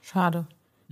Schade. 0.00 0.46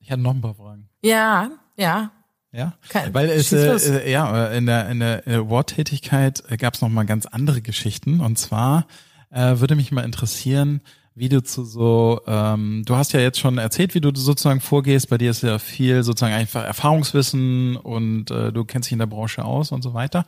ich 0.00 0.10
hatte 0.10 0.22
noch 0.22 0.34
ein 0.34 0.40
paar 0.40 0.54
Fragen. 0.54 0.88
Ja, 1.02 1.50
ja. 1.76 2.12
Ja, 2.50 2.78
Kein, 2.88 3.12
weil 3.12 3.28
es 3.28 3.52
äh, 3.52 3.76
äh, 3.76 4.10
ja 4.10 4.46
in 4.46 4.64
der 4.64 4.88
in 4.88 5.00
der, 5.00 5.26
in 5.26 5.32
der 5.32 5.50
Worttätigkeit 5.50 6.42
gab 6.58 6.74
es 6.74 6.80
noch 6.80 6.88
mal 6.88 7.04
ganz 7.04 7.26
andere 7.26 7.60
Geschichten 7.60 8.20
und 8.20 8.38
zwar 8.38 8.86
äh, 9.30 9.58
würde 9.58 9.76
mich 9.76 9.92
mal 9.92 10.02
interessieren, 10.02 10.80
wie 11.18 11.28
du 11.28 11.42
zu 11.42 11.64
so, 11.64 12.20
ähm, 12.26 12.82
du 12.86 12.96
hast 12.96 13.12
ja 13.12 13.20
jetzt 13.20 13.38
schon 13.38 13.58
erzählt, 13.58 13.94
wie 13.94 14.00
du 14.00 14.10
sozusagen 14.14 14.60
vorgehst. 14.60 15.08
Bei 15.08 15.18
dir 15.18 15.30
ist 15.30 15.42
ja 15.42 15.58
viel 15.58 16.02
sozusagen 16.02 16.34
einfach 16.34 16.64
Erfahrungswissen 16.64 17.76
und 17.76 18.30
äh, 18.30 18.52
du 18.52 18.64
kennst 18.64 18.88
dich 18.88 18.92
in 18.92 18.98
der 18.98 19.06
Branche 19.06 19.44
aus 19.44 19.72
und 19.72 19.82
so 19.82 19.94
weiter. 19.94 20.24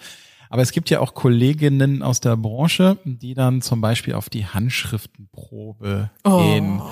Aber 0.49 0.63
es 0.63 0.73
gibt 0.73 0.91
ja 0.91 0.99
auch 0.99 1.15
Kolleginnen 1.15 2.03
aus 2.03 2.21
der 2.21 2.37
Branche, 2.37 2.99
die 3.05 3.35
dann 3.35 3.63
zum 3.63 3.81
Beispiel 3.81 4.15
auf 4.15 4.29
die 4.29 4.47
Handschriftenprobe 4.47 6.11
oh. 6.25 6.39
gehen 6.39 6.83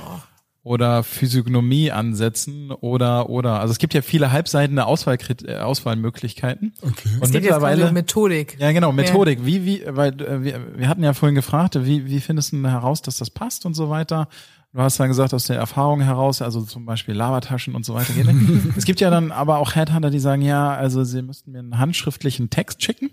oder 0.69 1.03
Physiognomie 1.03 1.91
ansetzen 1.91 2.71
oder 2.71 3.31
oder 3.31 3.59
also 3.61 3.73
es 3.73 3.79
gibt 3.79 3.95
ja 3.95 4.03
viele 4.03 4.31
halbseitende 4.33 4.85
Auswahl, 4.85 5.17
äh, 5.47 5.57
Auswahlmöglichkeiten. 5.57 6.75
Okay. 6.83 7.09
Und 7.15 7.23
es 7.23 7.31
geht 7.33 7.43
mittlerweile 7.43 7.85
jetzt 7.85 7.93
Methodik. 7.93 8.57
Ja, 8.61 8.71
genau, 8.73 8.93
Methodik. 8.93 9.39
Ja. 9.41 9.47
Wie 9.47 9.65
wie 9.65 9.83
weil 9.89 10.21
äh, 10.21 10.45
wir, 10.45 10.61
wir 10.77 10.89
hatten 10.89 11.03
ja 11.03 11.15
vorhin 11.15 11.35
gefragt, 11.35 11.75
wie 11.87 12.05
wie 12.07 12.21
findest 12.21 12.53
du 12.53 12.63
heraus, 12.69 13.01
dass 13.01 13.17
das 13.17 13.31
passt 13.31 13.65
und 13.65 13.73
so 13.73 13.89
weiter. 13.89 14.29
Du 14.75 14.81
hast 14.81 15.01
dann 15.01 15.09
gesagt, 15.09 15.33
aus 15.33 15.47
der 15.47 15.57
Erfahrung 15.57 16.03
heraus, 16.03 16.43
also 16.43 16.61
zum 16.61 16.85
Beispiel 16.85 17.15
Lavataschen 17.15 17.75
und 17.75 17.87
so 17.87 17.95
weiter. 17.95 18.13
es 18.77 18.85
gibt 18.85 19.01
ja 19.01 19.09
dann 19.09 19.33
aber 19.33 19.59
auch 19.59 19.75
Headhunter, 19.75 20.11
die 20.11 20.19
sagen, 20.19 20.43
ja, 20.43 20.75
also 20.75 21.05
sie 21.05 21.23
müssten 21.23 21.53
mir 21.53 21.61
einen 21.61 21.79
handschriftlichen 21.79 22.51
Text 22.51 22.83
schicken. 22.83 23.11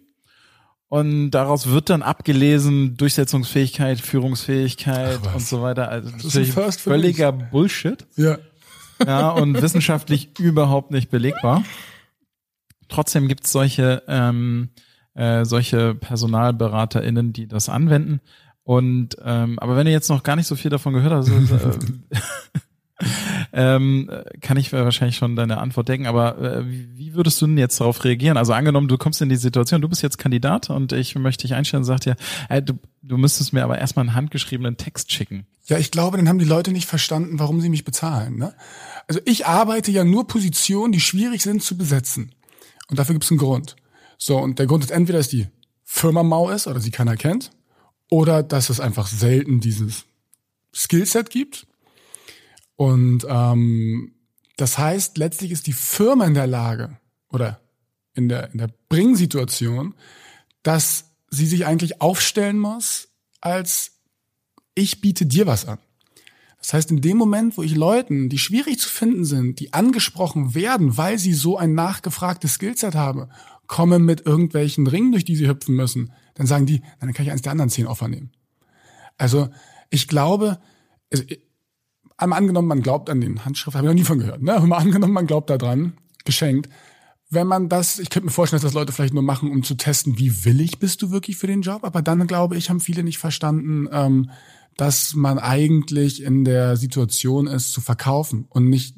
Und 0.87 1.31
daraus 1.31 1.67
wird 1.67 1.89
dann 1.89 2.03
abgelesen 2.03 2.95
Durchsetzungsfähigkeit, 2.95 3.99
Führungsfähigkeit 3.99 5.19
Ach, 5.25 5.35
und 5.35 5.41
so 5.41 5.61
weiter. 5.61 5.89
Also 5.89 6.11
das 6.11 6.25
ist 6.25 6.35
natürlich 6.35 6.75
völliger 6.77 7.31
Bullshit. 7.31 8.05
Ja. 8.15 8.37
Ja, 9.05 9.31
und 9.31 9.61
wissenschaftlich 9.61 10.39
überhaupt 10.39 10.89
nicht 10.91 11.09
belegbar. 11.09 11.65
Trotzdem 12.87 13.27
gibt's 13.27 13.51
solche, 13.51 14.03
ähm, 14.07 14.69
äh, 15.15 15.43
solche 15.43 15.95
PersonalberaterInnen, 15.95 17.33
die 17.33 17.45
das 17.45 17.67
anwenden. 17.67 18.21
Und 18.63 19.17
ähm, 19.21 19.59
aber 19.59 19.75
wenn 19.75 19.85
ihr 19.85 19.91
jetzt 19.91 20.07
noch 20.07 20.23
gar 20.23 20.37
nicht 20.37 20.47
so 20.47 20.55
viel 20.55 20.71
davon 20.71 20.93
gehört 20.93 21.11
habt, 21.11 21.29
also, 21.29 21.35
äh, 22.99 23.03
ähm, 23.57 24.11
kann 24.41 24.57
ich 24.57 24.73
wahrscheinlich 24.73 25.15
schon 25.15 25.37
deine 25.37 25.59
Antwort 25.59 25.87
denken, 25.87 26.07
aber 26.07 26.37
äh, 26.37 26.63
wie 26.65 27.13
würdest 27.13 27.41
du 27.41 27.47
denn 27.47 27.57
jetzt 27.57 27.79
darauf 27.79 28.03
reagieren? 28.03 28.35
Also 28.35 28.51
angenommen, 28.51 28.89
du 28.89 28.97
kommst 28.97 29.21
in 29.21 29.29
die 29.29 29.37
Situation, 29.37 29.81
du 29.81 29.87
bist 29.87 30.01
jetzt 30.01 30.17
Kandidat 30.17 30.69
und 30.69 30.91
ich 30.91 31.15
möchte 31.15 31.43
dich 31.43 31.53
einstellen 31.53 31.81
und 31.81 31.85
sag 31.85 32.01
dir, 32.01 32.17
ey, 32.49 32.61
du, 32.61 32.73
du 33.01 33.17
müsstest 33.17 33.53
mir 33.53 33.63
aber 33.63 33.77
erstmal 33.77 34.05
einen 34.05 34.13
handgeschriebenen 34.13 34.75
Text 34.75 35.13
schicken. 35.13 35.47
Ja, 35.67 35.77
ich 35.77 35.89
glaube, 35.89 36.17
dann 36.17 36.27
haben 36.27 36.37
die 36.37 36.45
Leute 36.45 36.73
nicht 36.73 36.85
verstanden, 36.85 37.39
warum 37.39 37.61
sie 37.61 37.69
mich 37.69 37.85
bezahlen. 37.85 38.35
Ne? 38.37 38.53
Also 39.07 39.21
ich 39.23 39.47
arbeite 39.47 39.89
ja 39.89 40.03
nur 40.03 40.27
Positionen, 40.27 40.91
die 40.91 40.99
schwierig 40.99 41.41
sind 41.41 41.63
zu 41.63 41.77
besetzen. 41.77 42.35
Und 42.89 42.99
dafür 42.99 43.15
gibt 43.15 43.23
es 43.23 43.31
einen 43.31 43.39
Grund. 43.39 43.77
So, 44.17 44.37
und 44.37 44.59
der 44.59 44.67
Grund 44.67 44.83
ist 44.83 44.91
entweder, 44.91 45.19
dass 45.19 45.29
die 45.29 45.47
Firma 45.85 46.23
mau 46.23 46.49
ist 46.49 46.67
oder 46.67 46.81
sie 46.81 46.91
keiner 46.91 47.15
kennt, 47.15 47.51
oder 48.09 48.43
dass 48.43 48.69
es 48.69 48.81
einfach 48.81 49.07
selten 49.07 49.61
dieses 49.61 50.03
Skillset 50.73 51.29
gibt 51.29 51.67
und 52.75 53.25
ähm, 53.29 54.15
das 54.57 54.77
heißt, 54.77 55.17
letztlich 55.17 55.51
ist 55.51 55.67
die 55.67 55.73
Firma 55.73 56.25
in 56.25 56.33
der 56.33 56.47
Lage 56.47 56.97
oder 57.29 57.59
in 58.13 58.29
der, 58.29 58.51
in 58.51 58.57
der 58.57 58.69
Bringsituation, 58.89 59.93
dass 60.63 61.11
sie 61.29 61.45
sich 61.45 61.65
eigentlich 61.65 62.01
aufstellen 62.01 62.57
muss, 62.57 63.09
als 63.41 63.91
ich 64.73 65.01
biete 65.01 65.25
dir 65.25 65.47
was 65.47 65.65
an. 65.65 65.79
Das 66.57 66.73
heißt, 66.73 66.91
in 66.91 67.01
dem 67.01 67.17
Moment, 67.17 67.57
wo 67.57 67.63
ich 67.63 67.75
Leuten, 67.75 68.29
die 68.29 68.39
schwierig 68.39 68.79
zu 68.79 68.89
finden 68.89 69.23
sind, 69.23 69.59
die 69.59 69.73
angesprochen 69.73 70.55
werden, 70.55 70.97
weil 70.97 71.19
sie 71.19 71.33
so 71.33 71.57
ein 71.57 71.75
nachgefragtes 71.75 72.53
Skillset 72.55 72.95
haben, 72.95 73.29
komme 73.67 73.99
mit 73.99 74.25
irgendwelchen 74.25 74.87
Ringen, 74.87 75.11
durch 75.11 75.25
die 75.25 75.35
sie 75.35 75.47
hüpfen 75.47 75.75
müssen, 75.75 76.11
dann 76.33 76.47
sagen 76.47 76.65
die, 76.65 76.81
dann 76.99 77.13
kann 77.13 77.25
ich 77.25 77.31
eins 77.31 77.41
der 77.41 77.51
anderen 77.51 77.69
zehn 77.69 77.87
Offer 77.87 78.07
nehmen. 78.07 78.31
Also 79.17 79.49
ich 79.89 80.07
glaube, 80.07 80.59
einmal 82.17 82.39
angenommen, 82.39 82.67
man 82.67 82.81
glaubt 82.81 83.09
an 83.09 83.21
den 83.21 83.45
Handschrift, 83.45 83.75
habe 83.75 83.87
ich 83.87 83.89
noch 83.89 83.95
nie 83.95 84.05
von 84.05 84.19
gehört, 84.19 84.41
ne? 84.41 84.59
Mal 84.61 84.77
angenommen, 84.77 85.13
man 85.13 85.27
glaubt 85.27 85.49
da 85.49 85.57
dran, 85.57 85.93
geschenkt. 86.23 86.69
Wenn 87.29 87.47
man 87.47 87.69
das, 87.69 87.99
ich 87.99 88.09
könnte 88.09 88.27
mir 88.27 88.31
vorstellen, 88.31 88.61
dass 88.61 88.71
das 88.71 88.79
Leute 88.79 88.93
vielleicht 88.93 89.13
nur 89.13 89.23
machen, 89.23 89.51
um 89.51 89.63
zu 89.63 89.75
testen, 89.75 90.19
wie 90.19 90.45
willig 90.45 90.79
bist 90.79 91.01
du 91.01 91.11
wirklich 91.11 91.37
für 91.37 91.47
den 91.47 91.61
Job, 91.61 91.83
aber 91.83 92.01
dann 92.01 92.27
glaube 92.27 92.55
ich, 92.55 92.69
haben 92.69 92.79
viele 92.79 93.03
nicht 93.03 93.17
verstanden, 93.17 93.87
ähm, 93.91 94.29
dass 94.77 95.15
man 95.15 95.39
eigentlich 95.39 96.21
in 96.21 96.45
der 96.45 96.77
Situation 96.77 97.47
ist, 97.47 97.71
zu 97.71 97.81
verkaufen 97.81 98.45
und 98.49 98.69
nicht 98.69 98.95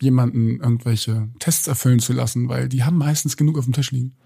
jemanden 0.00 0.60
irgendwelche 0.60 1.28
Tests 1.38 1.66
erfüllen 1.66 2.00
zu 2.00 2.12
lassen, 2.12 2.48
weil 2.48 2.68
die 2.68 2.84
haben 2.84 2.98
meistens 2.98 3.36
genug 3.36 3.58
auf 3.58 3.64
dem 3.64 3.72
Tisch 3.72 3.90
liegen. 3.92 4.16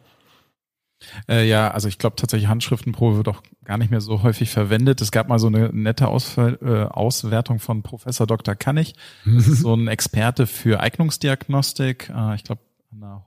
Äh, 1.28 1.48
ja, 1.48 1.70
also 1.70 1.88
ich 1.88 1.98
glaube 1.98 2.16
tatsächlich 2.16 2.48
Handschriftenprobe 2.48 3.16
wird 3.16 3.28
auch 3.28 3.42
gar 3.64 3.78
nicht 3.78 3.90
mehr 3.90 4.00
so 4.00 4.22
häufig 4.22 4.50
verwendet. 4.50 5.00
Es 5.00 5.10
gab 5.10 5.28
mal 5.28 5.38
so 5.38 5.46
eine 5.46 5.70
nette 5.72 6.08
Ausfall, 6.08 6.58
äh, 6.62 6.84
Auswertung 6.84 7.58
von 7.58 7.82
Professor 7.82 8.26
Dr. 8.26 8.54
Kannig. 8.54 8.94
Das 9.24 9.48
ist 9.48 9.60
so 9.60 9.74
ein 9.74 9.88
Experte 9.88 10.46
für 10.46 10.80
Eignungsdiagnostik. 10.80 12.10
Äh, 12.14 12.34
ich 12.34 12.44
glaube 12.44 12.62
an 12.92 13.00
der 13.00 13.24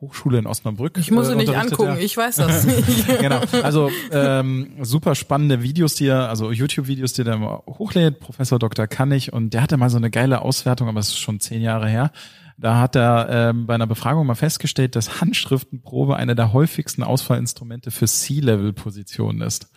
Hochschule 0.00 0.38
in 0.38 0.46
Osnabrück. 0.46 0.96
Ich 0.98 1.10
muss 1.10 1.28
äh, 1.28 1.34
nicht 1.34 1.54
angucken, 1.54 1.96
ja. 1.96 1.98
ich 1.98 2.16
weiß 2.16 2.36
das 2.36 2.64
nicht. 2.66 3.20
genau. 3.20 3.40
Also 3.62 3.90
ähm, 4.12 4.70
super 4.82 5.14
spannende 5.14 5.62
Videos, 5.62 5.96
die 5.96 6.06
er, 6.06 6.28
also 6.28 6.52
YouTube-Videos, 6.52 7.14
die 7.14 7.22
er 7.22 7.34
immer 7.34 7.62
hochlädt, 7.66 8.20
Professor 8.20 8.58
Dr. 8.58 8.86
Kannig, 8.86 9.32
und 9.32 9.54
der 9.54 9.62
hatte 9.62 9.76
mal 9.76 9.90
so 9.90 9.96
eine 9.96 10.10
geile 10.10 10.42
Auswertung, 10.42 10.88
aber 10.88 11.00
es 11.00 11.08
ist 11.08 11.18
schon 11.18 11.40
zehn 11.40 11.62
Jahre 11.62 11.88
her 11.88 12.12
da 12.58 12.80
hat 12.80 12.96
er 12.96 13.28
ähm, 13.30 13.66
bei 13.66 13.74
einer 13.74 13.86
Befragung 13.86 14.26
mal 14.26 14.34
festgestellt, 14.34 14.96
dass 14.96 15.20
Handschriftenprobe 15.20 16.16
eine 16.16 16.34
der 16.34 16.52
häufigsten 16.52 17.04
Ausfallinstrumente 17.04 17.90
für 17.92 18.06
C-Level-Positionen 18.06 19.42
ist. 19.42 19.70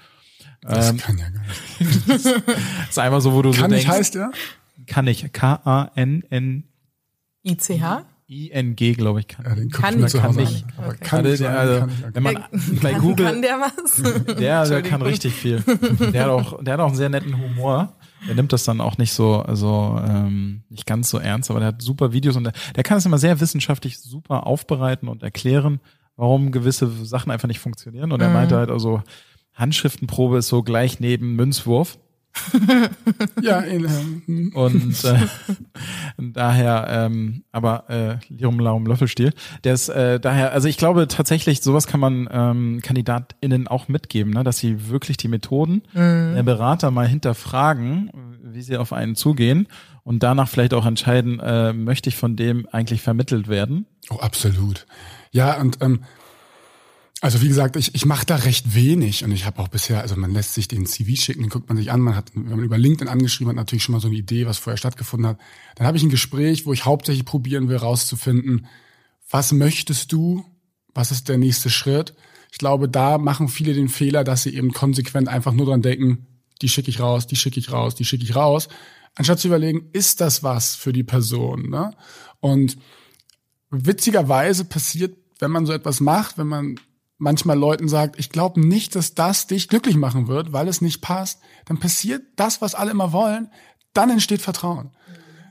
Das 0.62 0.90
ähm, 0.90 0.98
kann 0.98 1.18
ja 1.18 1.30
gar 1.30 1.42
nicht. 1.42 2.10
das 2.36 2.90
ist 2.90 3.00
einfach 3.00 3.22
so, 3.22 3.34
wo 3.34 3.42
du 3.44 3.52
kann 3.52 3.70
so 3.70 3.76
denkst. 3.76 3.86
Kann 3.86 3.94
ich 3.94 4.00
heißt 4.00 4.16
er? 4.16 4.32
Kann 4.88 5.08
ich. 5.08 5.32
K-A-N-N. 5.32 6.64
I-C-H? 7.44 8.06
ING, 8.28 8.76
glaube 8.76 9.20
ich, 9.20 9.28
kann. 9.28 9.46
Ja, 9.46 9.56
den 9.56 9.70
kann, 9.70 10.00
kann, 10.00 10.10
kann 10.10 10.36
nicht. 10.36 10.66
Aber 10.78 10.94
kann 10.96 11.26
also, 11.26 11.44
der, 11.44 11.60
also, 11.60 11.88
wenn 12.14 12.24
man 12.24 12.46
bei 12.82 12.94
Google, 12.94 13.26
kann 13.26 13.42
der 13.42 13.60
was? 13.60 14.02
Der, 14.40 14.66
der 14.66 14.82
kann 14.84 15.02
richtig 15.02 15.34
viel. 15.34 15.62
Der 16.14 16.24
hat 16.24 16.30
auch, 16.30 16.64
der 16.64 16.76
hat 16.76 16.80
auch 16.80 16.88
einen 16.88 16.96
sehr 16.96 17.10
netten 17.10 17.38
Humor. 17.38 17.94
Der 18.28 18.36
nimmt 18.36 18.54
das 18.54 18.64
dann 18.64 18.82
auch 18.82 18.98
nicht 18.98 19.14
so, 19.14 19.42
also 19.42 20.00
ähm, 20.08 20.64
nicht 20.70 20.86
ganz 20.86 21.10
so 21.10 21.18
ernst, 21.18 21.50
aber 21.50 21.60
der 21.60 21.70
hat 21.70 21.82
super 21.82 22.14
Videos 22.14 22.36
und 22.36 22.44
der, 22.44 22.54
der 22.76 22.84
kann 22.84 22.98
es 22.98 23.06
immer 23.06 23.18
sehr 23.18 23.40
wissenschaftlich 23.40 24.00
super 24.00 24.46
aufbereiten 24.46 25.08
und 25.08 25.24
erklären, 25.24 25.80
warum 26.16 26.52
gewisse 26.52 26.88
Sachen 27.06 27.32
einfach 27.32 27.48
nicht 27.48 27.60
funktionieren. 27.60 28.12
Und 28.12 28.22
er 28.22 28.28
mhm. 28.28 28.34
meinte 28.36 28.56
halt 28.58 28.70
also, 28.70 29.02
Handschriftenprobe 29.54 30.38
ist 30.38 30.48
so 30.48 30.64
gleich 30.64 31.00
neben 31.00 31.36
Münzwurf. 31.36 31.98
ja, 33.42 33.60
in, 33.60 34.52
und 34.54 35.04
äh, 35.04 35.20
daher, 36.18 36.88
ähm, 36.90 37.44
aber 37.52 37.90
äh, 37.90 38.18
Lirum 38.30 38.60
Laum 38.60 38.86
Löffelstiel, 38.86 39.34
der 39.64 39.74
ist 39.74 39.90
äh, 39.90 40.20
daher, 40.20 40.54
also 40.54 40.68
ich 40.68 40.78
glaube 40.78 41.08
tatsächlich, 41.08 41.62
sowas 41.62 41.88
kann 41.88 42.00
man 42.00 42.30
ähm, 42.32 42.80
KandidatInnen 42.82 43.68
auch 43.68 43.88
mitgeben, 43.88 44.34
ne, 44.34 44.44
dass 44.44 44.58
sie 44.58 44.90
wirklich 44.90 45.18
die 45.18 45.28
Methoden 45.28 45.84
mhm. 45.94 46.34
der 46.36 46.44
Berater 46.44 46.92
mal 46.92 47.08
hinterfragen, 47.08 48.12
wie 48.44 48.62
sie 48.62 48.78
auf 48.78 48.94
einen 48.94 49.16
zugehen 49.16 49.68
und 50.04 50.24
danach 50.24 50.48
vielleicht 50.48 50.74
auch 50.74 50.86
entscheiden, 50.86 51.40
äh, 51.40 51.74
möchte 51.74 52.10
ich 52.10 52.16
von 52.16 52.36
dem 52.36 52.68
eigentlich 52.72 53.02
vermittelt 53.02 53.48
werden. 53.48 53.86
Oh, 54.10 54.18
absolut. 54.18 54.86
Ja, 55.32 55.60
und 55.60 55.78
ähm, 55.82 56.02
also 57.22 57.42
wie 57.42 57.48
gesagt, 57.48 57.76
ich, 57.76 57.94
ich 57.94 58.06
mache 58.06 58.26
da 58.26 58.36
recht 58.36 58.74
wenig 58.74 59.24
und 59.24 59.32
ich 59.32 59.46
habe 59.46 59.62
auch 59.62 59.68
bisher, 59.68 60.02
also 60.02 60.16
man 60.16 60.32
lässt 60.32 60.56
sich 60.56 60.68
den 60.68 60.88
CV 60.88 61.16
schicken, 61.16 61.42
den 61.42 61.50
guckt 61.50 61.70
man 61.70 61.78
sich 61.78 61.92
an, 61.92 62.02
man 62.02 62.16
hat, 62.16 62.32
wenn 62.34 62.50
man 62.50 62.64
über 62.64 62.80
LinkedIn 62.80 63.08
angeschrieben 63.08 63.50
hat, 63.50 63.56
natürlich 63.56 63.84
schon 63.84 63.94
mal 63.94 64.02
so 64.02 64.08
eine 64.08 64.18
Idee, 64.18 64.48
was 64.48 64.58
vorher 64.58 64.78
stattgefunden 64.78 65.28
hat. 65.28 65.40
Dann 65.76 65.86
habe 65.86 65.98
ich 65.98 66.04
ein 66.04 66.10
Gespräch, 66.10 66.66
wo 66.66 66.74
ich 66.74 66.84
hauptsächlich 66.84 67.24
probieren 67.24 67.70
will, 67.70 67.78
rauszufinden, 67.78 68.66
was 69.30 69.54
möchtest 69.54 70.12
du, 70.12 70.44
Was 70.94 71.12
ist 71.12 71.30
der 71.30 71.38
nächste 71.38 71.70
Schritt? 71.70 72.14
Ich 72.52 72.58
glaube, 72.58 72.90
da 72.90 73.18
machen 73.18 73.48
viele 73.48 73.74
den 73.74 73.88
Fehler, 73.88 74.24
dass 74.24 74.44
sie 74.44 74.54
eben 74.56 74.74
konsequent 74.74 75.30
einfach 75.30 75.54
nur 75.54 75.68
dran 75.68 75.82
denken, 75.82 76.28
die 76.62 76.70
schicke 76.70 76.90
ich 76.90 77.00
raus, 77.00 77.28
die 77.28 77.38
schicke 77.38 77.60
ich 77.60 77.72
raus, 77.72 77.96
die 77.96 78.04
schicke 78.04 78.24
ich 78.24 78.36
raus, 78.36 78.68
anstatt 79.16 79.40
zu 79.40 79.48
überlegen, 79.48 79.90
ist 79.94 80.22
das 80.22 80.44
was 80.44 80.76
für 80.76 80.92
die 80.92 81.04
Person? 81.04 81.70
Ne? 81.70 81.92
Und 82.40 82.78
witzigerweise 83.70 84.66
passiert, 84.66 85.16
wenn 85.40 85.52
man 85.52 85.66
so 85.66 85.74
etwas 85.74 86.02
macht, 86.02 86.38
wenn 86.38 86.48
man 86.48 86.80
manchmal 87.22 87.58
Leuten 87.58 87.88
sagt, 87.88 88.20
ich 88.20 88.30
glaube 88.30 88.60
nicht, 88.60 88.96
dass 88.96 89.14
das 89.14 89.46
dich 89.46 89.70
glücklich 89.70 89.96
machen 89.96 90.28
wird, 90.28 90.54
weil 90.54 90.68
es 90.68 90.82
nicht 90.82 91.02
passt, 91.02 91.40
dann 91.66 91.80
passiert 91.80 92.24
das, 92.36 92.62
was 92.62 92.74
alle 92.74 92.92
immer 92.92 93.14
wollen, 93.14 93.52
dann 93.94 94.10
entsteht 94.10 94.42
Vertrauen. 94.42 94.92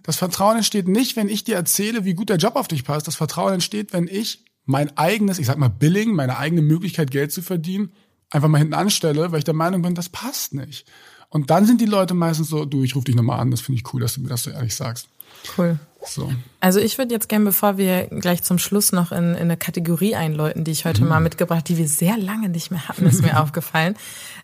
Das 0.03 0.17
Vertrauen 0.17 0.57
entsteht 0.57 0.89
nicht, 0.89 1.15
wenn 1.15 1.29
ich 1.29 1.45
dir 1.45 1.55
erzähle, 1.55 2.05
wie 2.05 2.15
gut 2.15 2.29
der 2.29 2.39
Job 2.39 2.57
auf 2.57 2.67
dich 2.67 2.85
passt. 2.85 3.07
Das 3.07 3.15
Vertrauen 3.15 3.55
entsteht, 3.55 3.93
wenn 3.93 4.09
ich 4.09 4.45
mein 4.65 4.97
eigenes, 4.97 5.39
ich 5.39 5.47
sag 5.47 5.59
mal 5.59 5.69
Billing, 5.69 6.13
meine 6.13 6.39
eigene 6.39 6.63
Möglichkeit, 6.63 7.13
Geld 7.13 7.31
zu 7.31 7.41
verdienen, 7.41 7.93
einfach 8.31 8.49
mal 8.49 8.59
hinten 8.59 8.75
anstelle, 8.75 9.31
weil 9.31 9.39
ich 9.39 9.45
der 9.45 9.55
Meinung 9.55 9.83
bin, 9.83 9.95
das 9.95 10.09
passt 10.09 10.55
nicht. 10.55 10.87
Und 11.29 11.51
dann 11.51 11.67
sind 11.67 11.81
die 11.81 11.87
Leute 11.87 12.15
meistens 12.15 12.49
so, 12.49 12.65
du, 12.65 12.83
ich 12.83 12.97
rufe 12.97 13.05
dich 13.05 13.15
nochmal 13.15 13.39
an, 13.39 13.53
das 13.53 13.61
finde 13.61 13.79
ich 13.81 13.95
cool, 13.95 14.01
dass 14.01 14.15
du 14.15 14.23
mir 14.23 14.29
das 14.29 14.43
so 14.43 14.51
ehrlich 14.51 14.75
sagst. 14.75 15.09
Cool. 15.57 15.79
So. 16.07 16.33
Also 16.61 16.81
ich 16.81 16.99
würde 16.99 17.13
jetzt 17.13 17.29
gerne, 17.29 17.45
bevor 17.45 17.77
wir 17.77 18.07
gleich 18.07 18.43
zum 18.43 18.59
Schluss 18.59 18.93
noch 18.93 19.13
in, 19.13 19.35
in 19.35 19.37
eine 19.37 19.57
Kategorie 19.57 20.15
einläuten, 20.15 20.65
die 20.65 20.71
ich 20.71 20.85
heute 20.85 21.03
mhm. 21.03 21.09
mal 21.09 21.21
mitgebracht, 21.21 21.69
die 21.69 21.77
wir 21.77 21.89
sehr 21.89 22.17
lange 22.17 22.49
nicht 22.49 22.71
mehr 22.71 22.89
hatten, 22.89 23.07
ist 23.07 23.23
mir 23.23 23.41
aufgefallen, 23.43 23.95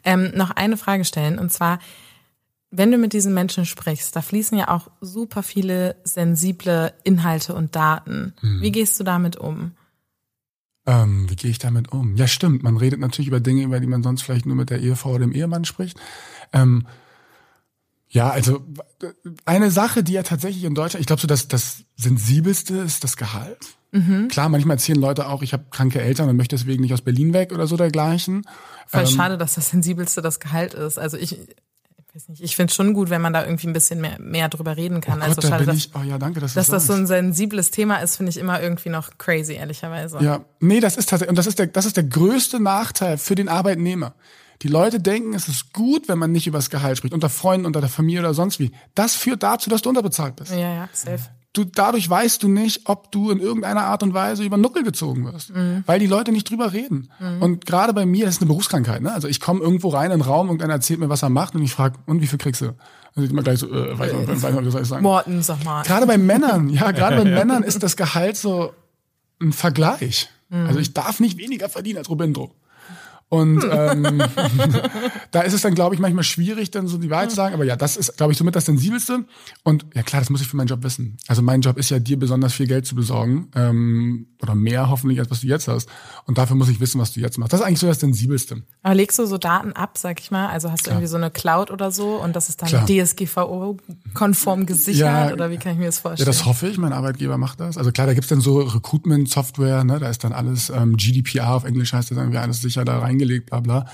ähm, 0.05 0.33
noch 0.35 0.51
eine 0.51 0.77
Frage 0.77 1.05
stellen. 1.05 1.39
Und 1.39 1.53
zwar, 1.53 1.79
wenn 2.71 2.91
du 2.91 2.99
mit 2.99 3.13
diesen 3.13 3.33
Menschen 3.33 3.65
sprichst, 3.65 4.15
da 4.15 4.23
fließen 4.23 4.59
ja 4.59 4.69
auch 4.69 4.91
super 5.01 5.43
viele 5.43 5.97
sensible 6.05 6.93
Inhalte 7.05 7.55
und 7.55 7.75
Daten. 7.75 8.35
Mhm. 8.43 8.63
Wie 8.63 8.73
gehst 8.73 9.01
du 9.01 9.05
damit 9.05 9.37
um? 9.37 9.73
Ähm, 10.87 11.29
wie 11.29 11.37
gehe 11.37 11.51
ich 11.51 11.59
damit 11.59 11.91
um? 11.91 12.17
Ja, 12.17 12.29
stimmt. 12.29 12.63
Man 12.63 12.77
redet 12.77 13.01
natürlich 13.01 13.29
über 13.29 13.41
Dinge, 13.41 13.63
über 13.63 13.81
die 13.81 13.89
man 13.89 14.03
sonst 14.03 14.23
vielleicht 14.23 14.47
nur 14.47 14.57
mit 14.57 14.71
der 14.71 14.81
Ehefrau 14.81 15.11
oder 15.11 15.21
dem 15.21 15.33
Ehemann 15.33 15.65
spricht. 15.65 15.99
Ähm, 16.53 16.87
ja, 18.09 18.31
also 18.31 18.65
eine 19.45 19.71
Sache, 19.71 20.03
die 20.03 20.13
ja 20.13 20.23
tatsächlich 20.23 20.65
in 20.65 20.75
Deutschland, 20.75 21.01
ich 21.01 21.07
glaube 21.07 21.21
so, 21.21 21.27
dass 21.27 21.49
das 21.49 21.85
sensibelste 21.97 22.77
ist 22.79 23.05
das 23.05 23.17
Gehalt. 23.17 23.77
Mhm. 23.93 24.29
Klar, 24.29 24.49
manchmal 24.49 24.77
erzählen 24.77 25.01
Leute 25.01 25.29
auch, 25.29 25.43
ich 25.43 25.53
habe 25.53 25.65
kranke 25.71 26.01
Eltern 26.01 26.29
und 26.29 26.37
möchte 26.37 26.57
deswegen 26.57 26.83
nicht 26.83 26.93
aus 26.93 27.03
Berlin 27.03 27.33
weg 27.33 27.53
oder 27.53 27.67
so 27.67 27.77
dergleichen. 27.77 28.47
Voll 28.87 29.01
ähm, 29.01 29.07
schade, 29.07 29.39
dass 29.39 29.55
das 29.55 29.71
sensibelste 29.71 30.23
das 30.23 30.39
Gehalt 30.39 30.75
ist. 30.75 30.99
Also 30.99 31.17
ich, 31.17 31.39
weiß 32.15 32.29
nicht, 32.29 32.43
ich 32.43 32.57
finde 32.57 32.73
schon 32.73 32.95
gut, 32.95 33.11
wenn 33.11 33.21
man 33.21 33.33
da 33.33 33.45
irgendwie 33.45 33.67
ein 33.67 33.73
bisschen 33.73 34.01
mehr, 34.01 34.19
mehr 34.21 34.49
drüber 34.49 34.77
reden 34.77 35.01
kann. 35.01 35.19
Oh 35.19 35.27
Gott, 35.27 35.37
also 35.37 35.49
schade, 35.49 35.67
dass, 35.67 35.77
ich, 35.77 35.91
oh 35.95 36.03
ja, 36.03 36.19
danke, 36.19 36.41
dass, 36.41 36.55
dass 36.55 36.69
das 36.69 36.87
so 36.87 36.93
ein 36.93 37.07
sensibles 37.07 37.71
Thema 37.71 37.97
ist, 37.97 38.17
finde 38.17 38.31
ich 38.31 38.37
immer 38.37 38.61
irgendwie 38.61 38.89
noch 38.89 39.19
crazy, 39.19 39.55
ehrlicherweise. 39.55 40.19
Ja, 40.23 40.45
nee, 40.61 40.81
das 40.81 40.97
ist 40.97 41.09
tatsächlich, 41.09 41.31
und 41.31 41.39
das 41.39 41.47
ist 41.47 41.59
der, 41.59 41.67
das 41.67 41.87
ist 41.87 41.97
der 41.97 42.05
größte 42.05 42.61
Nachteil 42.61 43.19
für 43.19 43.35
den 43.35 43.49
Arbeitnehmer. 43.49 44.15
Die 44.63 44.69
Leute 44.69 45.01
denken, 45.01 45.35
es 45.35 45.49
ist 45.49 45.73
gut, 45.73 46.09
wenn 46.09 46.19
man 46.19 46.33
nicht 46.33 46.47
über 46.47 46.59
das 46.59 46.71
Gehalt 46.71 46.99
spricht, 46.99 47.15
unter 47.15 47.29
Freunden, 47.29 47.67
unter 47.67 47.81
der 47.81 47.91
Familie 47.91 48.21
oder 48.21 48.35
sonst 48.35 48.59
wie. 48.59 48.73
Das 48.95 49.15
führt 49.15 49.43
dazu, 49.43 49.71
dass 49.71 49.83
du 49.83 49.89
unterbezahlt 49.89 50.37
bist. 50.37 50.53
Ja, 50.53 50.59
ja, 50.59 50.89
safe 50.93 51.29
du, 51.57 51.65
dadurch 51.65 52.09
weißt 52.09 52.43
du 52.43 52.49
nicht, 52.49 52.83
ob 52.85 53.11
du 53.13 53.31
in 53.31 53.41
irgendeiner 53.41 53.85
Art 53.85 54.03
und 54.03 54.15
Weise 54.15 54.45
über 54.45 54.57
Nuckel 54.57 54.83
gezogen 54.83 55.25
wirst, 55.25 55.55
mhm. 55.55 55.83
weil 55.87 55.99
die 55.99 56.07
Leute 56.07 56.33
nicht 56.33 56.49
drüber 56.51 56.73
reden. 56.73 57.11
Mhm. 57.19 57.43
Und 57.43 57.67
gerade 57.67 57.93
bei 57.93 58.07
mir, 58.07 58.27
das 58.27 58.37
ist 58.37 58.43
eine 58.43 58.49
Berufskrankheit. 58.49 59.03
Ne? 59.03 59.13
Also 59.13 59.29
ich 59.29 59.41
komme 59.41 59.61
irgendwo 59.61 59.89
rein 59.89 60.07
in 60.07 60.13
einen 60.13 60.23
Raum, 60.23 60.51
und 60.51 60.63
einer 60.63 60.75
erzählt 60.75 61.01
mir, 61.01 61.09
was 61.09 61.23
er 61.23 61.31
macht 61.31 61.55
und 61.55 61.63
ich 61.63 61.73
frage, 61.73 61.99
und 62.07 62.21
wie 62.21 62.27
viel 62.27 62.39
kriegst 62.39 62.61
du? 62.61 62.75
Also 63.15 63.31
immer 63.31 63.43
gleich 63.43 63.59
so, 63.59 63.69
äh, 63.69 63.99
weiß, 63.99 64.13
äh, 64.13 64.43
weiß, 64.43 64.43
weiß, 64.43 64.83
ich 64.83 64.89
sagen? 64.89 65.03
Morten, 65.03 65.43
sag 65.43 65.65
mal. 65.65 65.83
Gerade 65.83 66.07
bei 66.07 66.19
Männern, 66.19 66.69
ja, 66.69 66.91
gerade 66.93 67.17
bei 67.17 67.25
Männern 67.25 67.63
ist 67.63 67.83
das 67.83 67.97
Gehalt 67.97 68.37
so 68.37 68.73
ein 69.41 69.53
Vergleich. 69.53 70.29
Mhm. 70.51 70.67
Also 70.67 70.79
ich 70.81 70.93
darf 70.93 71.21
nicht 71.21 71.39
weniger 71.39 71.69
verdienen 71.69 71.99
als 71.99 72.11
Robindro. 72.11 72.53
Und 73.29 73.65
ähm, 73.69 74.23
da 75.33 75.41
ist 75.41 75.53
es 75.53 75.63
dann, 75.63 75.75
glaube 75.75 75.95
ich, 75.95 76.01
manchmal 76.01 76.23
schwierig, 76.23 76.71
dann 76.71 76.87
so 76.87 76.97
die 76.97 77.11
Wahrheit 77.11 77.31
zu 77.31 77.37
sagen. 77.37 77.55
Aber 77.55 77.65
ja, 77.65 77.75
das 77.75 77.97
ist, 77.97 78.17
glaube 78.17 78.33
ich, 78.33 78.39
somit 78.39 78.55
das 78.55 78.67
Sensibelste. 78.67 79.25
Und 79.65 79.85
ja 79.95 80.03
klar, 80.03 80.21
das 80.23 80.31
muss 80.31 80.41
ich 80.41 80.49
für 80.49 80.57
meinen 80.57 80.69
Job 80.69 80.85
wissen. 80.85 81.17
Also 81.27 81.43
mein 81.43 81.61
Job 81.61 81.77
ist 81.77 81.91
ja, 81.91 81.99
dir 81.99 82.19
besonders 82.19 82.53
viel 82.53 82.69
Geld 82.69 82.87
zu 82.87 82.95
besorgen. 82.95 83.49
Ähm, 83.55 84.29
oder 84.43 84.55
mehr 84.55 84.91
hoffentlich, 84.91 85.19
als 85.19 85.31
was 85.31 85.41
du 85.41 85.49
jetzt 85.49 85.67
hast. 85.67 85.89
Und 86.27 86.39
dafür 86.39 86.57
muss 86.57 86.69
ich 86.69 86.79
wissen, 86.79 87.01
was 87.01 87.13
du 87.13 87.21
jetzt 87.21 87.39
machst. 87.39 87.53
Das 87.53 87.61
ist 87.61 87.67
eigentlich 87.67 87.81
so 87.81 87.87
das 87.89 87.99
Sensibelste. 87.99 88.63
Aber 88.83 88.95
legst 88.95 89.19
du 89.19 89.27
so 89.27 89.39
Daten 89.39 89.73
ab, 89.73 89.99
sag 89.99 90.21
ich 90.21 90.31
mal? 90.31 90.49
Also 90.49 90.71
hast 90.71 90.87
du 90.87 90.91
irgendwie 90.91 91.09
so 91.09 91.17
eine 91.17 91.31
Cloud 91.31 91.71
oder 91.71 91.91
so 91.91 92.23
und 92.23 92.37
das 92.37 92.49
ist 92.49 92.63
dann 92.63 92.87
DSGVO-konform 92.87 94.67
gesichert? 94.67 95.01
Ja, 95.01 95.33
oder 95.33 95.51
wie 95.51 95.57
kann 95.57 95.73
ich 95.73 95.79
mir 95.79 95.87
das 95.87 95.99
vorstellen? 95.99 96.27
Ja, 96.27 96.33
das 96.33 96.45
hoffe 96.45 96.69
ich. 96.69 96.79
Mein 96.79 96.93
Arbeitgeber 96.93 97.39
macht 97.39 97.59
das. 97.61 97.77
Also 97.77 97.91
klar, 97.91 98.07
da 98.07 98.15
gibt's 98.15 98.29
dann 98.29 98.41
so 98.41 98.61
Recruitment-Software, 98.61 99.85
ne? 99.85 99.99
da 99.99 100.09
ist 100.09 100.23
dann 100.23 100.33
alles 100.33 100.71
ähm, 100.71 100.97
GDPR 100.97 101.55
auf 101.55 101.65
Englisch 101.65 101.93
heißt 101.93 102.11
das 102.11 102.19
irgendwie 102.19 102.39
alles 102.39 102.61
sicher 102.61 102.85
da 102.85 102.99
rein 102.99 103.16
eingelegt, 103.17 103.51
bla 103.51 103.61
bla. 103.61 103.87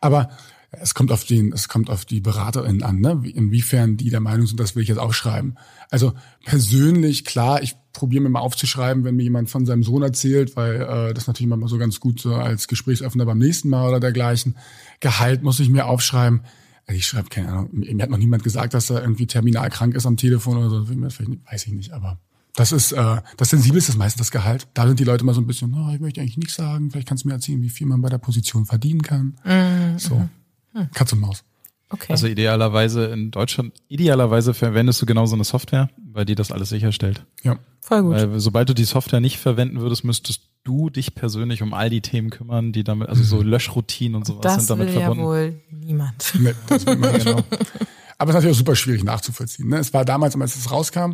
Aber 0.00 0.30
es 0.70 0.94
kommt 0.94 1.10
auf 1.12 1.24
den, 1.24 1.52
es 1.52 1.68
kommt 1.68 1.88
auf 1.88 2.04
die 2.04 2.20
BeraterInnen 2.20 2.82
an, 2.82 3.00
ne? 3.00 3.22
inwiefern 3.24 3.96
die 3.96 4.10
der 4.10 4.20
Meinung 4.20 4.46
sind, 4.46 4.60
das 4.60 4.76
will 4.76 4.82
ich 4.82 4.88
jetzt 4.88 4.98
auch 4.98 5.14
schreiben. 5.14 5.54
Also 5.90 6.12
persönlich, 6.44 7.24
klar, 7.24 7.62
ich 7.62 7.74
probiere 7.92 8.22
mir 8.22 8.28
mal 8.28 8.40
aufzuschreiben, 8.40 9.04
wenn 9.04 9.16
mir 9.16 9.22
jemand 9.22 9.48
von 9.48 9.64
seinem 9.64 9.82
Sohn 9.82 10.02
erzählt, 10.02 10.56
weil 10.56 10.82
äh, 10.82 11.14
das 11.14 11.26
natürlich 11.26 11.48
mal 11.48 11.66
so 11.68 11.78
ganz 11.78 12.00
gut 12.00 12.20
so 12.20 12.34
als 12.34 12.68
Gesprächsöffner 12.68 13.24
beim 13.24 13.38
nächsten 13.38 13.70
Mal 13.70 13.88
oder 13.88 14.00
dergleichen. 14.00 14.56
Gehalt 15.00 15.42
muss 15.42 15.58
ich 15.58 15.70
mir 15.70 15.86
aufschreiben. 15.86 16.42
Also 16.86 16.98
ich 16.98 17.06
schreibe 17.06 17.28
keine 17.30 17.48
Ahnung. 17.48 17.70
Mir 17.72 18.02
hat 18.02 18.10
noch 18.10 18.18
niemand 18.18 18.44
gesagt, 18.44 18.74
dass 18.74 18.90
er 18.90 19.00
irgendwie 19.00 19.26
terminal 19.26 19.70
krank 19.70 19.94
ist 19.94 20.06
am 20.06 20.16
Telefon 20.16 20.58
oder 20.58 20.70
so. 20.70 20.88
Weiß 20.88 21.66
ich 21.66 21.72
nicht, 21.72 21.92
aber 21.92 22.20
das 22.54 22.72
ist, 22.72 22.92
äh, 22.92 23.16
das 23.36 23.50
Sensibelste 23.50 23.92
ist 23.92 23.98
meistens 23.98 24.18
das 24.18 24.30
Gehalt. 24.30 24.66
Da 24.74 24.86
sind 24.86 24.98
die 24.98 25.04
Leute 25.04 25.24
mal 25.24 25.34
so 25.34 25.40
ein 25.40 25.46
bisschen, 25.46 25.72
oh, 25.74 25.92
ich 25.94 26.00
möchte 26.00 26.20
eigentlich 26.20 26.38
nichts 26.38 26.54
sagen, 26.54 26.90
vielleicht 26.90 27.08
kannst 27.08 27.24
du 27.24 27.28
mir 27.28 27.34
erzählen, 27.34 27.62
wie 27.62 27.68
viel 27.68 27.86
man 27.86 28.00
bei 28.00 28.08
der 28.08 28.18
Position 28.18 28.66
verdienen 28.66 29.02
kann. 29.02 29.36
Mhm. 29.44 29.98
So. 29.98 30.28
Mhm. 30.74 30.90
Katz 30.92 31.12
und 31.12 31.20
Maus. 31.20 31.44
Okay. 31.90 32.12
Also 32.12 32.26
idealerweise 32.26 33.06
in 33.06 33.30
Deutschland, 33.30 33.72
idealerweise 33.88 34.52
verwendest 34.52 35.00
du 35.00 35.06
genau 35.06 35.24
so 35.24 35.34
eine 35.34 35.44
Software, 35.44 35.88
weil 36.12 36.26
die 36.26 36.34
das 36.34 36.52
alles 36.52 36.68
sicherstellt. 36.68 37.24
Ja. 37.42 37.58
Voll 37.80 38.02
gut. 38.02 38.12
Weil 38.12 38.40
sobald 38.40 38.68
du 38.68 38.74
die 38.74 38.84
Software 38.84 39.20
nicht 39.20 39.38
verwenden 39.38 39.80
würdest, 39.80 40.04
müsstest 40.04 40.42
du 40.64 40.90
dich 40.90 41.14
persönlich 41.14 41.62
um 41.62 41.72
all 41.72 41.88
die 41.88 42.02
Themen 42.02 42.28
kümmern, 42.28 42.72
die 42.72 42.84
damit, 42.84 43.08
also 43.08 43.22
so 43.22 43.36
mhm. 43.36 43.48
Löschroutinen 43.48 44.16
und 44.16 44.26
sowas 44.26 44.42
das 44.42 44.56
sind 44.56 44.70
damit 44.70 44.88
will 44.88 45.00
verbunden. 45.00 45.22
Ja 45.22 45.26
wohl 45.26 45.60
niemand. 45.70 46.34
Nee, 46.38 46.54
das 46.66 46.84
will 46.84 46.96
man 46.96 47.18
genau. 47.18 47.42
Aber 48.18 48.30
es 48.30 48.34
ist 48.34 48.34
natürlich 48.34 48.56
auch 48.56 48.58
super 48.58 48.76
schwierig 48.76 49.04
nachzuvollziehen. 49.04 49.68
Ne? 49.68 49.78
Es 49.78 49.94
war 49.94 50.04
damals, 50.04 50.36
als 50.36 50.56
es 50.56 50.70
rauskam, 50.70 51.12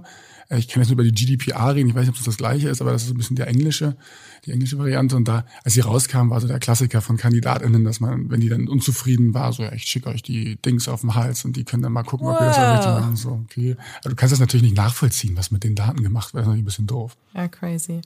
ich 0.50 0.68
kann 0.68 0.82
jetzt 0.82 0.90
nur 0.90 1.00
über 1.00 1.04
die 1.04 1.12
GDPR 1.12 1.74
reden, 1.74 1.88
ich 1.88 1.94
weiß 1.94 2.02
nicht, 2.02 2.10
ob 2.10 2.16
das 2.16 2.24
das 2.24 2.36
gleiche 2.36 2.68
ist, 2.68 2.80
aber 2.80 2.92
das 2.92 3.02
ist 3.02 3.08
so 3.08 3.14
ein 3.14 3.16
bisschen 3.16 3.36
der 3.36 3.48
englische, 3.48 3.96
die 4.44 4.52
englische 4.52 4.78
Variante. 4.78 5.16
Und 5.16 5.26
da, 5.26 5.46
als 5.64 5.74
sie 5.74 5.80
rauskam, 5.80 6.30
war 6.30 6.40
so 6.40 6.46
der 6.46 6.58
Klassiker 6.58 7.00
von 7.00 7.16
KandidatInnen, 7.16 7.84
dass 7.84 8.00
man, 8.00 8.30
wenn 8.30 8.40
die 8.40 8.48
dann 8.48 8.68
unzufrieden 8.68 9.34
war, 9.34 9.52
so, 9.52 9.62
ja, 9.62 9.72
ich 9.72 9.84
schicke 9.84 10.08
euch 10.08 10.22
die 10.22 10.56
Dings 10.56 10.88
auf 10.88 11.00
den 11.00 11.14
Hals 11.14 11.44
und 11.44 11.56
die 11.56 11.64
können 11.64 11.82
dann 11.82 11.92
mal 11.92 12.02
gucken, 12.02 12.26
wow. 12.26 12.34
ob 12.34 12.40
wir 12.40 12.46
das 12.46 12.58
auch 12.58 12.74
richtig 12.74 12.92
machen. 12.92 13.16
So, 13.16 13.40
okay. 13.44 13.76
Aber 14.00 14.10
du 14.10 14.16
kannst 14.16 14.32
das 14.32 14.40
natürlich 14.40 14.64
nicht 14.64 14.76
nachvollziehen, 14.76 15.36
was 15.36 15.50
mit 15.50 15.64
den 15.64 15.74
Daten 15.74 16.02
gemacht 16.02 16.34
wird. 16.34 16.42
Das 16.42 16.46
ist 16.46 16.48
natürlich 16.48 16.62
ein 16.62 16.66
bisschen 16.66 16.86
doof. 16.86 17.16
Ja, 17.34 17.48
crazy. 17.48 18.00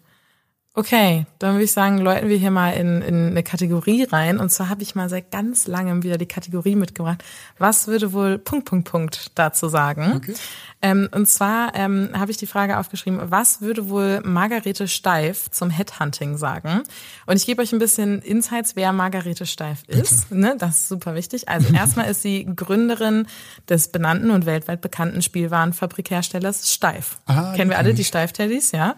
Okay, 0.78 1.26
dann 1.40 1.54
würde 1.54 1.64
ich 1.64 1.72
sagen, 1.72 1.98
läuten 1.98 2.28
wir 2.28 2.36
hier 2.36 2.52
mal 2.52 2.70
in, 2.70 3.02
in 3.02 3.30
eine 3.30 3.42
Kategorie 3.42 4.04
rein. 4.04 4.38
Und 4.38 4.50
zwar 4.50 4.68
habe 4.68 4.80
ich 4.84 4.94
mal 4.94 5.08
seit 5.08 5.32
ganz 5.32 5.66
langem 5.66 6.04
wieder 6.04 6.18
die 6.18 6.26
Kategorie 6.26 6.76
mitgebracht. 6.76 7.24
Was 7.58 7.88
würde 7.88 8.12
wohl 8.12 8.38
Punkt, 8.38 8.66
Punkt, 8.66 8.88
Punkt 8.88 9.32
dazu 9.34 9.68
sagen? 9.68 10.12
Okay. 10.14 10.34
Ähm, 10.80 11.08
und 11.10 11.26
zwar 11.26 11.74
ähm, 11.74 12.10
habe 12.14 12.30
ich 12.30 12.36
die 12.36 12.46
Frage 12.46 12.78
aufgeschrieben, 12.78 13.20
was 13.24 13.60
würde 13.60 13.88
wohl 13.88 14.20
Margarete 14.22 14.86
Steif 14.86 15.50
zum 15.50 15.70
Headhunting 15.70 16.36
sagen? 16.36 16.84
Und 17.26 17.34
ich 17.34 17.46
gebe 17.46 17.60
euch 17.60 17.72
ein 17.72 17.80
bisschen 17.80 18.22
Insights, 18.22 18.76
wer 18.76 18.92
Margarete 18.92 19.46
Steif 19.46 19.82
ist. 19.88 20.30
Ne? 20.30 20.54
Das 20.60 20.82
ist 20.82 20.88
super 20.88 21.16
wichtig. 21.16 21.48
Also 21.48 21.74
erstmal 21.74 22.08
ist 22.08 22.22
sie 22.22 22.46
Gründerin 22.54 23.26
des 23.68 23.88
benannten 23.88 24.30
und 24.30 24.46
weltweit 24.46 24.80
bekannten 24.80 25.22
Spielwarenfabrikherstellers 25.22 26.72
Steif. 26.72 27.18
Ah, 27.26 27.54
Kennen 27.56 27.70
wir 27.70 27.78
alle 27.78 27.94
die 27.94 28.04
Steif-Teddys, 28.04 28.70
ja? 28.70 28.94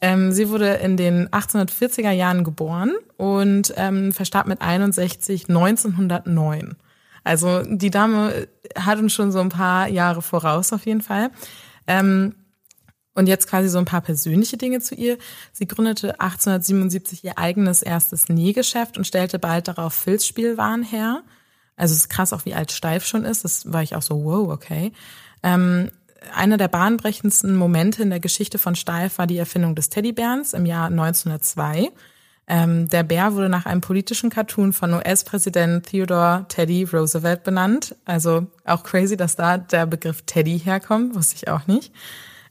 Ähm, 0.00 0.32
sie 0.32 0.48
wurde 0.48 0.74
in 0.74 0.96
den 0.96 1.28
1840er 1.28 2.10
Jahren 2.10 2.44
geboren 2.44 2.94
und 3.16 3.74
ähm, 3.76 4.12
verstarb 4.12 4.46
mit 4.46 4.62
61 4.62 5.48
1909. 5.48 6.76
Also 7.22 7.62
die 7.64 7.90
Dame 7.90 8.48
hat 8.74 8.98
uns 8.98 9.12
schon 9.12 9.30
so 9.30 9.40
ein 9.40 9.50
paar 9.50 9.88
Jahre 9.88 10.22
voraus 10.22 10.72
auf 10.72 10.86
jeden 10.86 11.02
Fall. 11.02 11.30
Ähm, 11.86 12.34
und 13.14 13.26
jetzt 13.26 13.48
quasi 13.48 13.68
so 13.68 13.78
ein 13.78 13.84
paar 13.84 14.00
persönliche 14.00 14.56
Dinge 14.56 14.80
zu 14.80 14.94
ihr. 14.94 15.18
Sie 15.52 15.66
gründete 15.66 16.20
1877 16.20 17.24
ihr 17.24 17.38
eigenes 17.38 17.82
erstes 17.82 18.28
Nähgeschäft 18.28 18.96
und 18.96 19.06
stellte 19.06 19.38
bald 19.38 19.68
darauf 19.68 19.92
Filzspielwaren 19.92 20.82
her. 20.82 21.22
Also 21.76 21.92
es 21.92 22.02
ist 22.02 22.08
krass 22.08 22.32
auch, 22.32 22.44
wie 22.44 22.54
alt 22.54 22.72
Steif 22.72 23.04
schon 23.04 23.24
ist. 23.24 23.44
Das 23.44 23.72
war 23.72 23.82
ich 23.82 23.96
auch 23.96 24.02
so, 24.02 24.24
wow, 24.24 24.48
okay. 24.48 24.92
Ähm, 25.42 25.90
einer 26.34 26.56
der 26.56 26.68
bahnbrechendsten 26.68 27.56
Momente 27.56 28.02
in 28.02 28.10
der 28.10 28.20
Geschichte 28.20 28.58
von 28.58 28.74
Steif 28.74 29.18
war 29.18 29.26
die 29.26 29.38
Erfindung 29.38 29.74
des 29.74 29.88
Teddybärens 29.88 30.52
im 30.52 30.66
Jahr 30.66 30.86
1902. 30.86 31.90
Ähm, 32.46 32.88
der 32.88 33.04
Bär 33.04 33.34
wurde 33.34 33.48
nach 33.48 33.64
einem 33.66 33.80
politischen 33.80 34.28
Cartoon 34.28 34.72
von 34.72 34.92
US-Präsident 34.92 35.86
Theodore 35.86 36.46
Teddy 36.48 36.84
Roosevelt 36.84 37.44
benannt. 37.44 37.94
Also 38.04 38.46
auch 38.64 38.82
crazy, 38.82 39.16
dass 39.16 39.36
da 39.36 39.56
der 39.56 39.86
Begriff 39.86 40.22
Teddy 40.22 40.58
herkommt, 40.58 41.14
wusste 41.14 41.36
ich 41.36 41.48
auch 41.48 41.66
nicht. 41.66 41.92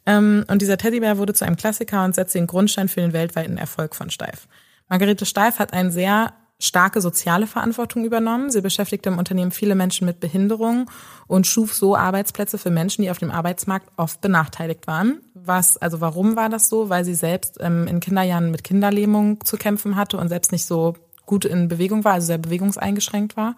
Ähm, 0.06 0.46
und 0.48 0.62
dieser 0.62 0.78
Teddybär 0.78 1.18
wurde 1.18 1.34
zu 1.34 1.46
einem 1.46 1.58
Klassiker 1.58 2.06
und 2.06 2.16
setzte 2.16 2.38
den 2.38 2.48
Grundstein 2.48 2.88
für 2.88 3.02
den 3.02 3.14
weltweiten 3.14 3.58
Erfolg 3.58 3.94
von 3.94 4.10
Steif. 4.10 4.48
Margarete 4.88 5.26
Steif 5.26 5.60
hat 5.60 5.74
ein 5.74 5.92
sehr 5.92 6.34
starke 6.60 7.00
soziale 7.00 7.48
Verantwortung 7.48 8.04
übernommen. 8.04 8.52
Sie 8.52 8.62
beschäftigte 8.62 9.10
im 9.10 9.18
Unternehmen 9.18 9.52
viele 9.52 9.76
Menschen 9.76 10.06
mit 10.06 10.20
Behinderung 10.20 10.92
und 11.26 11.48
schuf 11.48 11.74
so 11.74 11.96
Arbeitsplätze 11.96 12.58
für 12.58 12.70
Menschen, 12.70 13.02
die 13.02 13.12
auf 13.12 13.18
dem 13.18 13.32
Arbeitsmarkt 13.32 13.90
oft 13.96 14.20
benachteiligt 14.20 14.86
waren. 14.86 15.22
Was, 15.34 15.78
also 15.78 16.02
warum 16.02 16.36
war 16.36 16.50
das 16.50 16.68
so? 16.68 16.90
Weil 16.90 17.06
sie 17.06 17.16
selbst 17.16 17.58
ähm, 17.62 17.88
in 17.88 18.02
Kinderjahren 18.02 18.52
mit 18.52 18.66
Kinderlähmung 18.66 19.44
zu 19.46 19.56
kämpfen 19.56 19.96
hatte 19.96 20.18
und 20.18 20.28
selbst 20.28 20.52
nicht 20.52 20.66
so 20.66 20.96
gut 21.26 21.46
in 21.46 21.70
Bewegung 21.70 22.04
war, 22.04 22.14
also 22.14 22.28
sehr 22.28 22.38
bewegungseingeschränkt 22.40 23.38
war. 23.38 23.56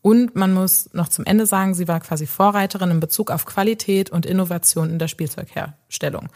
Und 0.00 0.36
man 0.36 0.52
muss 0.52 0.90
noch 0.92 1.08
zum 1.08 1.24
Ende 1.24 1.44
sagen, 1.44 1.74
sie 1.74 1.88
war 1.88 1.98
quasi 1.98 2.26
Vorreiterin 2.26 2.92
in 2.92 3.00
Bezug 3.00 3.32
auf 3.32 3.46
Qualität 3.46 4.10
und 4.10 4.26
Innovation 4.26 4.90
in 4.90 5.00
der 5.00 5.08
Spielzeugherstellung. 5.08 6.28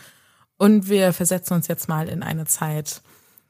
Und 0.58 0.88
wir 0.88 1.12
versetzen 1.12 1.54
uns 1.54 1.68
jetzt 1.68 1.88
mal 1.88 2.08
in 2.08 2.24
eine 2.24 2.46
Zeit 2.46 3.02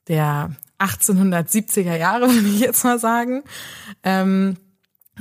der 0.08 0.54
1870er 0.82 1.96
Jahre, 1.96 2.28
würde 2.32 2.48
ich 2.48 2.60
jetzt 2.60 2.84
mal 2.84 2.98
sagen, 2.98 3.42
ähm, 4.02 4.56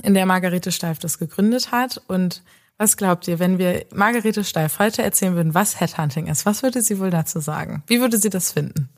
in 0.04 0.14
der 0.14 0.26
Margarete 0.26 0.72
Steif 0.72 1.00
das 1.00 1.20
gegründet 1.20 1.72
hat. 1.72 2.02
Und 2.08 2.44
was 2.78 2.98
glaubt 2.98 3.28
ihr, 3.28 3.40
wenn 3.40 3.58
wir 3.58 3.86
Margarete 3.94 4.44
Steif 4.44 4.80
heute 4.80 5.04
erzählen 5.04 5.36
würden, 5.36 5.54
was 5.54 5.80
Headhunting 5.80 6.28
ist, 6.28 6.46
was 6.46 6.64
würde 6.64 6.82
sie 6.82 7.00
wohl 7.00 7.10
dazu 7.10 7.40
sagen? 7.40 7.84
Wie 7.88 8.00
würde 8.00 8.18
sie 8.18 8.30
das 8.30 8.52
finden? 8.52 8.90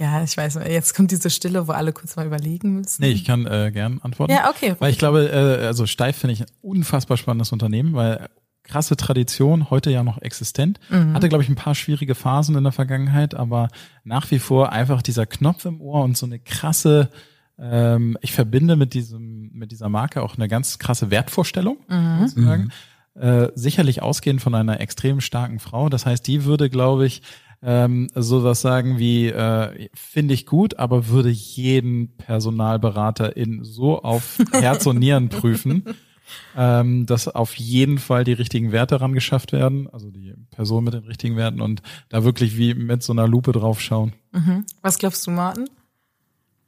Ja, 0.00 0.22
ich 0.22 0.34
weiß, 0.34 0.58
jetzt 0.66 0.94
kommt 0.94 1.10
diese 1.10 1.28
Stille, 1.28 1.68
wo 1.68 1.72
alle 1.72 1.92
kurz 1.92 2.16
mal 2.16 2.24
überlegen 2.24 2.76
müssen. 2.76 3.02
Nee, 3.02 3.10
ich 3.10 3.26
kann 3.26 3.46
äh, 3.46 3.70
gern 3.70 4.00
antworten. 4.02 4.32
Ja, 4.32 4.48
okay. 4.48 4.74
Weil 4.78 4.92
ich 4.92 4.98
glaube, 4.98 5.28
äh, 5.28 5.66
also 5.66 5.84
Steif 5.84 6.16
finde 6.16 6.32
ich 6.32 6.40
ein 6.40 6.46
unfassbar 6.62 7.18
spannendes 7.18 7.52
Unternehmen, 7.52 7.92
weil 7.92 8.30
krasse 8.62 8.96
Tradition, 8.96 9.70
heute 9.70 9.90
ja 9.90 10.02
noch 10.02 10.20
existent. 10.22 10.80
Mhm. 10.90 11.14
Hatte, 11.14 11.28
glaube 11.28 11.42
ich, 11.42 11.48
ein 11.48 11.56
paar 11.56 11.74
schwierige 11.74 12.14
Phasen 12.14 12.56
in 12.56 12.64
der 12.64 12.72
Vergangenheit, 12.72 13.34
aber 13.34 13.68
nach 14.04 14.30
wie 14.30 14.38
vor 14.38 14.72
einfach 14.72 15.02
dieser 15.02 15.26
Knopf 15.26 15.64
im 15.64 15.80
Ohr 15.80 16.04
und 16.04 16.16
so 16.16 16.26
eine 16.26 16.38
krasse, 16.38 17.10
ähm, 17.58 18.16
ich 18.20 18.32
verbinde 18.32 18.76
mit 18.76 18.94
diesem, 18.94 19.50
mit 19.52 19.72
dieser 19.72 19.88
Marke 19.88 20.22
auch 20.22 20.36
eine 20.36 20.48
ganz 20.48 20.78
krasse 20.78 21.10
Wertvorstellung, 21.10 21.78
mhm. 21.88 22.26
sozusagen. 22.26 22.62
Mhm. 22.64 22.70
Äh, 23.20 23.48
sicherlich 23.54 24.02
ausgehend 24.02 24.40
von 24.40 24.54
einer 24.54 24.80
extrem 24.80 25.20
starken 25.20 25.58
Frau. 25.58 25.88
Das 25.88 26.06
heißt, 26.06 26.26
die 26.26 26.44
würde, 26.44 26.70
glaube 26.70 27.06
ich, 27.06 27.22
ähm, 27.62 28.08
sowas 28.14 28.60
sagen 28.62 28.98
wie, 28.98 29.26
äh, 29.28 29.88
finde 29.92 30.32
ich 30.32 30.46
gut, 30.46 30.78
aber 30.78 31.08
würde 31.08 31.28
jeden 31.28 32.16
Personalberater 32.16 33.36
in 33.36 33.64
so 33.64 34.00
auf 34.00 34.38
Herz 34.52 34.86
und 34.86 34.98
Nieren 34.98 35.28
prüfen, 35.28 35.84
ähm, 36.56 37.06
dass 37.06 37.28
auf 37.28 37.54
jeden 37.56 37.98
Fall 37.98 38.24
die 38.24 38.32
richtigen 38.32 38.72
Werte 38.72 39.00
ran 39.00 39.12
geschafft 39.12 39.52
werden, 39.52 39.88
also 39.92 40.10
die 40.10 40.34
Person 40.50 40.84
mit 40.84 40.94
den 40.94 41.04
richtigen 41.04 41.36
Werten 41.36 41.60
und 41.60 41.82
da 42.08 42.24
wirklich 42.24 42.56
wie 42.56 42.74
mit 42.74 43.02
so 43.02 43.12
einer 43.12 43.28
Lupe 43.28 43.52
drauf 43.52 43.80
schauen. 43.80 44.12
Mhm. 44.32 44.64
Was 44.82 44.98
glaubst 44.98 45.26
du, 45.26 45.30
Martin? 45.30 45.68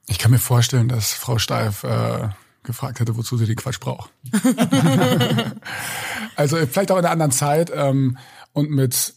Ich 0.08 0.18
kann 0.18 0.30
mir 0.30 0.38
vorstellen, 0.38 0.88
dass 0.88 1.12
Frau 1.12 1.38
Steif 1.38 1.84
äh, 1.84 2.28
gefragt 2.62 3.00
hätte, 3.00 3.16
wozu 3.16 3.36
sie 3.36 3.46
den 3.46 3.56
Quatsch 3.56 3.80
braucht. 3.80 4.10
also 6.36 6.56
vielleicht 6.66 6.90
auch 6.90 6.98
in 6.98 7.04
einer 7.04 7.12
anderen 7.12 7.32
Zeit 7.32 7.70
ähm, 7.74 8.18
und 8.52 8.70
mit 8.70 9.14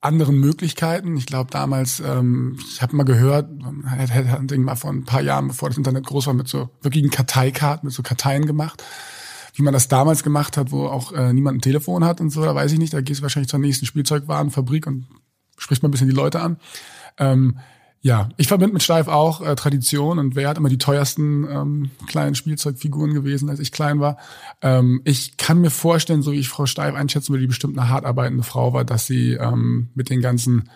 anderen 0.00 0.38
Möglichkeiten. 0.38 1.16
Ich 1.16 1.26
glaube 1.26 1.50
damals, 1.50 2.00
ähm, 2.00 2.58
ich 2.70 2.82
habe 2.82 2.96
mal 2.96 3.04
gehört, 3.04 3.48
hat 3.86 4.50
Ding 4.50 4.62
mal 4.62 4.76
vor 4.76 4.90
ein 4.90 5.04
paar 5.04 5.22
Jahren, 5.22 5.48
bevor 5.48 5.68
das 5.68 5.78
Internet 5.78 6.06
groß 6.06 6.26
war, 6.28 6.34
mit 6.34 6.48
so 6.48 6.70
wirklichen 6.82 7.10
Karteikarten, 7.10 7.86
mit 7.86 7.94
so 7.94 8.02
Karteien 8.02 8.46
gemacht. 8.46 8.82
Wie 9.56 9.62
man 9.62 9.72
das 9.72 9.88
damals 9.88 10.22
gemacht 10.22 10.58
hat, 10.58 10.70
wo 10.70 10.86
auch 10.86 11.12
äh, 11.12 11.32
niemand 11.32 11.56
ein 11.56 11.62
Telefon 11.62 12.04
hat 12.04 12.20
und 12.20 12.28
so, 12.28 12.44
da 12.44 12.54
weiß 12.54 12.72
ich 12.72 12.78
nicht. 12.78 12.92
Da 12.92 13.00
gehst 13.00 13.20
du 13.20 13.22
wahrscheinlich 13.22 13.48
zur 13.48 13.58
nächsten 13.58 13.86
Spielzeugwarenfabrik 13.86 14.86
und 14.86 15.06
sprichst 15.56 15.82
mal 15.82 15.88
ein 15.88 15.92
bisschen 15.92 16.08
die 16.08 16.14
Leute 16.14 16.40
an. 16.40 16.58
Ähm, 17.16 17.58
ja, 18.02 18.28
ich 18.36 18.48
verbinde 18.48 18.74
mit 18.74 18.82
Steif 18.82 19.08
auch 19.08 19.40
äh, 19.40 19.56
Tradition 19.56 20.18
und 20.18 20.36
wer 20.36 20.50
hat 20.50 20.58
immer 20.58 20.68
die 20.68 20.78
teuersten 20.78 21.44
ähm, 21.50 21.90
kleinen 22.06 22.34
Spielzeugfiguren 22.34 23.14
gewesen, 23.14 23.48
als 23.48 23.58
ich 23.58 23.72
klein 23.72 23.98
war. 23.98 24.18
Ähm, 24.60 25.00
ich 25.04 25.38
kann 25.38 25.62
mir 25.62 25.70
vorstellen, 25.70 26.22
so 26.22 26.32
wie 26.32 26.38
ich 26.38 26.50
Frau 26.50 26.66
Steif 26.66 26.94
einschätzen 26.94 27.30
würde, 27.30 27.40
die 27.40 27.48
bestimmt 27.48 27.78
eine 27.78 27.88
hart 27.88 28.04
arbeitende 28.04 28.44
Frau 28.44 28.74
war, 28.74 28.84
dass 28.84 29.06
sie 29.06 29.32
ähm, 29.32 29.88
mit 29.94 30.10
den 30.10 30.20
ganzen 30.20 30.68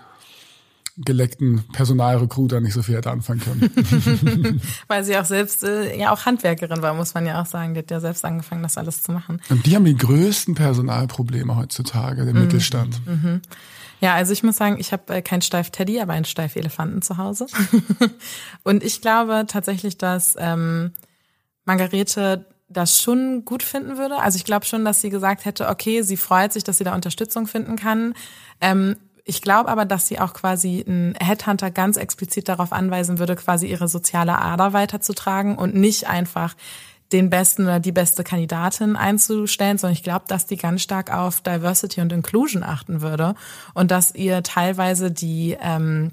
geleckten 1.05 1.65
Personalrecruiter 1.73 2.61
nicht 2.61 2.75
so 2.75 2.83
viel 2.83 2.97
hätte 2.97 3.11
anfangen 3.11 3.41
können. 3.41 4.61
Weil 4.89 5.05
sie 5.05 5.17
auch 5.17 5.25
selbst 5.25 5.65
äh, 5.65 5.99
ja 5.99 6.13
auch 6.13 6.27
Handwerkerin 6.27 6.83
war, 6.83 6.95
muss 6.95 7.15
man 7.15 7.27
ja 7.27 7.41
auch 7.41 7.47
sagen. 7.47 7.75
Die 7.75 7.81
hat 7.81 7.91
ja 7.91 8.01
selbst 8.01 8.25
angefangen, 8.25 8.63
das 8.63 8.77
alles 8.77 9.03
zu 9.03 9.13
machen. 9.13 9.41
Und 9.49 9.67
die 9.67 9.75
haben 9.75 9.85
die 9.85 9.97
größten 9.97 10.55
Personalprobleme 10.55 11.57
heutzutage, 11.57 12.25
der 12.25 12.35
mhm. 12.35 12.41
Mittelstand. 12.41 13.01
Mhm. 13.07 13.41
Ja, 14.01 14.15
also 14.15 14.33
ich 14.33 14.43
muss 14.43 14.57
sagen, 14.57 14.79
ich 14.79 14.93
habe 14.93 15.15
äh, 15.15 15.23
kein 15.23 15.43
steif 15.43 15.71
Teddy, 15.71 16.01
aber 16.01 16.15
einen 16.15 16.25
steif 16.25 16.57
Elefanten 16.57 17.03
zu 17.03 17.19
Hause. 17.19 17.47
und 18.63 18.83
ich 18.83 19.01
glaube 19.01 19.45
tatsächlich, 19.47 19.99
dass 19.99 20.37
ähm, 20.39 20.93
Margarete 21.65 22.47
das 22.71 23.03
schon 23.03 23.45
gut 23.45 23.63
finden 23.63 23.99
würde. 23.99 24.17
Also 24.17 24.37
ich 24.37 24.45
glaube 24.45 24.65
schon, 24.65 24.85
dass 24.85 25.01
sie 25.01 25.11
gesagt 25.11 25.45
hätte, 25.45 25.69
okay, 25.69 26.03
sie 26.03 26.17
freut 26.17 26.53
sich, 26.53 26.65
dass 26.65 26.79
sie 26.79 26.85
da 26.85 26.95
Unterstützung 26.95 27.47
finden 27.47 27.77
kann. 27.77 28.15
Ähm, 28.61 28.97
ich 29.31 29.43
glaube 29.43 29.69
aber, 29.69 29.85
dass 29.85 30.09
sie 30.09 30.19
auch 30.19 30.35
quasi 30.35 30.85
einen 30.85 31.15
Headhunter 31.15 31.71
ganz 31.71 31.97
explizit 31.97 32.49
darauf 32.49 32.73
anweisen 32.73 33.21
würde, 33.21 33.37
quasi 33.37 33.69
ihre 33.69 33.87
soziale 33.87 34.37
Ader 34.37 34.73
weiterzutragen 34.73 35.57
und 35.57 35.77
nicht 35.77 36.09
einfach 36.09 36.57
den 37.13 37.31
besten 37.31 37.63
oder 37.63 37.79
die 37.79 37.93
beste 37.93 38.25
Kandidatin 38.25 38.97
einzustellen, 38.97 39.79
sondern 39.79 39.95
ich 39.95 40.03
glaube, 40.03 40.25
dass 40.27 40.47
die 40.47 40.57
ganz 40.57 40.83
stark 40.83 41.13
auf 41.15 41.41
Diversity 41.43 42.01
und 42.01 42.13
Inclusion 42.13 42.65
achten 42.65 43.03
würde 43.03 43.37
und 43.73 43.93
dass 43.93 44.15
ihr 44.17 44.43
teilweise 44.43 45.13
die 45.13 45.57
ähm, 45.61 46.11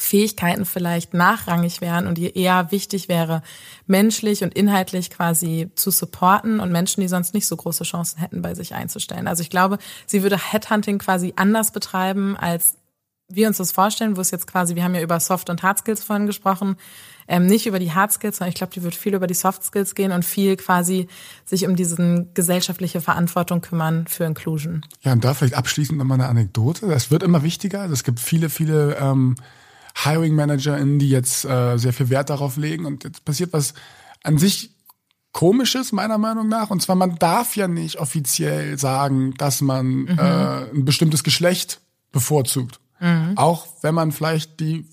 Fähigkeiten 0.00 0.64
vielleicht 0.64 1.12
nachrangig 1.12 1.82
wären 1.82 2.06
und 2.06 2.18
ihr 2.18 2.34
eher 2.34 2.70
wichtig 2.70 3.08
wäre, 3.08 3.42
menschlich 3.86 4.42
und 4.42 4.54
inhaltlich 4.54 5.10
quasi 5.10 5.70
zu 5.74 5.90
supporten 5.90 6.58
und 6.58 6.72
Menschen, 6.72 7.02
die 7.02 7.08
sonst 7.08 7.34
nicht 7.34 7.46
so 7.46 7.54
große 7.54 7.84
Chancen 7.84 8.18
hätten, 8.18 8.40
bei 8.40 8.54
sich 8.54 8.74
einzustellen. 8.74 9.28
Also 9.28 9.42
ich 9.42 9.50
glaube, 9.50 9.78
sie 10.06 10.22
würde 10.22 10.38
Headhunting 10.38 10.98
quasi 10.98 11.34
anders 11.36 11.70
betreiben, 11.70 12.34
als 12.34 12.76
wir 13.28 13.46
uns 13.46 13.58
das 13.58 13.72
vorstellen, 13.72 14.16
wo 14.16 14.22
es 14.22 14.30
jetzt 14.30 14.46
quasi, 14.46 14.74
wir 14.74 14.84
haben 14.84 14.94
ja 14.94 15.02
über 15.02 15.20
Soft- 15.20 15.50
und 15.50 15.62
Hard 15.62 15.78
Skills 15.78 16.02
vorhin 16.02 16.26
gesprochen, 16.26 16.76
ähm, 17.28 17.46
nicht 17.46 17.66
über 17.66 17.78
die 17.78 17.92
Hard 17.92 18.10
Skills, 18.10 18.38
sondern 18.38 18.48
ich 18.48 18.56
glaube, 18.56 18.72
die 18.72 18.82
wird 18.82 18.94
viel 18.94 19.14
über 19.14 19.26
die 19.26 19.34
Soft 19.34 19.62
Skills 19.62 19.94
gehen 19.94 20.12
und 20.12 20.24
viel 20.24 20.56
quasi 20.56 21.08
sich 21.44 21.66
um 21.66 21.76
diesen 21.76 22.32
gesellschaftliche 22.32 23.02
Verantwortung 23.02 23.60
kümmern 23.60 24.06
für 24.08 24.24
Inclusion. 24.24 24.84
Ja, 25.02 25.12
und 25.12 25.22
da 25.22 25.34
vielleicht 25.34 25.54
abschließend 25.54 25.98
nochmal 25.98 26.18
eine 26.18 26.28
Anekdote. 26.28 26.88
Das 26.88 27.10
wird 27.10 27.22
immer 27.22 27.42
wichtiger. 27.42 27.82
Also 27.82 27.92
es 27.92 28.02
gibt 28.02 28.18
viele, 28.18 28.48
viele 28.48 28.96
ähm, 28.96 29.36
Hiring 29.96 30.34
ManagerInnen, 30.34 30.98
die 30.98 31.10
jetzt 31.10 31.44
äh, 31.44 31.76
sehr 31.76 31.92
viel 31.92 32.10
Wert 32.10 32.30
darauf 32.30 32.56
legen. 32.56 32.86
Und 32.86 33.04
jetzt 33.04 33.24
passiert 33.24 33.52
was 33.52 33.74
an 34.22 34.38
sich 34.38 34.70
Komisches, 35.32 35.92
meiner 35.92 36.18
Meinung 36.18 36.48
nach. 36.48 36.70
Und 36.70 36.82
zwar, 36.82 36.96
man 36.96 37.16
darf 37.16 37.54
ja 37.54 37.68
nicht 37.68 38.00
offiziell 38.00 38.76
sagen, 38.78 39.34
dass 39.34 39.60
man 39.60 39.86
mhm. 39.86 40.18
äh, 40.18 40.70
ein 40.70 40.84
bestimmtes 40.84 41.22
Geschlecht 41.22 41.80
bevorzugt. 42.10 42.80
Mhm. 42.98 43.34
Auch 43.36 43.66
wenn 43.82 43.94
man 43.94 44.10
vielleicht 44.10 44.58
die 44.58 44.86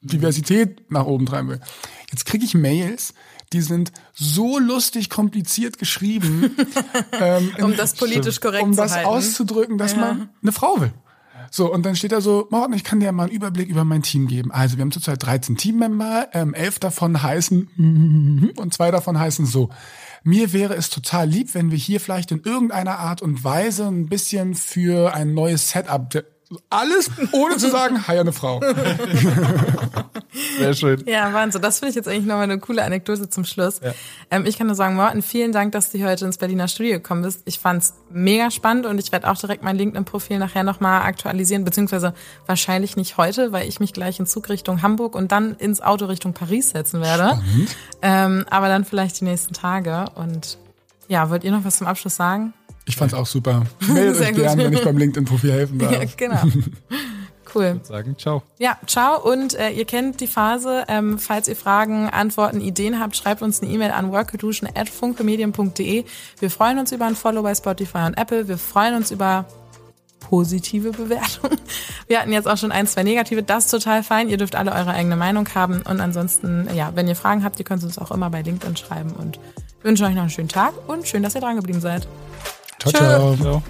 Diversität 0.00 0.90
nach 0.90 1.04
oben 1.06 1.26
treiben 1.26 1.48
will. 1.48 1.60
Jetzt 2.10 2.26
kriege 2.26 2.44
ich 2.44 2.54
Mails, 2.54 3.14
die 3.52 3.60
sind 3.60 3.92
so 4.12 4.58
lustig 4.58 5.10
kompliziert 5.10 5.78
geschrieben, 5.78 6.56
ähm, 7.20 7.52
um 7.60 7.76
das 7.76 7.94
politisch 7.94 8.40
korrekt 8.40 8.64
um 8.64 8.76
das 8.76 8.96
auszudrücken, 8.96 9.78
dass 9.78 9.92
ja. 9.92 9.98
man 9.98 10.28
eine 10.42 10.52
Frau 10.52 10.80
will. 10.80 10.92
So, 11.50 11.72
und 11.72 11.84
dann 11.84 11.96
steht 11.96 12.12
da 12.12 12.20
so, 12.20 12.46
Morten, 12.50 12.72
ich 12.72 12.84
kann 12.84 13.00
dir 13.00 13.12
mal 13.12 13.24
einen 13.24 13.32
Überblick 13.32 13.68
über 13.68 13.84
mein 13.84 14.02
Team 14.02 14.26
geben. 14.26 14.52
Also, 14.52 14.76
wir 14.76 14.82
haben 14.82 14.92
zurzeit 14.92 15.24
13 15.24 15.56
Teammember, 15.56 16.28
ähm, 16.32 16.54
elf 16.54 16.78
davon 16.78 17.22
heißen 17.22 18.52
und 18.56 18.74
zwei 18.74 18.90
davon 18.90 19.18
heißen 19.18 19.46
so. 19.46 19.70
Mir 20.24 20.52
wäre 20.52 20.74
es 20.74 20.88
total 20.88 21.28
lieb, 21.28 21.54
wenn 21.54 21.70
wir 21.70 21.78
hier 21.78 21.98
vielleicht 21.98 22.30
in 22.30 22.42
irgendeiner 22.42 22.98
Art 22.98 23.22
und 23.22 23.42
Weise 23.42 23.88
ein 23.88 24.08
bisschen 24.08 24.54
für 24.54 25.14
ein 25.14 25.34
neues 25.34 25.70
Setup 25.70 26.08
alles 26.70 27.10
ohne 27.32 27.56
zu 27.56 27.70
sagen, 27.70 28.06
hi, 28.06 28.18
eine 28.18 28.32
Frau. 28.32 28.60
Sehr 30.58 30.74
schön. 30.74 31.02
Ja, 31.06 31.32
Wahnsinn. 31.32 31.60
Das 31.60 31.78
finde 31.78 31.90
ich 31.90 31.96
jetzt 31.96 32.08
eigentlich 32.08 32.24
nochmal 32.24 32.44
eine 32.44 32.58
coole 32.58 32.82
Anekdote 32.82 33.28
zum 33.28 33.44
Schluss. 33.44 33.80
Ja. 33.82 33.92
Ähm, 34.30 34.46
ich 34.46 34.56
kann 34.56 34.66
nur 34.66 34.76
sagen, 34.76 34.96
Morten, 34.96 35.22
vielen 35.22 35.52
Dank, 35.52 35.72
dass 35.72 35.90
du 35.90 36.02
heute 36.04 36.24
ins 36.24 36.38
Berliner 36.38 36.68
Studio 36.68 36.94
gekommen 36.94 37.22
bist. 37.22 37.42
Ich 37.44 37.58
fand's 37.58 37.94
mega 38.10 38.50
spannend 38.50 38.86
und 38.86 38.98
ich 38.98 39.12
werde 39.12 39.30
auch 39.30 39.36
direkt 39.36 39.62
mein 39.62 39.76
LinkedIn-Profil 39.76 40.38
nachher 40.38 40.64
nochmal 40.64 41.02
aktualisieren, 41.02 41.64
beziehungsweise 41.64 42.14
wahrscheinlich 42.46 42.96
nicht 42.96 43.18
heute, 43.18 43.52
weil 43.52 43.68
ich 43.68 43.78
mich 43.80 43.92
gleich 43.92 44.18
in 44.18 44.26
Zug 44.26 44.48
Richtung 44.48 44.80
Hamburg 44.82 45.14
und 45.14 45.32
dann 45.32 45.54
ins 45.56 45.80
Auto 45.80 46.06
Richtung 46.06 46.32
Paris 46.32 46.70
setzen 46.70 47.00
werde. 47.00 47.42
Ähm, 48.00 48.46
aber 48.50 48.68
dann 48.68 48.84
vielleicht 48.84 49.20
die 49.20 49.24
nächsten 49.24 49.52
Tage. 49.52 50.06
Und 50.14 50.58
ja, 51.08 51.28
wollt 51.30 51.44
ihr 51.44 51.52
noch 51.52 51.64
was 51.64 51.76
zum 51.78 51.86
Abschluss 51.86 52.16
sagen? 52.16 52.54
Ich 52.84 52.96
fand's 52.96 53.14
auch 53.14 53.26
super. 53.26 53.64
Meldet 53.88 54.20
euch 54.20 54.34
gern, 54.34 54.58
wenn 54.58 54.72
ich 54.72 54.84
beim 54.84 54.96
LinkedIn-Profil 54.96 55.52
helfen 55.52 55.78
darf. 55.78 55.92
Ja, 55.92 56.04
genau. 56.16 56.42
Cool. 57.54 57.64
Ich 57.64 57.72
würde 57.72 57.86
sagen, 57.86 58.16
ciao. 58.18 58.42
Ja, 58.58 58.78
ciao. 58.86 59.20
Und 59.20 59.54
äh, 59.54 59.70
ihr 59.70 59.84
kennt 59.84 60.20
die 60.20 60.26
Phase. 60.26 60.84
Ähm, 60.88 61.18
falls 61.18 61.48
ihr 61.48 61.56
Fragen, 61.56 62.08
Antworten, 62.08 62.62
Ideen 62.62 62.98
habt, 62.98 63.14
schreibt 63.16 63.42
uns 63.42 63.60
eine 63.60 63.70
E-Mail 63.70 63.90
an 63.90 64.10
workolution.funkemedien.de. 64.10 66.04
Wir 66.38 66.50
freuen 66.50 66.78
uns 66.78 66.92
über 66.92 67.04
ein 67.04 67.14
Follow 67.14 67.42
bei 67.42 67.54
Spotify 67.54 68.06
und 68.06 68.16
Apple. 68.16 68.48
Wir 68.48 68.56
freuen 68.56 68.94
uns 68.94 69.10
über 69.10 69.44
positive 70.20 70.92
Bewertung. 70.92 71.50
Wir 72.06 72.20
hatten 72.20 72.32
jetzt 72.32 72.48
auch 72.48 72.56
schon 72.56 72.72
ein, 72.72 72.86
zwei 72.86 73.02
negative. 73.02 73.42
Das 73.42 73.66
ist 73.66 73.70
total 73.70 74.02
fein. 74.02 74.28
Ihr 74.28 74.36
dürft 74.38 74.54
alle 74.54 74.72
eure 74.72 74.92
eigene 74.92 75.16
Meinung 75.16 75.48
haben. 75.54 75.82
Und 75.82 76.00
ansonsten, 76.00 76.68
ja, 76.74 76.92
wenn 76.94 77.08
ihr 77.08 77.16
Fragen 77.16 77.44
habt, 77.44 77.58
ihr 77.58 77.64
könnt 77.64 77.82
uns 77.82 77.98
auch 77.98 78.10
immer 78.10 78.30
bei 78.30 78.40
LinkedIn 78.42 78.76
schreiben. 78.76 79.10
Und 79.12 79.38
wünsche 79.82 80.04
euch 80.04 80.14
noch 80.14 80.22
einen 80.22 80.30
schönen 80.30 80.48
Tag 80.48 80.72
und 80.86 81.06
schön, 81.06 81.22
dass 81.22 81.34
ihr 81.34 81.40
dran 81.40 81.56
geblieben 81.56 81.80
seid. 81.80 82.06
Ciao, 82.90 83.36
ciao. 83.36 83.36
ciao. 83.36 83.62